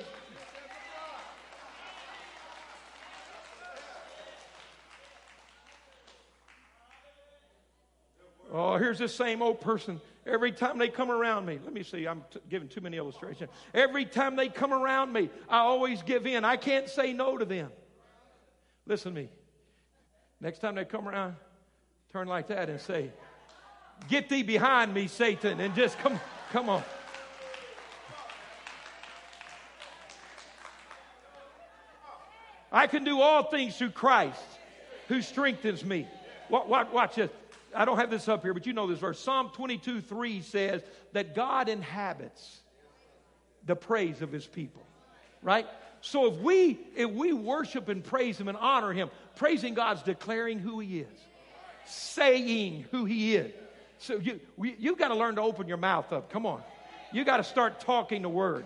Oh, 8.50 8.76
here's 8.78 8.98
this 8.98 9.14
same 9.14 9.42
old 9.42 9.60
person. 9.60 10.00
Every 10.26 10.52
time 10.52 10.78
they 10.78 10.88
come 10.88 11.10
around 11.10 11.46
me, 11.46 11.58
let 11.62 11.72
me 11.72 11.82
see, 11.82 12.06
I'm 12.06 12.22
t- 12.30 12.40
giving 12.50 12.68
too 12.68 12.80
many 12.80 12.96
illustrations. 12.96 13.50
Every 13.72 14.04
time 14.04 14.36
they 14.36 14.48
come 14.48 14.72
around 14.72 15.12
me, 15.12 15.30
I 15.48 15.58
always 15.58 16.02
give 16.02 16.26
in. 16.26 16.44
I 16.44 16.56
can't 16.56 16.88
say 16.88 17.12
no 17.12 17.36
to 17.38 17.44
them. 17.44 17.70
Listen 18.86 19.14
to 19.14 19.20
me. 19.22 19.28
Next 20.40 20.60
time 20.60 20.74
they 20.74 20.84
come 20.84 21.08
around, 21.08 21.36
turn 22.12 22.26
like 22.26 22.48
that 22.48 22.68
and 22.68 22.80
say, 22.80 23.10
Get 24.08 24.28
thee 24.28 24.42
behind 24.42 24.94
me, 24.94 25.08
Satan, 25.08 25.60
and 25.60 25.74
just 25.74 25.98
come, 25.98 26.20
come 26.52 26.68
on. 26.68 26.84
I 32.78 32.86
can 32.86 33.02
do 33.02 33.20
all 33.20 33.42
things 33.42 33.76
through 33.76 33.90
Christ 33.90 34.40
who 35.08 35.20
strengthens 35.20 35.84
me. 35.84 36.06
Watch, 36.48 37.16
this. 37.16 37.28
I 37.74 37.84
don't 37.84 37.98
have 37.98 38.08
this 38.08 38.28
up 38.28 38.42
here, 38.42 38.54
but 38.54 38.66
you 38.66 38.72
know 38.72 38.86
this 38.86 39.00
verse. 39.00 39.18
Psalm 39.18 39.50
22 39.52 40.00
3 40.00 40.42
says 40.42 40.82
that 41.12 41.34
God 41.34 41.68
inhabits 41.68 42.60
the 43.66 43.74
praise 43.74 44.22
of 44.22 44.30
his 44.30 44.46
people, 44.46 44.80
right? 45.42 45.66
So 46.02 46.32
if 46.32 46.38
we 46.38 46.78
if 46.94 47.10
we 47.10 47.32
worship 47.32 47.88
and 47.88 48.04
praise 48.04 48.38
him 48.38 48.46
and 48.46 48.56
honor 48.56 48.92
him, 48.92 49.10
praising 49.34 49.74
God's 49.74 50.02
declaring 50.02 50.60
who 50.60 50.78
he 50.78 51.00
is, 51.00 51.18
saying 51.84 52.84
who 52.92 53.06
he 53.06 53.34
is. 53.34 53.52
So 53.98 54.20
you 54.20 54.38
you 54.56 54.94
got 54.94 55.08
to 55.08 55.16
learn 55.16 55.34
to 55.34 55.42
open 55.42 55.66
your 55.66 55.78
mouth 55.78 56.12
up. 56.12 56.30
Come 56.30 56.46
on, 56.46 56.62
you 57.12 57.24
got 57.24 57.38
to 57.38 57.44
start 57.44 57.80
talking 57.80 58.22
the 58.22 58.28
word. 58.28 58.64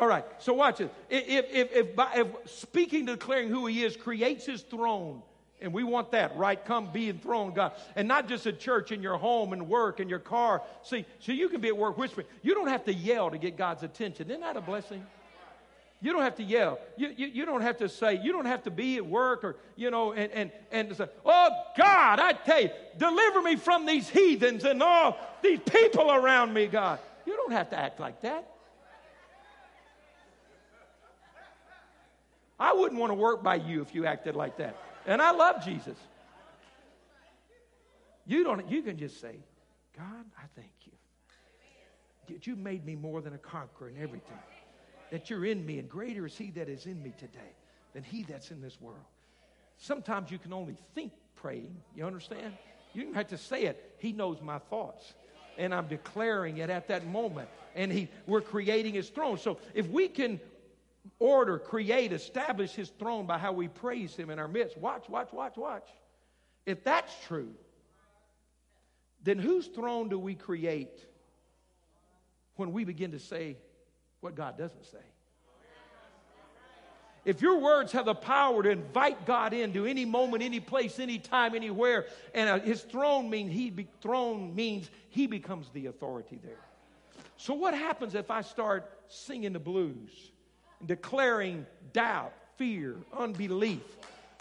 All 0.00 0.08
right, 0.08 0.24
so 0.38 0.54
watch 0.54 0.80
it. 0.80 0.90
If, 1.10 1.46
if, 1.52 1.72
if, 1.74 1.88
if 2.16 2.28
speaking, 2.50 3.04
declaring 3.04 3.50
who 3.50 3.66
he 3.66 3.84
is 3.84 3.98
creates 3.98 4.46
his 4.46 4.62
throne, 4.62 5.22
and 5.60 5.74
we 5.74 5.84
want 5.84 6.12
that, 6.12 6.38
right? 6.38 6.64
Come 6.64 6.90
be 6.90 7.10
enthroned, 7.10 7.54
God. 7.54 7.72
And 7.94 8.08
not 8.08 8.26
just 8.26 8.46
at 8.46 8.58
church, 8.58 8.92
in 8.92 9.02
your 9.02 9.18
home 9.18 9.52
and 9.52 9.68
work, 9.68 10.00
in 10.00 10.08
your 10.08 10.18
car. 10.18 10.62
See, 10.82 11.04
so 11.18 11.32
you 11.32 11.50
can 11.50 11.60
be 11.60 11.68
at 11.68 11.76
work 11.76 11.98
whispering. 11.98 12.26
You 12.40 12.54
don't 12.54 12.68
have 12.68 12.84
to 12.84 12.94
yell 12.94 13.30
to 13.30 13.36
get 13.36 13.58
God's 13.58 13.82
attention. 13.82 14.30
Isn't 14.30 14.40
that 14.40 14.56
a 14.56 14.62
blessing? 14.62 15.04
You 16.00 16.14
don't 16.14 16.22
have 16.22 16.36
to 16.36 16.42
yell. 16.42 16.78
You, 16.96 17.12
you, 17.14 17.26
you 17.26 17.44
don't 17.44 17.60
have 17.60 17.76
to 17.76 17.88
say, 17.90 18.18
you 18.22 18.32
don't 18.32 18.46
have 18.46 18.62
to 18.62 18.70
be 18.70 18.96
at 18.96 19.04
work 19.04 19.44
or, 19.44 19.56
you 19.76 19.90
know, 19.90 20.14
and, 20.14 20.32
and, 20.32 20.50
and 20.72 20.96
say, 20.96 21.08
oh, 21.26 21.50
God, 21.76 22.20
I 22.20 22.32
tell 22.32 22.62
you, 22.62 22.70
deliver 22.96 23.42
me 23.42 23.56
from 23.56 23.84
these 23.84 24.08
heathens 24.08 24.64
and 24.64 24.82
all 24.82 25.18
these 25.42 25.60
people 25.60 26.10
around 26.10 26.54
me, 26.54 26.68
God. 26.68 27.00
You 27.26 27.36
don't 27.36 27.52
have 27.52 27.68
to 27.68 27.78
act 27.78 28.00
like 28.00 28.22
that. 28.22 28.50
I 32.60 32.74
wouldn't 32.74 33.00
want 33.00 33.10
to 33.10 33.14
work 33.14 33.42
by 33.42 33.54
you 33.56 33.80
if 33.80 33.94
you 33.94 34.04
acted 34.04 34.36
like 34.36 34.58
that. 34.58 34.76
And 35.06 35.22
I 35.22 35.30
love 35.30 35.64
Jesus. 35.64 35.96
You 38.26 38.44
don't 38.44 38.70
you 38.70 38.82
can 38.82 38.98
just 38.98 39.20
say, 39.20 39.36
God, 39.96 40.24
I 40.38 40.42
thank 40.54 40.70
you. 40.84 40.92
That 42.28 42.46
you 42.46 42.54
made 42.54 42.84
me 42.84 42.94
more 42.94 43.22
than 43.22 43.32
a 43.32 43.38
conqueror 43.38 43.88
in 43.88 43.96
everything. 43.96 44.38
That 45.10 45.30
you're 45.30 45.46
in 45.46 45.66
me, 45.66 45.80
and 45.80 45.88
greater 45.88 46.26
is 46.26 46.36
he 46.36 46.50
that 46.52 46.68
is 46.68 46.86
in 46.86 47.02
me 47.02 47.12
today 47.18 47.56
than 47.94 48.04
he 48.04 48.22
that's 48.22 48.50
in 48.50 48.60
this 48.60 48.80
world. 48.80 48.98
Sometimes 49.78 50.30
you 50.30 50.38
can 50.38 50.52
only 50.52 50.76
think 50.94 51.12
praying. 51.34 51.74
You 51.96 52.04
understand? 52.04 52.52
You 52.92 53.04
don't 53.04 53.14
have 53.14 53.28
to 53.28 53.38
say 53.38 53.62
it. 53.62 53.96
He 53.98 54.12
knows 54.12 54.40
my 54.42 54.58
thoughts. 54.58 55.14
And 55.58 55.74
I'm 55.74 55.88
declaring 55.88 56.58
it 56.58 56.70
at 56.70 56.88
that 56.88 57.06
moment. 57.06 57.48
And 57.74 57.90
he, 57.90 58.08
we're 58.26 58.40
creating 58.40 58.94
his 58.94 59.08
throne. 59.08 59.38
So 59.38 59.58
if 59.74 59.88
we 59.88 60.08
can 60.08 60.40
order, 61.18 61.58
create, 61.58 62.12
establish 62.12 62.72
his 62.72 62.90
throne 62.90 63.26
by 63.26 63.38
how 63.38 63.52
we 63.52 63.68
praise 63.68 64.14
him 64.14 64.30
in 64.30 64.38
our 64.38 64.48
midst, 64.48 64.76
watch, 64.76 65.08
watch, 65.08 65.32
watch, 65.32 65.56
watch. 65.56 65.88
If 66.66 66.84
that's 66.84 67.12
true, 67.26 67.54
then 69.22 69.38
whose 69.38 69.66
throne 69.66 70.08
do 70.08 70.18
we 70.18 70.34
create 70.34 71.04
when 72.56 72.72
we 72.72 72.84
begin 72.84 73.12
to 73.12 73.18
say 73.18 73.56
what 74.20 74.34
God 74.34 74.58
doesn't 74.58 74.84
say? 74.86 74.98
If 77.24 77.42
your 77.42 77.60
words 77.60 77.92
have 77.92 78.06
the 78.06 78.14
power 78.14 78.62
to 78.62 78.70
invite 78.70 79.26
God 79.26 79.52
into 79.52 79.84
any 79.84 80.06
moment, 80.06 80.42
any 80.42 80.58
place, 80.58 80.98
any 80.98 81.18
time, 81.18 81.54
anywhere, 81.54 82.06
and 82.34 82.48
uh, 82.48 82.60
His 82.60 82.80
throne 82.80 83.28
means 83.28 83.52
He 83.52 83.68
be, 83.68 83.88
throne 84.00 84.54
means 84.54 84.90
He 85.10 85.26
becomes 85.26 85.68
the 85.74 85.86
authority 85.86 86.40
there. 86.42 86.64
So 87.36 87.52
what 87.52 87.74
happens 87.74 88.14
if 88.14 88.30
I 88.30 88.40
start 88.40 88.90
singing 89.08 89.52
the 89.52 89.58
blues, 89.58 90.10
declaring 90.86 91.66
doubt, 91.92 92.32
fear, 92.56 92.96
unbelief? 93.16 93.82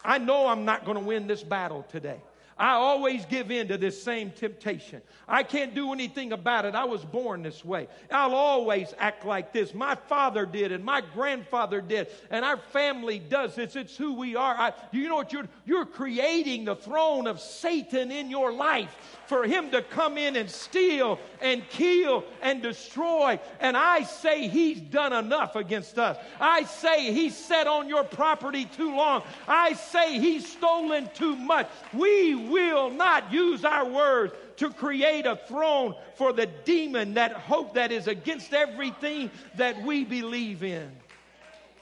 I 0.04 0.18
know 0.18 0.48
I'm 0.48 0.66
not 0.66 0.86
going 0.86 0.98
to 0.98 1.04
win 1.04 1.28
this 1.28 1.44
battle 1.44 1.86
today. 1.90 2.20
I 2.60 2.74
always 2.74 3.26
give 3.26 3.52
in 3.52 3.70
to 3.70 3.78
this 3.78 4.02
same 4.04 4.32
temptation. 4.32 5.02
I 5.30 5.44
can't 5.44 5.74
do 5.74 5.94
anything 5.94 6.34
about 6.34 6.66
it. 6.66 6.76
I 6.76 6.84
was 6.84 7.06
born 7.06 7.42
this 7.42 7.64
way. 7.64 7.88
I'll 8.12 8.36
always 8.36 8.94
act 9.00 9.26
like 9.26 9.54
this. 9.54 9.74
My 9.74 9.96
father 9.96 10.46
did, 10.46 10.74
and 10.74 10.84
my 10.84 11.02
grandfather 11.02 11.80
did, 11.80 12.08
and 12.30 12.44
our 12.44 12.58
family 12.58 13.18
does 13.18 13.56
this. 13.56 13.78
It's 13.78 13.96
who 13.96 14.14
we 14.14 14.36
are. 14.36 14.54
I, 14.56 14.74
you 14.92 15.08
know 15.08 15.16
what? 15.16 15.32
You're, 15.32 15.48
you're 15.66 15.86
creating 15.86 16.66
the 16.66 16.76
throne 16.76 17.28
of 17.28 17.40
Satan 17.40 18.12
in 18.12 18.30
your 18.30 18.52
life 18.52 18.94
for 19.28 19.46
him 19.46 19.70
to 19.70 19.82
come 19.84 20.18
in 20.18 20.36
and 20.36 20.50
steal 20.50 21.20
and 21.40 21.68
kill 21.70 22.26
and 22.42 22.62
destroy. 22.62 23.40
And 23.60 23.78
I 23.78 24.02
say 24.04 24.48
he's 24.48 24.82
done 24.82 25.14
enough 25.14 25.56
against 25.56 26.00
us. 26.00 26.18
I 26.42 26.64
say 26.64 27.14
he's 27.14 27.38
sat 27.38 27.68
on 27.68 27.88
your 27.88 28.04
property 28.04 28.66
too 28.66 28.96
long. 28.96 29.24
I 29.48 29.74
say 29.74 30.20
he's 30.20 30.52
stolen 30.52 31.10
too 31.14 31.36
much. 31.36 31.70
We 31.94 32.49
will 32.50 32.90
not 32.90 33.32
use 33.32 33.64
our 33.64 33.86
words 33.86 34.34
to 34.58 34.70
create 34.70 35.26
a 35.26 35.36
throne 35.48 35.96
for 36.16 36.34
the 36.34 36.48
demon 36.66 37.14
that 37.14 37.34
hope 37.34 37.76
that 37.76 37.92
is 37.92 38.08
against 38.08 38.54
everything 38.54 39.32
that 39.56 39.82
we 39.84 40.04
believe 40.04 40.64
in. 40.64 40.92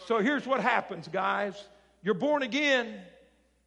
So 0.06 0.20
here's 0.20 0.46
what 0.46 0.62
happens, 0.62 1.08
guys. 1.08 1.56
You're 2.04 2.14
born 2.14 2.44
again, 2.44 3.00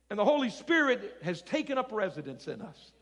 and 0.09 0.19
the 0.19 0.25
Holy 0.25 0.51
Spirit 0.51 1.17
has 1.23 1.43
taken 1.43 1.77
up 1.77 1.93
residence 1.93 2.47
in 2.49 2.63
us. 2.63 2.93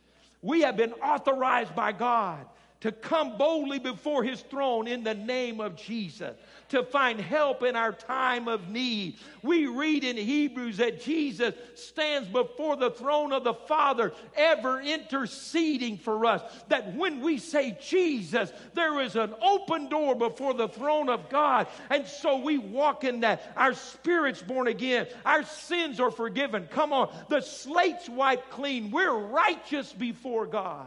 We 0.42 0.62
have 0.62 0.76
been 0.76 0.92
authorized 0.94 1.74
by 1.74 1.92
God 1.92 2.46
to 2.80 2.92
come 2.92 3.36
boldly 3.36 3.80
before 3.80 4.22
his 4.22 4.40
throne 4.42 4.86
in 4.86 5.02
the 5.02 5.14
name 5.14 5.60
of 5.60 5.74
Jesus, 5.74 6.36
to 6.68 6.84
find 6.84 7.20
help 7.20 7.64
in 7.64 7.74
our 7.74 7.92
time 7.92 8.46
of 8.46 8.68
need. 8.68 9.16
We 9.42 9.66
read 9.66 10.04
in 10.04 10.16
Hebrews 10.16 10.76
that 10.76 11.02
Jesus 11.02 11.54
stands 11.74 12.28
before 12.28 12.76
the 12.76 12.92
throne 12.92 13.32
of 13.32 13.42
the 13.42 13.54
Father, 13.54 14.12
ever 14.36 14.80
interceding 14.80 15.98
for 15.98 16.24
us. 16.24 16.40
That 16.68 16.94
when 16.94 17.20
we 17.20 17.38
say 17.38 17.76
Jesus, 17.80 18.52
there 18.74 19.00
is 19.00 19.16
an 19.16 19.34
open 19.42 19.88
door 19.88 20.14
before 20.14 20.54
the 20.54 20.68
throne 20.68 21.08
of 21.08 21.28
God. 21.28 21.66
And 21.90 22.06
so 22.06 22.36
we 22.36 22.58
walk 22.58 23.02
in 23.02 23.20
that. 23.20 23.42
Our 23.56 23.74
spirit's 23.74 24.42
born 24.42 24.68
again, 24.68 25.08
our 25.24 25.42
sins 25.42 25.98
are 25.98 26.12
forgiven. 26.12 26.68
Come 26.70 26.92
on, 26.92 27.12
the 27.28 27.40
slate's 27.40 28.08
wiped 28.08 28.50
clean. 28.50 28.92
We're 28.92 29.18
righteous 29.18 29.92
before 29.92 30.46
God. 30.46 30.86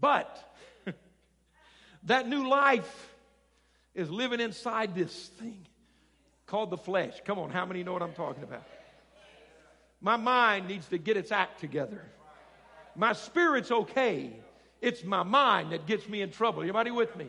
But 0.00 0.56
that 2.04 2.28
new 2.28 2.48
life 2.48 3.14
is 3.94 4.10
living 4.10 4.40
inside 4.40 4.94
this 4.94 5.28
thing 5.40 5.66
called 6.46 6.70
the 6.70 6.76
flesh. 6.76 7.14
Come 7.24 7.38
on, 7.38 7.50
how 7.50 7.66
many 7.66 7.82
know 7.82 7.92
what 7.92 8.02
I'm 8.02 8.14
talking 8.14 8.42
about? 8.42 8.64
My 10.00 10.16
mind 10.16 10.68
needs 10.68 10.86
to 10.88 10.98
get 10.98 11.16
its 11.16 11.32
act 11.32 11.60
together. 11.60 12.04
My 12.94 13.12
spirit's 13.12 13.70
okay. 13.70 14.32
It's 14.80 15.02
my 15.02 15.24
mind 15.24 15.72
that 15.72 15.86
gets 15.86 16.08
me 16.08 16.22
in 16.22 16.30
trouble. 16.30 16.62
Anybody 16.62 16.90
with 16.90 17.14
me? 17.16 17.26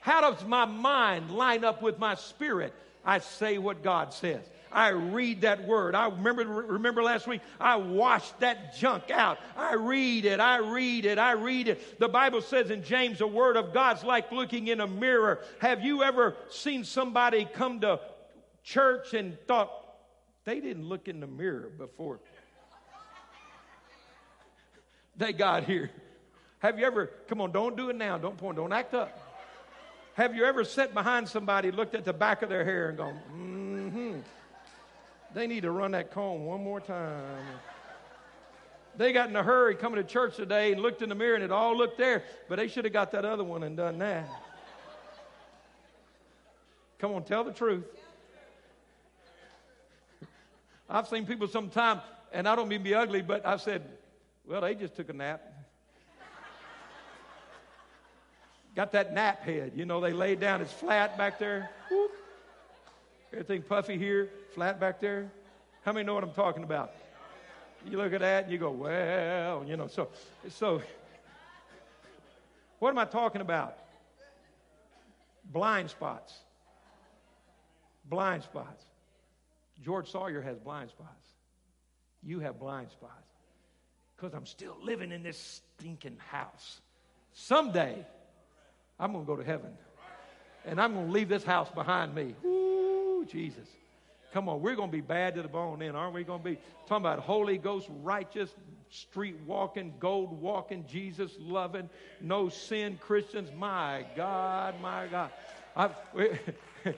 How 0.00 0.20
does 0.20 0.44
my 0.44 0.64
mind 0.64 1.32
line 1.32 1.64
up 1.64 1.82
with 1.82 1.98
my 1.98 2.14
spirit? 2.14 2.72
I 3.04 3.18
say 3.18 3.58
what 3.58 3.82
God 3.82 4.14
says. 4.14 4.44
I 4.72 4.88
read 4.88 5.42
that 5.42 5.66
word. 5.66 5.94
I 5.94 6.08
remember, 6.08 6.44
remember 6.44 7.02
last 7.02 7.26
week, 7.26 7.40
I 7.60 7.76
washed 7.76 8.40
that 8.40 8.76
junk 8.76 9.10
out. 9.10 9.38
I 9.56 9.74
read 9.74 10.24
it, 10.24 10.40
I 10.40 10.58
read 10.58 11.04
it, 11.04 11.18
I 11.18 11.32
read 11.32 11.68
it. 11.68 11.98
The 11.98 12.08
Bible 12.08 12.40
says 12.40 12.70
in 12.70 12.82
James, 12.82 13.18
the 13.18 13.26
word 13.26 13.56
of 13.56 13.72
God's 13.72 14.04
like 14.04 14.32
looking 14.32 14.68
in 14.68 14.80
a 14.80 14.86
mirror. 14.86 15.40
Have 15.60 15.82
you 15.82 16.02
ever 16.02 16.36
seen 16.50 16.84
somebody 16.84 17.44
come 17.44 17.80
to 17.80 18.00
church 18.62 19.14
and 19.14 19.38
thought, 19.46 19.70
they 20.44 20.60
didn't 20.60 20.84
look 20.84 21.08
in 21.08 21.20
the 21.20 21.26
mirror 21.26 21.70
before 21.76 22.20
they 25.16 25.32
got 25.32 25.64
here? 25.64 25.90
Have 26.58 26.78
you 26.78 26.86
ever, 26.86 27.10
come 27.28 27.40
on, 27.40 27.52
don't 27.52 27.76
do 27.76 27.90
it 27.90 27.96
now. 27.96 28.18
Don't 28.18 28.36
point, 28.36 28.56
don't 28.56 28.72
act 28.72 28.94
up. 28.94 29.16
Have 30.14 30.34
you 30.34 30.44
ever 30.44 30.64
sat 30.64 30.94
behind 30.94 31.28
somebody, 31.28 31.70
looked 31.70 31.94
at 31.94 32.06
the 32.06 32.12
back 32.12 32.40
of 32.40 32.48
their 32.48 32.64
hair, 32.64 32.88
and 32.88 32.96
gone, 32.96 33.20
mm 33.30 33.92
hmm? 33.92 34.18
They 35.36 35.46
need 35.46 35.64
to 35.64 35.70
run 35.70 35.90
that 35.90 36.12
comb 36.12 36.46
one 36.46 36.64
more 36.64 36.80
time. 36.80 37.44
They 38.96 39.12
got 39.12 39.28
in 39.28 39.36
a 39.36 39.42
hurry 39.42 39.74
coming 39.74 40.02
to 40.02 40.08
church 40.08 40.34
today 40.34 40.72
and 40.72 40.80
looked 40.80 41.02
in 41.02 41.10
the 41.10 41.14
mirror 41.14 41.34
and 41.34 41.44
it 41.44 41.52
all 41.52 41.76
looked 41.76 41.98
there, 41.98 42.22
but 42.48 42.56
they 42.56 42.68
should 42.68 42.86
have 42.86 42.94
got 42.94 43.12
that 43.12 43.26
other 43.26 43.44
one 43.44 43.62
and 43.62 43.76
done 43.76 43.98
that. 43.98 44.26
Come 46.98 47.12
on, 47.12 47.22
tell 47.22 47.44
the 47.44 47.52
truth. 47.52 47.84
I've 50.88 51.06
seen 51.06 51.26
people 51.26 51.48
sometime, 51.48 52.00
and 52.32 52.48
I 52.48 52.56
don't 52.56 52.68
mean 52.68 52.78
to 52.78 52.84
be 52.84 52.94
ugly, 52.94 53.20
but 53.20 53.44
I 53.44 53.58
said, 53.58 53.82
well, 54.46 54.62
they 54.62 54.74
just 54.74 54.96
took 54.96 55.10
a 55.10 55.12
nap. 55.12 55.42
Got 58.74 58.92
that 58.92 59.12
nap 59.12 59.44
head. 59.44 59.72
You 59.74 59.84
know, 59.84 60.00
they 60.00 60.14
laid 60.14 60.40
down, 60.40 60.62
it's 60.62 60.72
flat 60.72 61.18
back 61.18 61.38
there. 61.38 61.68
Whoop. 61.90 62.12
Everything 63.32 63.62
puffy 63.62 63.98
here, 63.98 64.30
flat 64.54 64.78
back 64.78 65.00
there. 65.00 65.30
How 65.84 65.92
many 65.92 66.06
know 66.06 66.14
what 66.14 66.24
I'm 66.24 66.32
talking 66.32 66.62
about? 66.62 66.92
You 67.88 67.98
look 67.98 68.12
at 68.12 68.20
that 68.20 68.44
and 68.44 68.52
you 68.52 68.58
go, 68.58 68.70
well, 68.70 69.64
you 69.66 69.76
know, 69.76 69.86
so, 69.86 70.08
so, 70.48 70.82
what 72.78 72.90
am 72.90 72.98
I 72.98 73.04
talking 73.04 73.40
about? 73.40 73.76
Blind 75.52 75.90
spots. 75.90 76.34
Blind 78.04 78.42
spots. 78.42 78.84
George 79.84 80.10
Sawyer 80.10 80.40
has 80.40 80.58
blind 80.58 80.90
spots. 80.90 81.28
You 82.22 82.40
have 82.40 82.58
blind 82.58 82.90
spots. 82.90 83.12
Because 84.16 84.34
I'm 84.34 84.46
still 84.46 84.76
living 84.82 85.12
in 85.12 85.22
this 85.22 85.60
stinking 85.78 86.16
house. 86.30 86.80
Someday, 87.32 88.04
I'm 88.98 89.12
going 89.12 89.24
to 89.24 89.28
go 89.28 89.36
to 89.36 89.44
heaven. 89.44 89.72
And 90.64 90.80
I'm 90.80 90.94
going 90.94 91.06
to 91.06 91.12
leave 91.12 91.28
this 91.28 91.44
house 91.44 91.70
behind 91.70 92.14
me. 92.14 92.34
Jesus. 93.28 93.68
Come 94.32 94.48
on, 94.48 94.60
we're 94.60 94.74
going 94.74 94.90
to 94.90 94.96
be 94.96 95.00
bad 95.00 95.34
to 95.36 95.42
the 95.42 95.48
bone 95.48 95.78
then, 95.78 95.96
aren't 95.96 96.14
we 96.14 96.24
going 96.24 96.40
to 96.40 96.44
be? 96.44 96.58
Talking 96.86 97.06
about 97.06 97.20
Holy 97.20 97.58
Ghost, 97.58 97.88
righteous, 98.02 98.50
street 98.90 99.36
walking, 99.46 99.94
gold 99.98 100.40
walking, 100.40 100.84
Jesus 100.86 101.32
loving, 101.38 101.88
no 102.20 102.48
sin 102.48 102.98
Christians. 103.00 103.50
My 103.56 104.04
God, 104.14 104.74
my 104.80 105.06
God. 105.06 105.30
I, 105.76 105.90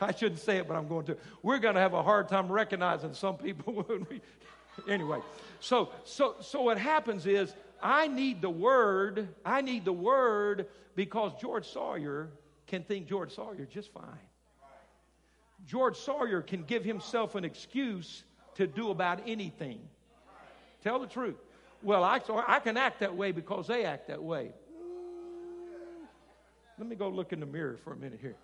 I 0.00 0.12
shouldn't 0.12 0.40
say 0.40 0.58
it, 0.58 0.68
but 0.68 0.76
I'm 0.76 0.88
going 0.88 1.06
to. 1.06 1.16
We're 1.42 1.58
going 1.58 1.74
to 1.74 1.80
have 1.80 1.94
a 1.94 2.02
hard 2.02 2.28
time 2.28 2.50
recognizing 2.50 3.14
some 3.14 3.36
people 3.36 3.86
anyway, 4.88 5.20
so 5.60 5.90
so 6.04 6.36
so 6.40 6.62
what 6.62 6.78
happens 6.78 7.26
is 7.26 7.54
I 7.82 8.08
need 8.08 8.40
the 8.40 8.50
word. 8.50 9.28
I 9.44 9.60
need 9.60 9.84
the 9.84 9.92
word 9.92 10.66
because 10.94 11.32
George 11.40 11.66
Sawyer 11.66 12.30
can 12.66 12.82
think 12.82 13.08
George 13.08 13.34
Sawyer 13.34 13.66
just 13.70 13.92
fine. 13.92 14.23
George 15.66 15.96
Sawyer 15.96 16.42
can 16.42 16.62
give 16.64 16.84
himself 16.84 17.34
an 17.34 17.44
excuse 17.44 18.24
to 18.56 18.66
do 18.66 18.90
about 18.90 19.20
anything. 19.26 19.80
Tell 20.82 20.98
the 20.98 21.06
truth. 21.06 21.36
Well, 21.82 22.04
I, 22.04 22.20
I 22.46 22.60
can 22.60 22.76
act 22.76 23.00
that 23.00 23.14
way 23.14 23.32
because 23.32 23.66
they 23.66 23.84
act 23.84 24.08
that 24.08 24.22
way. 24.22 24.52
Mm, 24.72 26.06
let 26.78 26.88
me 26.88 26.96
go 26.96 27.08
look 27.08 27.32
in 27.32 27.40
the 27.40 27.46
mirror 27.46 27.78
for 27.84 27.92
a 27.92 27.96
minute 27.96 28.18
here. 28.20 28.36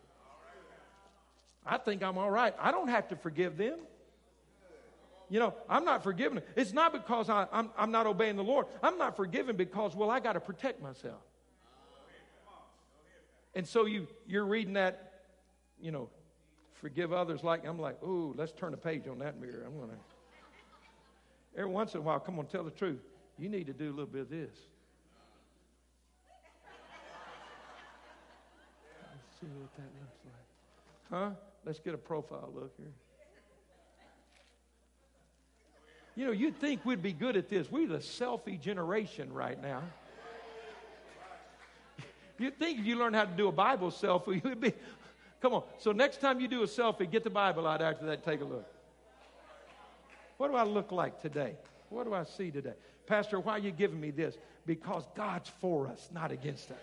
I 1.64 1.78
think 1.78 2.02
I'm 2.02 2.18
all 2.18 2.30
right. 2.30 2.54
I 2.58 2.70
don't 2.70 2.88
have 2.88 3.08
to 3.08 3.16
forgive 3.16 3.56
them. 3.56 3.78
You 5.28 5.38
know, 5.38 5.54
I'm 5.68 5.84
not 5.84 6.02
forgiven. 6.02 6.42
It's 6.56 6.72
not 6.72 6.92
because 6.92 7.30
I, 7.30 7.46
I'm, 7.52 7.70
I'm 7.78 7.92
not 7.92 8.06
obeying 8.06 8.36
the 8.36 8.42
Lord. 8.42 8.66
I'm 8.82 8.98
not 8.98 9.16
forgiven 9.16 9.56
because, 9.56 9.94
well, 9.94 10.10
I 10.10 10.18
got 10.18 10.32
to 10.32 10.40
protect 10.40 10.82
myself. 10.82 11.22
And 13.54 13.66
so 13.66 13.84
you, 13.84 14.08
you're 14.26 14.44
reading 14.44 14.74
that, 14.74 15.12
you 15.80 15.92
know, 15.92 16.08
forgive 16.80 17.12
others 17.12 17.44
like, 17.44 17.66
I'm 17.66 17.78
like, 17.78 18.02
ooh, 18.02 18.34
let's 18.36 18.52
turn 18.52 18.74
a 18.74 18.76
page 18.76 19.06
on 19.08 19.18
that 19.18 19.40
mirror. 19.40 19.64
I'm 19.66 19.78
to. 19.78 19.94
Every 21.56 21.70
once 21.70 21.94
in 21.94 22.00
a 22.00 22.02
while, 22.02 22.20
come 22.20 22.38
on, 22.38 22.46
tell 22.46 22.64
the 22.64 22.70
truth. 22.70 23.00
You 23.38 23.48
need 23.48 23.66
to 23.66 23.72
do 23.72 23.88
a 23.88 23.90
little 23.90 24.06
bit 24.06 24.22
of 24.22 24.30
this. 24.30 24.54
Let's 29.10 29.40
see 29.40 29.46
what 29.58 29.74
that 29.76 29.90
looks 30.00 30.18
like. 30.24 30.34
Huh? 31.10 31.30
Let's 31.64 31.80
get 31.80 31.94
a 31.94 31.98
profile 31.98 32.50
look 32.54 32.72
here. 32.76 32.92
You 36.16 36.26
know, 36.26 36.32
you'd 36.32 36.58
think 36.58 36.84
we'd 36.84 37.02
be 37.02 37.12
good 37.12 37.36
at 37.36 37.48
this. 37.48 37.70
We're 37.70 37.88
the 37.88 37.98
selfie 37.98 38.60
generation 38.60 39.32
right 39.32 39.60
now. 39.60 39.82
You'd 42.38 42.58
think 42.58 42.80
if 42.80 42.84
you 42.84 42.96
learn 42.96 43.14
how 43.14 43.24
to 43.24 43.36
do 43.36 43.48
a 43.48 43.52
Bible 43.52 43.90
selfie, 43.90 44.44
you'd 44.44 44.60
be. 44.60 44.74
Come 45.40 45.54
on. 45.54 45.62
So 45.78 45.92
next 45.92 46.20
time 46.20 46.40
you 46.40 46.48
do 46.48 46.62
a 46.62 46.66
selfie, 46.66 47.10
get 47.10 47.24
the 47.24 47.30
Bible 47.30 47.66
out 47.66 47.80
after 47.80 48.06
that, 48.06 48.24
take 48.24 48.40
a 48.40 48.44
look. 48.44 48.66
What 50.36 50.50
do 50.50 50.56
I 50.56 50.64
look 50.64 50.92
like 50.92 51.20
today? 51.20 51.54
What 51.88 52.04
do 52.04 52.14
I 52.14 52.24
see 52.24 52.50
today? 52.50 52.74
Pastor, 53.06 53.40
why 53.40 53.52
are 53.52 53.58
you 53.58 53.70
giving 53.70 54.00
me 54.00 54.10
this? 54.10 54.36
Because 54.66 55.04
God's 55.14 55.50
for 55.60 55.88
us, 55.88 56.08
not 56.12 56.30
against 56.30 56.70
us 56.70 56.78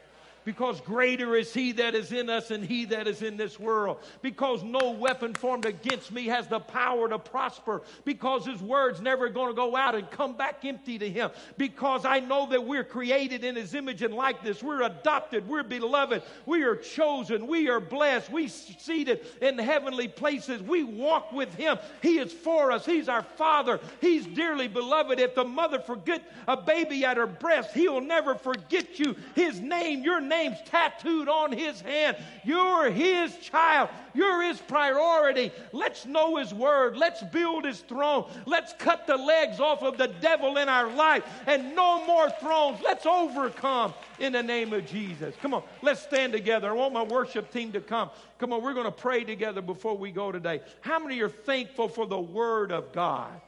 because 0.47 0.79
greater 0.79 1.35
is 1.35 1.53
he 1.53 1.73
that 1.73 1.93
is 1.93 2.13
in 2.13 2.29
us 2.29 2.51
and 2.51 2.63
he 2.63 2.85
that 2.85 3.05
is 3.05 3.21
in 3.21 3.35
this 3.35 3.59
world. 3.59 3.97
Because 4.21 4.63
no 4.63 4.91
weapon 4.91 5.33
formed 5.33 5.65
against 5.65 6.09
me 6.09 6.27
has 6.27 6.47
the 6.47 6.61
power 6.61 7.09
to 7.09 7.19
prosper. 7.19 7.81
Because 8.05 8.45
his 8.45 8.61
word's 8.61 9.01
never 9.01 9.27
going 9.27 9.49
to 9.49 9.53
go 9.53 9.75
out 9.75 9.93
and 9.93 10.09
come 10.09 10.37
back 10.37 10.63
empty 10.63 10.97
to 10.99 11.09
him. 11.09 11.31
Because 11.57 12.05
I 12.05 12.21
know 12.21 12.47
that 12.49 12.65
we're 12.65 12.85
created 12.85 13.43
in 13.43 13.57
his 13.57 13.75
image 13.75 14.01
and 14.03 14.13
likeness. 14.13 14.63
We're 14.63 14.83
adopted. 14.83 15.45
We're 15.49 15.63
beloved. 15.63 16.23
We 16.45 16.63
are 16.63 16.77
chosen. 16.77 17.47
We 17.47 17.67
are 17.67 17.81
blessed. 17.81 18.31
We 18.31 18.47
seated 18.47 19.25
in 19.41 19.57
heavenly 19.57 20.07
places. 20.07 20.63
We 20.63 20.85
walk 20.85 21.33
with 21.33 21.53
him. 21.55 21.77
He 22.01 22.19
is 22.19 22.31
for 22.31 22.71
us. 22.71 22.85
He's 22.85 23.09
our 23.09 23.23
father. 23.23 23.81
He's 23.99 24.25
dearly 24.25 24.69
beloved. 24.69 25.19
If 25.19 25.35
the 25.35 25.43
mother 25.43 25.79
forget 25.79 26.23
a 26.47 26.55
baby 26.55 27.03
at 27.03 27.17
her 27.17 27.27
breast, 27.27 27.73
he'll 27.73 27.99
never 27.99 28.35
forget 28.35 28.97
you. 28.97 29.13
His 29.35 29.59
name, 29.59 30.03
your 30.03 30.21
name 30.21 30.36
name's 30.37 30.61
tattooed 30.65 31.27
on 31.27 31.51
his 31.51 31.81
hand. 31.81 32.17
You're 32.43 32.89
his 32.91 33.37
child. 33.37 33.89
You're 34.13 34.43
his 34.43 34.59
priority. 34.59 35.51
Let's 35.71 36.05
know 36.05 36.37
his 36.37 36.53
word. 36.53 36.97
Let's 36.97 37.23
build 37.23 37.65
his 37.65 37.79
throne. 37.81 38.29
Let's 38.45 38.73
cut 38.73 39.07
the 39.07 39.17
legs 39.17 39.59
off 39.59 39.83
of 39.83 39.97
the 39.97 40.07
devil 40.07 40.57
in 40.57 40.69
our 40.69 40.91
life 40.91 41.23
and 41.45 41.75
no 41.75 42.05
more 42.05 42.29
thrones. 42.29 42.79
Let's 42.83 43.05
overcome 43.05 43.93
in 44.19 44.33
the 44.33 44.43
name 44.43 44.73
of 44.73 44.85
Jesus. 44.85 45.35
Come 45.41 45.53
on, 45.53 45.63
let's 45.81 46.01
stand 46.01 46.33
together. 46.33 46.69
I 46.69 46.73
want 46.73 46.93
my 46.93 47.03
worship 47.03 47.51
team 47.51 47.71
to 47.73 47.81
come. 47.81 48.09
Come 48.39 48.53
on, 48.53 48.61
we're 48.61 48.73
going 48.73 48.85
to 48.85 48.91
pray 48.91 49.23
together 49.23 49.61
before 49.61 49.97
we 49.97 50.11
go 50.11 50.31
today. 50.31 50.61
How 50.81 50.99
many 50.99 51.19
are 51.21 51.29
thankful 51.29 51.89
for 51.89 52.05
the 52.05 52.19
word 52.19 52.71
of 52.71 52.91
God? 52.91 53.41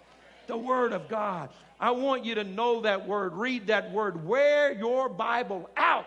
The 0.48 0.58
word 0.58 0.94
of 0.94 1.08
God. 1.10 1.50
I 1.80 1.92
want 1.92 2.26
you 2.26 2.36
to 2.36 2.44
know 2.44 2.82
that 2.82 3.08
word, 3.08 3.34
read 3.34 3.68
that 3.68 3.92
word, 3.92 4.26
wear 4.28 4.74
your 4.74 5.08
Bible 5.08 5.70
out 5.78 6.06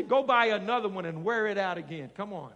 go 0.00 0.22
buy 0.22 0.46
another 0.46 0.88
one 0.88 1.04
and 1.04 1.24
wear 1.24 1.46
it 1.46 1.58
out 1.58 1.78
again. 1.78 2.10
Come 2.14 2.32
on. 2.32 2.52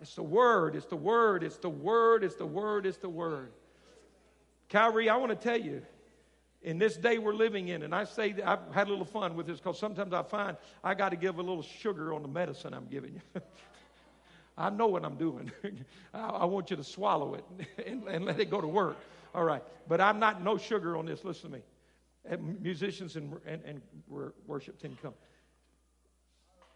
It's 0.00 0.14
the 0.14 0.22
word, 0.22 0.76
it's 0.76 0.86
the 0.86 0.96
word, 0.96 1.42
it's 1.42 1.56
the 1.56 1.68
word, 1.68 2.22
it's 2.22 2.36
the 2.36 2.46
word, 2.46 2.86
it's 2.86 2.98
the 2.98 3.08
word. 3.08 3.50
Calvary, 4.68 5.08
I 5.08 5.16
want 5.16 5.30
to 5.30 5.36
tell 5.36 5.58
you, 5.58 5.82
in 6.62 6.78
this 6.78 6.96
day 6.96 7.18
we're 7.18 7.34
living 7.34 7.68
in, 7.68 7.82
and 7.82 7.94
I 7.94 8.04
say 8.04 8.34
I've 8.44 8.60
had 8.72 8.86
a 8.86 8.90
little 8.90 9.04
fun 9.04 9.34
with 9.34 9.46
this 9.46 9.58
because 9.58 9.78
sometimes 9.78 10.12
I 10.12 10.22
find 10.22 10.56
I 10.84 10.94
got 10.94 11.08
to 11.10 11.16
give 11.16 11.38
a 11.38 11.42
little 11.42 11.62
sugar 11.62 12.12
on 12.14 12.22
the 12.22 12.28
medicine 12.28 12.74
I'm 12.74 12.86
giving 12.86 13.14
you. 13.14 13.42
I 14.58 14.70
know 14.70 14.86
what 14.86 15.04
I'm 15.04 15.16
doing. 15.16 15.50
I, 16.14 16.18
I, 16.18 16.44
want 16.44 16.70
you 16.70 16.76
to 16.76 16.84
swallow 16.84 17.34
it 17.34 17.44
and, 17.86 18.06
and, 18.08 18.24
let 18.24 18.40
it 18.40 18.50
go 18.50 18.60
to 18.60 18.66
work. 18.66 18.96
All 19.32 19.44
right. 19.44 19.62
But 19.86 20.00
I'm 20.00 20.18
not, 20.18 20.42
no 20.42 20.58
sugar 20.58 20.96
on 20.96 21.06
this. 21.06 21.24
Listen 21.24 21.52
to 21.52 21.56
me. 21.58 21.62
Musicians 22.60 23.14
and, 23.14 23.36
and, 23.46 23.62
and 23.64 23.80
worship 24.46 24.80
team 24.82 24.98
come 25.00 25.14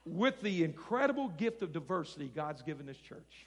with 0.05 0.41
the 0.43 0.65
incredible 0.65 1.29
gift 1.29 1.63
of 1.63 1.73
diversity 1.73 2.31
God's 2.35 2.63
given 2.63 2.87
this 2.87 2.97
church. 2.97 3.47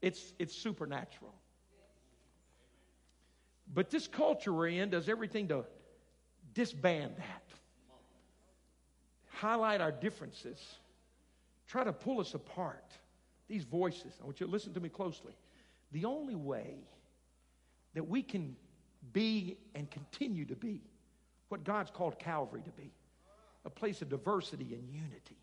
It's, 0.00 0.32
it's 0.38 0.54
supernatural. 0.54 1.34
But 3.72 3.90
this 3.90 4.06
culture 4.06 4.52
we're 4.52 4.68
in 4.68 4.90
does 4.90 5.08
everything 5.08 5.48
to 5.48 5.64
disband 6.54 7.14
that, 7.18 7.42
highlight 9.28 9.80
our 9.80 9.92
differences, 9.92 10.58
try 11.66 11.84
to 11.84 11.92
pull 11.92 12.20
us 12.20 12.34
apart. 12.34 12.92
These 13.48 13.64
voices, 13.64 14.14
I 14.20 14.24
want 14.24 14.40
you 14.40 14.46
to 14.46 14.52
listen 14.52 14.74
to 14.74 14.80
me 14.80 14.88
closely. 14.88 15.32
The 15.92 16.04
only 16.04 16.34
way 16.34 16.76
that 17.94 18.08
we 18.08 18.22
can 18.22 18.56
be 19.12 19.56
and 19.74 19.90
continue 19.90 20.44
to 20.46 20.56
be 20.56 20.80
what 21.48 21.64
God's 21.64 21.90
called 21.90 22.18
Calvary 22.18 22.62
to 22.62 22.70
be 22.70 22.92
a 23.64 23.70
place 23.70 24.02
of 24.02 24.08
diversity 24.08 24.74
and 24.74 24.88
unity 24.88 25.36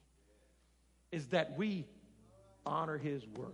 is 1.12 1.28
that 1.28 1.58
we 1.58 1.86
honor 2.66 2.98
His 2.98 3.26
word. 3.28 3.54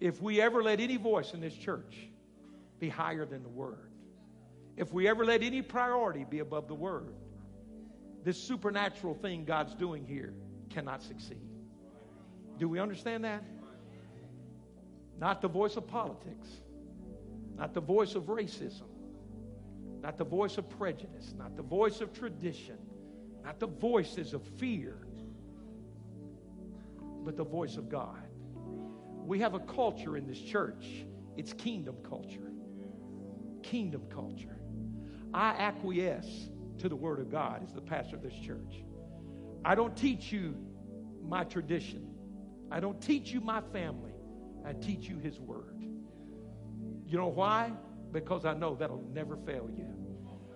If 0.00 0.22
we 0.22 0.40
ever 0.40 0.62
let 0.62 0.80
any 0.80 0.96
voice 0.96 1.34
in 1.34 1.40
this 1.40 1.54
church 1.54 2.08
be 2.78 2.88
higher 2.88 3.26
than 3.26 3.42
the 3.42 3.48
word, 3.48 3.90
if 4.76 4.92
we 4.92 5.06
ever 5.08 5.24
let 5.24 5.42
any 5.42 5.60
priority 5.60 6.24
be 6.28 6.38
above 6.38 6.68
the 6.68 6.74
word, 6.74 7.12
this 8.24 8.42
supernatural 8.42 9.14
thing 9.14 9.44
God's 9.44 9.74
doing 9.74 10.06
here 10.06 10.32
cannot 10.70 11.02
succeed. 11.02 11.42
Do 12.58 12.68
we 12.68 12.78
understand 12.78 13.24
that? 13.24 13.42
Not 15.18 15.42
the 15.42 15.48
voice 15.48 15.76
of 15.76 15.86
politics, 15.86 16.48
not 17.56 17.74
the 17.74 17.80
voice 17.80 18.14
of 18.14 18.24
racism, 18.24 18.88
not 20.02 20.16
the 20.16 20.24
voice 20.24 20.56
of 20.56 20.68
prejudice, 20.70 21.34
not 21.36 21.56
the 21.56 21.62
voice 21.62 22.00
of 22.00 22.12
tradition, 22.14 22.78
not 23.44 23.58
the 23.60 23.66
voices 23.66 24.32
of 24.32 24.42
fear 24.56 24.96
but 27.24 27.36
the 27.36 27.44
voice 27.44 27.76
of 27.76 27.88
God. 27.88 28.22
We 29.24 29.38
have 29.40 29.54
a 29.54 29.60
culture 29.60 30.16
in 30.16 30.26
this 30.26 30.40
church, 30.40 30.86
it's 31.36 31.52
kingdom 31.52 31.96
culture. 32.08 32.52
Kingdom 33.62 34.02
culture. 34.12 34.56
I 35.32 35.50
acquiesce 35.50 36.48
to 36.78 36.88
the 36.88 36.96
Word 36.96 37.20
of 37.20 37.30
God 37.30 37.62
as 37.62 37.72
the 37.72 37.80
pastor 37.80 38.16
of 38.16 38.22
this 38.22 38.34
church. 38.34 38.82
I 39.64 39.74
don't 39.74 39.96
teach 39.96 40.32
you 40.32 40.56
my 41.22 41.44
tradition, 41.44 42.08
I 42.70 42.80
don't 42.80 43.00
teach 43.00 43.30
you 43.30 43.40
my 43.40 43.60
family. 43.72 44.12
I 44.64 44.72
teach 44.74 45.08
you 45.08 45.18
His 45.18 45.40
Word. 45.40 45.82
You 47.06 47.16
know 47.18 47.28
why? 47.28 47.72
Because 48.12 48.44
I 48.44 48.54
know 48.54 48.74
that'll 48.74 49.04
never 49.12 49.36
fail 49.36 49.68
you. 49.74 49.86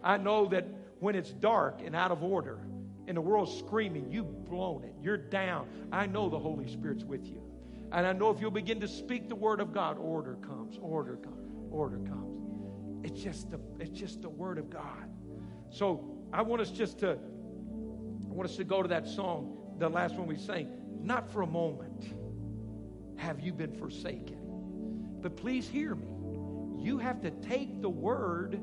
I 0.03 0.19
know 0.19 0.47
that 0.49 0.67
when 1.01 1.15
it's 1.15 1.31
dark 1.31 1.81
and 1.85 1.97
out 1.97 2.11
of 2.11 2.23
order, 2.23 2.61
and 3.07 3.17
the 3.17 3.21
world's 3.21 3.57
screaming, 3.57 4.11
you've 4.11 4.45
blown 4.45 4.85
it, 4.85 4.95
you're 5.03 5.17
down. 5.17 5.69
I 5.93 6.07
know 6.07 6.29
the 6.29 6.39
Holy 6.39 6.69
Spirit's 6.69 7.05
with 7.05 7.27
you. 7.27 7.43
And 7.93 8.07
I 8.07 8.13
know 8.13 8.31
if 8.31 8.41
you'll 8.41 8.51
begin 8.51 8.81
to 8.81 8.89
speak 8.89 9.29
the 9.29 9.37
word 9.37 9.61
of 9.61 9.73
God, 9.73 9.99
order 9.99 10.35
comes, 10.37 10.79
order 10.81 11.17
comes, 11.17 11.51
order 11.71 11.99
comes. 11.99 13.05
It's 13.05 13.21
just 13.23 13.51
the, 13.51 13.61
it's 13.79 13.97
just 13.97 14.23
the 14.23 14.29
word 14.29 14.59
of 14.59 14.71
God. 14.71 15.09
So 15.71 16.05
I 16.33 16.43
want 16.43 16.63
us 16.63 16.71
just 16.71 16.99
to, 17.01 17.11
I 17.11 18.33
want 18.33 18.49
us 18.49 18.57
to 18.57 18.65
go 18.65 18.83
to 18.83 18.89
that 18.89 19.07
song, 19.07 19.57
the 19.79 19.89
last 19.89 20.17
one 20.17 20.27
we 20.27 20.37
sang. 20.37 20.69
Not 21.03 21.31
for 21.31 21.43
a 21.43 21.47
moment 21.47 22.15
have 23.17 23.41
you 23.41 23.53
been 23.53 23.73
forsaken. 23.73 24.39
But 25.21 25.37
please 25.37 25.69
hear 25.69 25.95
me. 25.95 26.07
You 26.83 26.99
have 26.99 27.21
to 27.23 27.31
take 27.31 27.81
the 27.81 27.89
word 27.89 28.61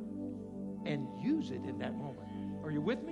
and 0.85 1.07
use 1.23 1.51
it 1.51 1.63
in 1.63 1.77
that 1.79 1.93
moment. 1.95 2.27
Are 2.63 2.71
you 2.71 2.81
with 2.81 3.01
me? 3.03 3.11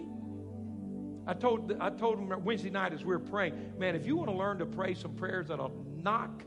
I 1.30 1.34
told, 1.36 1.72
I 1.80 1.92
told 1.92 2.18
them 2.18 2.44
Wednesday 2.44 2.72
night 2.72 2.92
as 2.92 3.06
we 3.06 3.12
were 3.12 3.20
praying, 3.20 3.54
man, 3.78 3.96
if 3.96 4.04
you 4.04 4.16
want 4.16 4.32
to 4.32 4.36
learn 4.36 4.58
to 4.58 4.66
pray 4.66 4.96
some 4.96 5.14
prayers 5.14 5.50
that'll 5.50 5.86
knock 5.96 6.42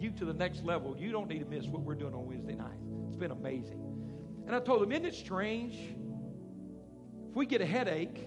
you 0.00 0.10
to 0.10 0.24
the 0.24 0.34
next 0.34 0.64
level, 0.64 0.96
you 0.98 1.12
don't 1.12 1.28
need 1.28 1.38
to 1.38 1.44
miss 1.44 1.66
what 1.66 1.82
we're 1.82 1.94
doing 1.94 2.14
on 2.14 2.26
Wednesday 2.26 2.56
night. 2.56 2.80
It's 3.06 3.16
been 3.16 3.30
amazing. 3.30 3.80
And 4.44 4.56
I 4.56 4.58
told 4.58 4.82
them, 4.82 4.90
isn't 4.90 5.06
it 5.06 5.14
strange? 5.14 5.76
If 7.30 7.36
we 7.36 7.46
get 7.46 7.60
a 7.60 7.66
headache, 7.66 8.26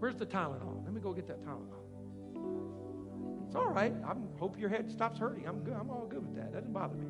where's 0.00 0.16
the 0.16 0.26
Tylenol? 0.26 0.84
Let 0.84 0.92
me 0.92 1.00
go 1.00 1.14
get 1.14 1.26
that 1.28 1.42
Tylenol. 1.42 3.46
It's 3.46 3.56
all 3.56 3.68
right. 3.68 3.94
I 4.06 4.12
hope 4.38 4.60
your 4.60 4.68
head 4.68 4.90
stops 4.90 5.18
hurting. 5.18 5.48
I'm 5.48 5.60
good. 5.60 5.76
I'm 5.80 5.88
all 5.88 6.06
good 6.06 6.26
with 6.26 6.36
that. 6.36 6.52
That 6.52 6.58
doesn't 6.58 6.74
bother 6.74 6.96
me. 6.96 7.06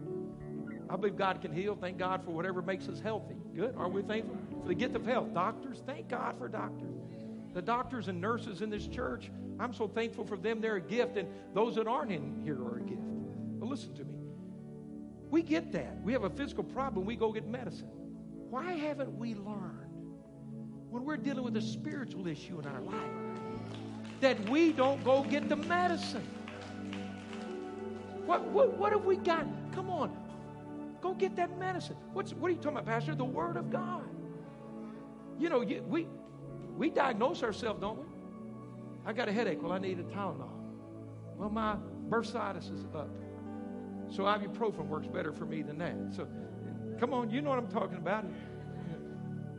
I 0.88 0.96
believe 0.96 1.16
God 1.16 1.40
can 1.40 1.52
heal. 1.52 1.76
Thank 1.80 1.98
God 1.98 2.24
for 2.24 2.30
whatever 2.30 2.62
makes 2.62 2.88
us 2.88 3.00
healthy. 3.00 3.34
Good. 3.54 3.74
Are 3.76 3.88
we 3.88 4.02
thankful? 4.02 4.36
for 4.66 4.68
the 4.68 4.74
gift 4.74 4.96
of 4.96 5.06
health. 5.06 5.32
Doctors, 5.32 5.80
thank 5.86 6.08
God 6.08 6.36
for 6.38 6.48
doctors. 6.48 6.92
The 7.54 7.62
doctors 7.62 8.08
and 8.08 8.20
nurses 8.20 8.62
in 8.62 8.68
this 8.68 8.88
church, 8.88 9.30
I'm 9.60 9.72
so 9.72 9.86
thankful 9.86 10.26
for 10.26 10.36
them. 10.36 10.60
They're 10.60 10.76
a 10.76 10.80
gift, 10.80 11.16
and 11.16 11.28
those 11.54 11.76
that 11.76 11.86
aren't 11.86 12.10
in 12.10 12.40
here 12.42 12.60
are 12.60 12.78
a 12.78 12.82
gift. 12.82 13.00
But 13.60 13.68
listen 13.68 13.94
to 13.94 14.04
me. 14.04 14.16
We 15.30 15.42
get 15.42 15.70
that. 15.70 16.02
We 16.02 16.12
have 16.12 16.24
a 16.24 16.30
physical 16.30 16.64
problem, 16.64 17.06
we 17.06 17.14
go 17.14 17.32
get 17.32 17.46
medicine. 17.46 17.88
Why 18.50 18.72
haven't 18.72 19.16
we 19.16 19.34
learned 19.34 19.92
when 20.90 21.04
we're 21.04 21.16
dealing 21.16 21.44
with 21.44 21.56
a 21.56 21.62
spiritual 21.62 22.26
issue 22.26 22.58
in 22.58 22.66
our 22.66 22.80
life 22.80 22.96
that 24.20 24.48
we 24.48 24.72
don't 24.72 25.02
go 25.04 25.22
get 25.22 25.48
the 25.48 25.56
medicine? 25.56 26.26
What, 28.24 28.48
what, 28.48 28.76
what 28.76 28.92
have 28.92 29.04
we 29.04 29.16
got? 29.16 29.46
Come 29.72 29.90
on. 29.90 30.25
Go 31.06 31.14
get 31.14 31.36
that 31.36 31.56
medicine. 31.56 31.94
What's, 32.12 32.34
what 32.34 32.48
are 32.48 32.50
you 32.50 32.56
talking 32.56 32.78
about, 32.78 32.86
Pastor? 32.86 33.14
The 33.14 33.24
Word 33.24 33.56
of 33.56 33.70
God. 33.70 34.02
You 35.38 35.48
know, 35.48 35.60
you, 35.60 35.80
we, 35.86 36.08
we 36.76 36.90
diagnose 36.90 37.44
ourselves, 37.44 37.80
don't 37.80 37.98
we? 37.98 38.06
I 39.06 39.12
got 39.12 39.28
a 39.28 39.32
headache. 39.32 39.62
Well, 39.62 39.70
I 39.70 39.78
need 39.78 40.00
a 40.00 40.02
Tylenol. 40.02 40.50
Well, 41.36 41.48
my 41.48 41.76
bursitis 42.08 42.74
is 42.74 42.84
up. 42.92 43.08
So 44.08 44.24
ibuprofen 44.24 44.88
works 44.88 45.06
better 45.06 45.32
for 45.32 45.46
me 45.46 45.62
than 45.62 45.78
that. 45.78 45.94
So 46.10 46.26
come 46.98 47.14
on, 47.14 47.30
you 47.30 47.40
know 47.40 47.50
what 47.50 47.60
I'm 47.60 47.68
talking 47.68 47.98
about. 47.98 48.24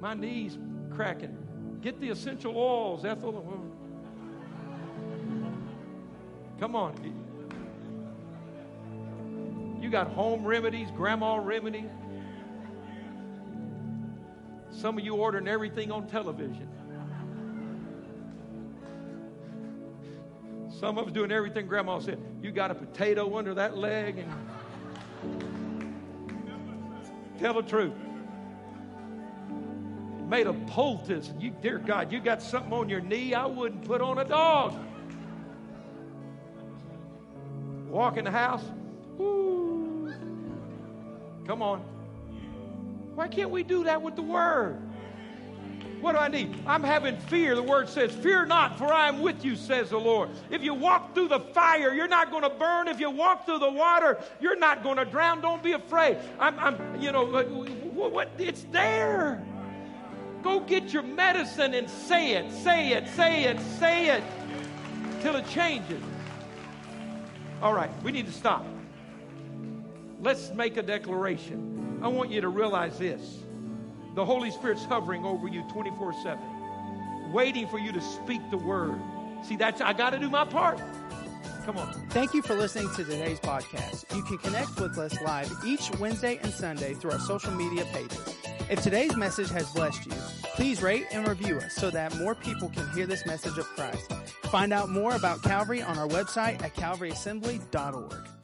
My 0.02 0.16
knees 0.16 0.58
cracking. 0.94 1.38
Get 1.80 2.02
the 2.02 2.10
essential 2.10 2.58
oils, 2.58 3.06
Ethel. 3.06 3.64
Come 6.60 6.76
on. 6.76 7.27
You 9.88 9.92
got 9.92 10.10
home 10.10 10.44
remedies, 10.44 10.92
grandma 10.98 11.38
remedies. 11.38 11.90
Some 14.70 14.98
of 14.98 15.06
you 15.06 15.16
ordering 15.16 15.48
everything 15.48 15.94
on 15.94 16.08
television. 16.08 16.68
Some 20.78 20.98
of 20.98 21.08
us 21.08 21.14
doing 21.14 21.32
everything 21.32 21.68
grandma 21.68 22.00
said. 22.00 22.20
You 22.42 22.52
got 22.52 22.70
a 22.70 22.76
potato 22.76 23.38
under 23.38 23.54
that 23.54 23.78
leg 23.78 24.18
and 24.18 24.30
tell 27.40 27.54
the 27.54 27.62
truth. 27.62 27.94
Made 30.28 30.48
a 30.48 30.54
poultice. 30.68 31.32
You, 31.40 31.52
dear 31.62 31.78
God, 31.80 32.12
you 32.12 32.20
got 32.20 32.42
something 32.42 32.74
on 32.74 32.90
your 32.90 33.00
knee 33.00 33.34
I 33.34 33.46
wouldn't 33.46 33.86
put 33.86 34.02
on 34.02 34.18
a 34.18 34.26
dog. 34.26 34.78
Walk 37.88 38.18
in 38.18 38.26
the 38.26 38.32
house. 38.32 38.66
Woo. 39.18 39.47
Come 41.48 41.62
on. 41.62 41.80
Why 43.16 43.28
can't 43.30 43.50
we 43.50 43.64
do 43.64 43.86
that 43.86 44.02
with 44.02 44.16
the 44.16 44.22
word? 44.22 44.82
What 46.02 46.12
do 46.12 46.20
I 46.20 46.28
need? 46.28 46.54
I'm 46.68 46.84
having 46.84 47.18
fear. 47.18 47.56
The 47.56 47.64
word 47.64 47.90
says, 47.90 48.12
Fear 48.12 48.46
not, 48.46 48.78
for 48.78 48.94
I 48.94 49.08
am 49.08 49.22
with 49.22 49.44
you, 49.44 49.56
says 49.56 49.90
the 49.90 49.98
Lord. 49.98 50.30
If 50.52 50.62
you 50.62 50.74
walk 50.74 51.16
through 51.16 51.30
the 51.30 51.40
fire, 51.40 51.94
you're 51.94 52.08
not 52.08 52.30
going 52.30 52.44
to 52.44 52.50
burn. 52.50 52.88
If 52.88 53.00
you 53.00 53.10
walk 53.10 53.46
through 53.46 53.60
the 53.60 53.72
water, 53.72 54.20
you're 54.40 54.58
not 54.58 54.84
going 54.84 54.98
to 54.98 55.06
drown. 55.06 55.42
Don't 55.42 55.64
be 55.64 55.72
afraid. 55.72 56.18
I'm, 56.40 56.60
I'm 56.60 57.02
you 57.02 57.12
know, 57.12 57.26
what, 57.26 58.12
what, 58.12 58.30
it's 58.38 58.64
there. 58.72 59.44
Go 60.44 60.60
get 60.60 60.94
your 60.94 61.04
medicine 61.04 61.74
and 61.74 61.90
say 61.90 62.34
it, 62.34 62.52
say 62.52 62.92
it, 62.92 63.08
say 63.16 63.46
it, 63.46 63.60
say 63.80 64.10
it 64.10 64.24
till 65.22 65.36
it 65.36 65.48
changes. 65.50 66.02
All 67.62 67.74
right, 67.74 67.90
we 68.04 68.12
need 68.12 68.28
to 68.28 68.32
stop. 68.32 68.64
Let's 70.20 70.52
make 70.52 70.78
a 70.78 70.84
declaration. 70.84 72.00
I 72.02 72.08
want 72.08 72.32
you 72.32 72.42
to 72.42 72.50
realize 72.50 72.98
this 72.98 73.40
the 74.16 74.26
Holy 74.26 74.50
Spirit's 74.50 74.84
hovering 74.84 75.26
over 75.26 75.48
you 75.48 75.64
24 75.72 76.14
7, 76.24 77.32
waiting 77.32 77.68
for 77.68 77.78
you 77.78 77.92
to 77.92 78.02
speak 78.02 78.42
the 78.50 78.58
word. 78.58 79.00
See, 79.44 79.56
that's, 79.56 79.80
I 79.80 79.94
got 79.94 80.12
to 80.12 80.20
do 80.20 80.30
my 80.30 80.46
part. 80.46 80.82
Come 81.66 81.78
on. 81.78 81.94
Thank 82.10 82.34
you 82.34 82.42
for 82.42 82.56
listening 82.56 82.90
to 82.96 83.04
today's 83.04 83.40
podcast. 83.40 84.16
You 84.16 84.24
can 84.24 84.38
connect 84.38 84.80
with 84.80 84.98
us 84.98 85.22
live 85.22 85.52
each 85.66 85.92
Wednesday 86.00 86.40
and 86.42 86.52
Sunday 86.52 86.94
through 86.94 87.12
our 87.12 87.20
social 87.20 87.52
media 87.52 87.86
pages. 87.94 88.36
If 88.70 88.82
today's 88.82 89.16
message 89.16 89.50
has 89.50 89.70
blessed 89.72 90.06
you, 90.06 90.14
please 90.56 90.82
rate 90.82 91.06
and 91.12 91.28
review 91.28 91.58
us 91.58 91.74
so 91.76 91.92
that 91.92 92.18
more 92.18 92.36
people 92.36 92.70
can 92.70 92.90
hear 92.92 93.06
this 93.06 93.26
message 93.26 93.58
of 93.58 93.66
Christ. 93.66 94.12
Find 94.44 94.74
out 94.74 94.90
more 94.90 95.16
about 95.16 95.44
Calvary 95.44 95.82
on 95.82 95.98
our 95.98 96.08
website 96.08 96.62
at 96.64 96.74
calvaryassembly.org. 96.74 98.37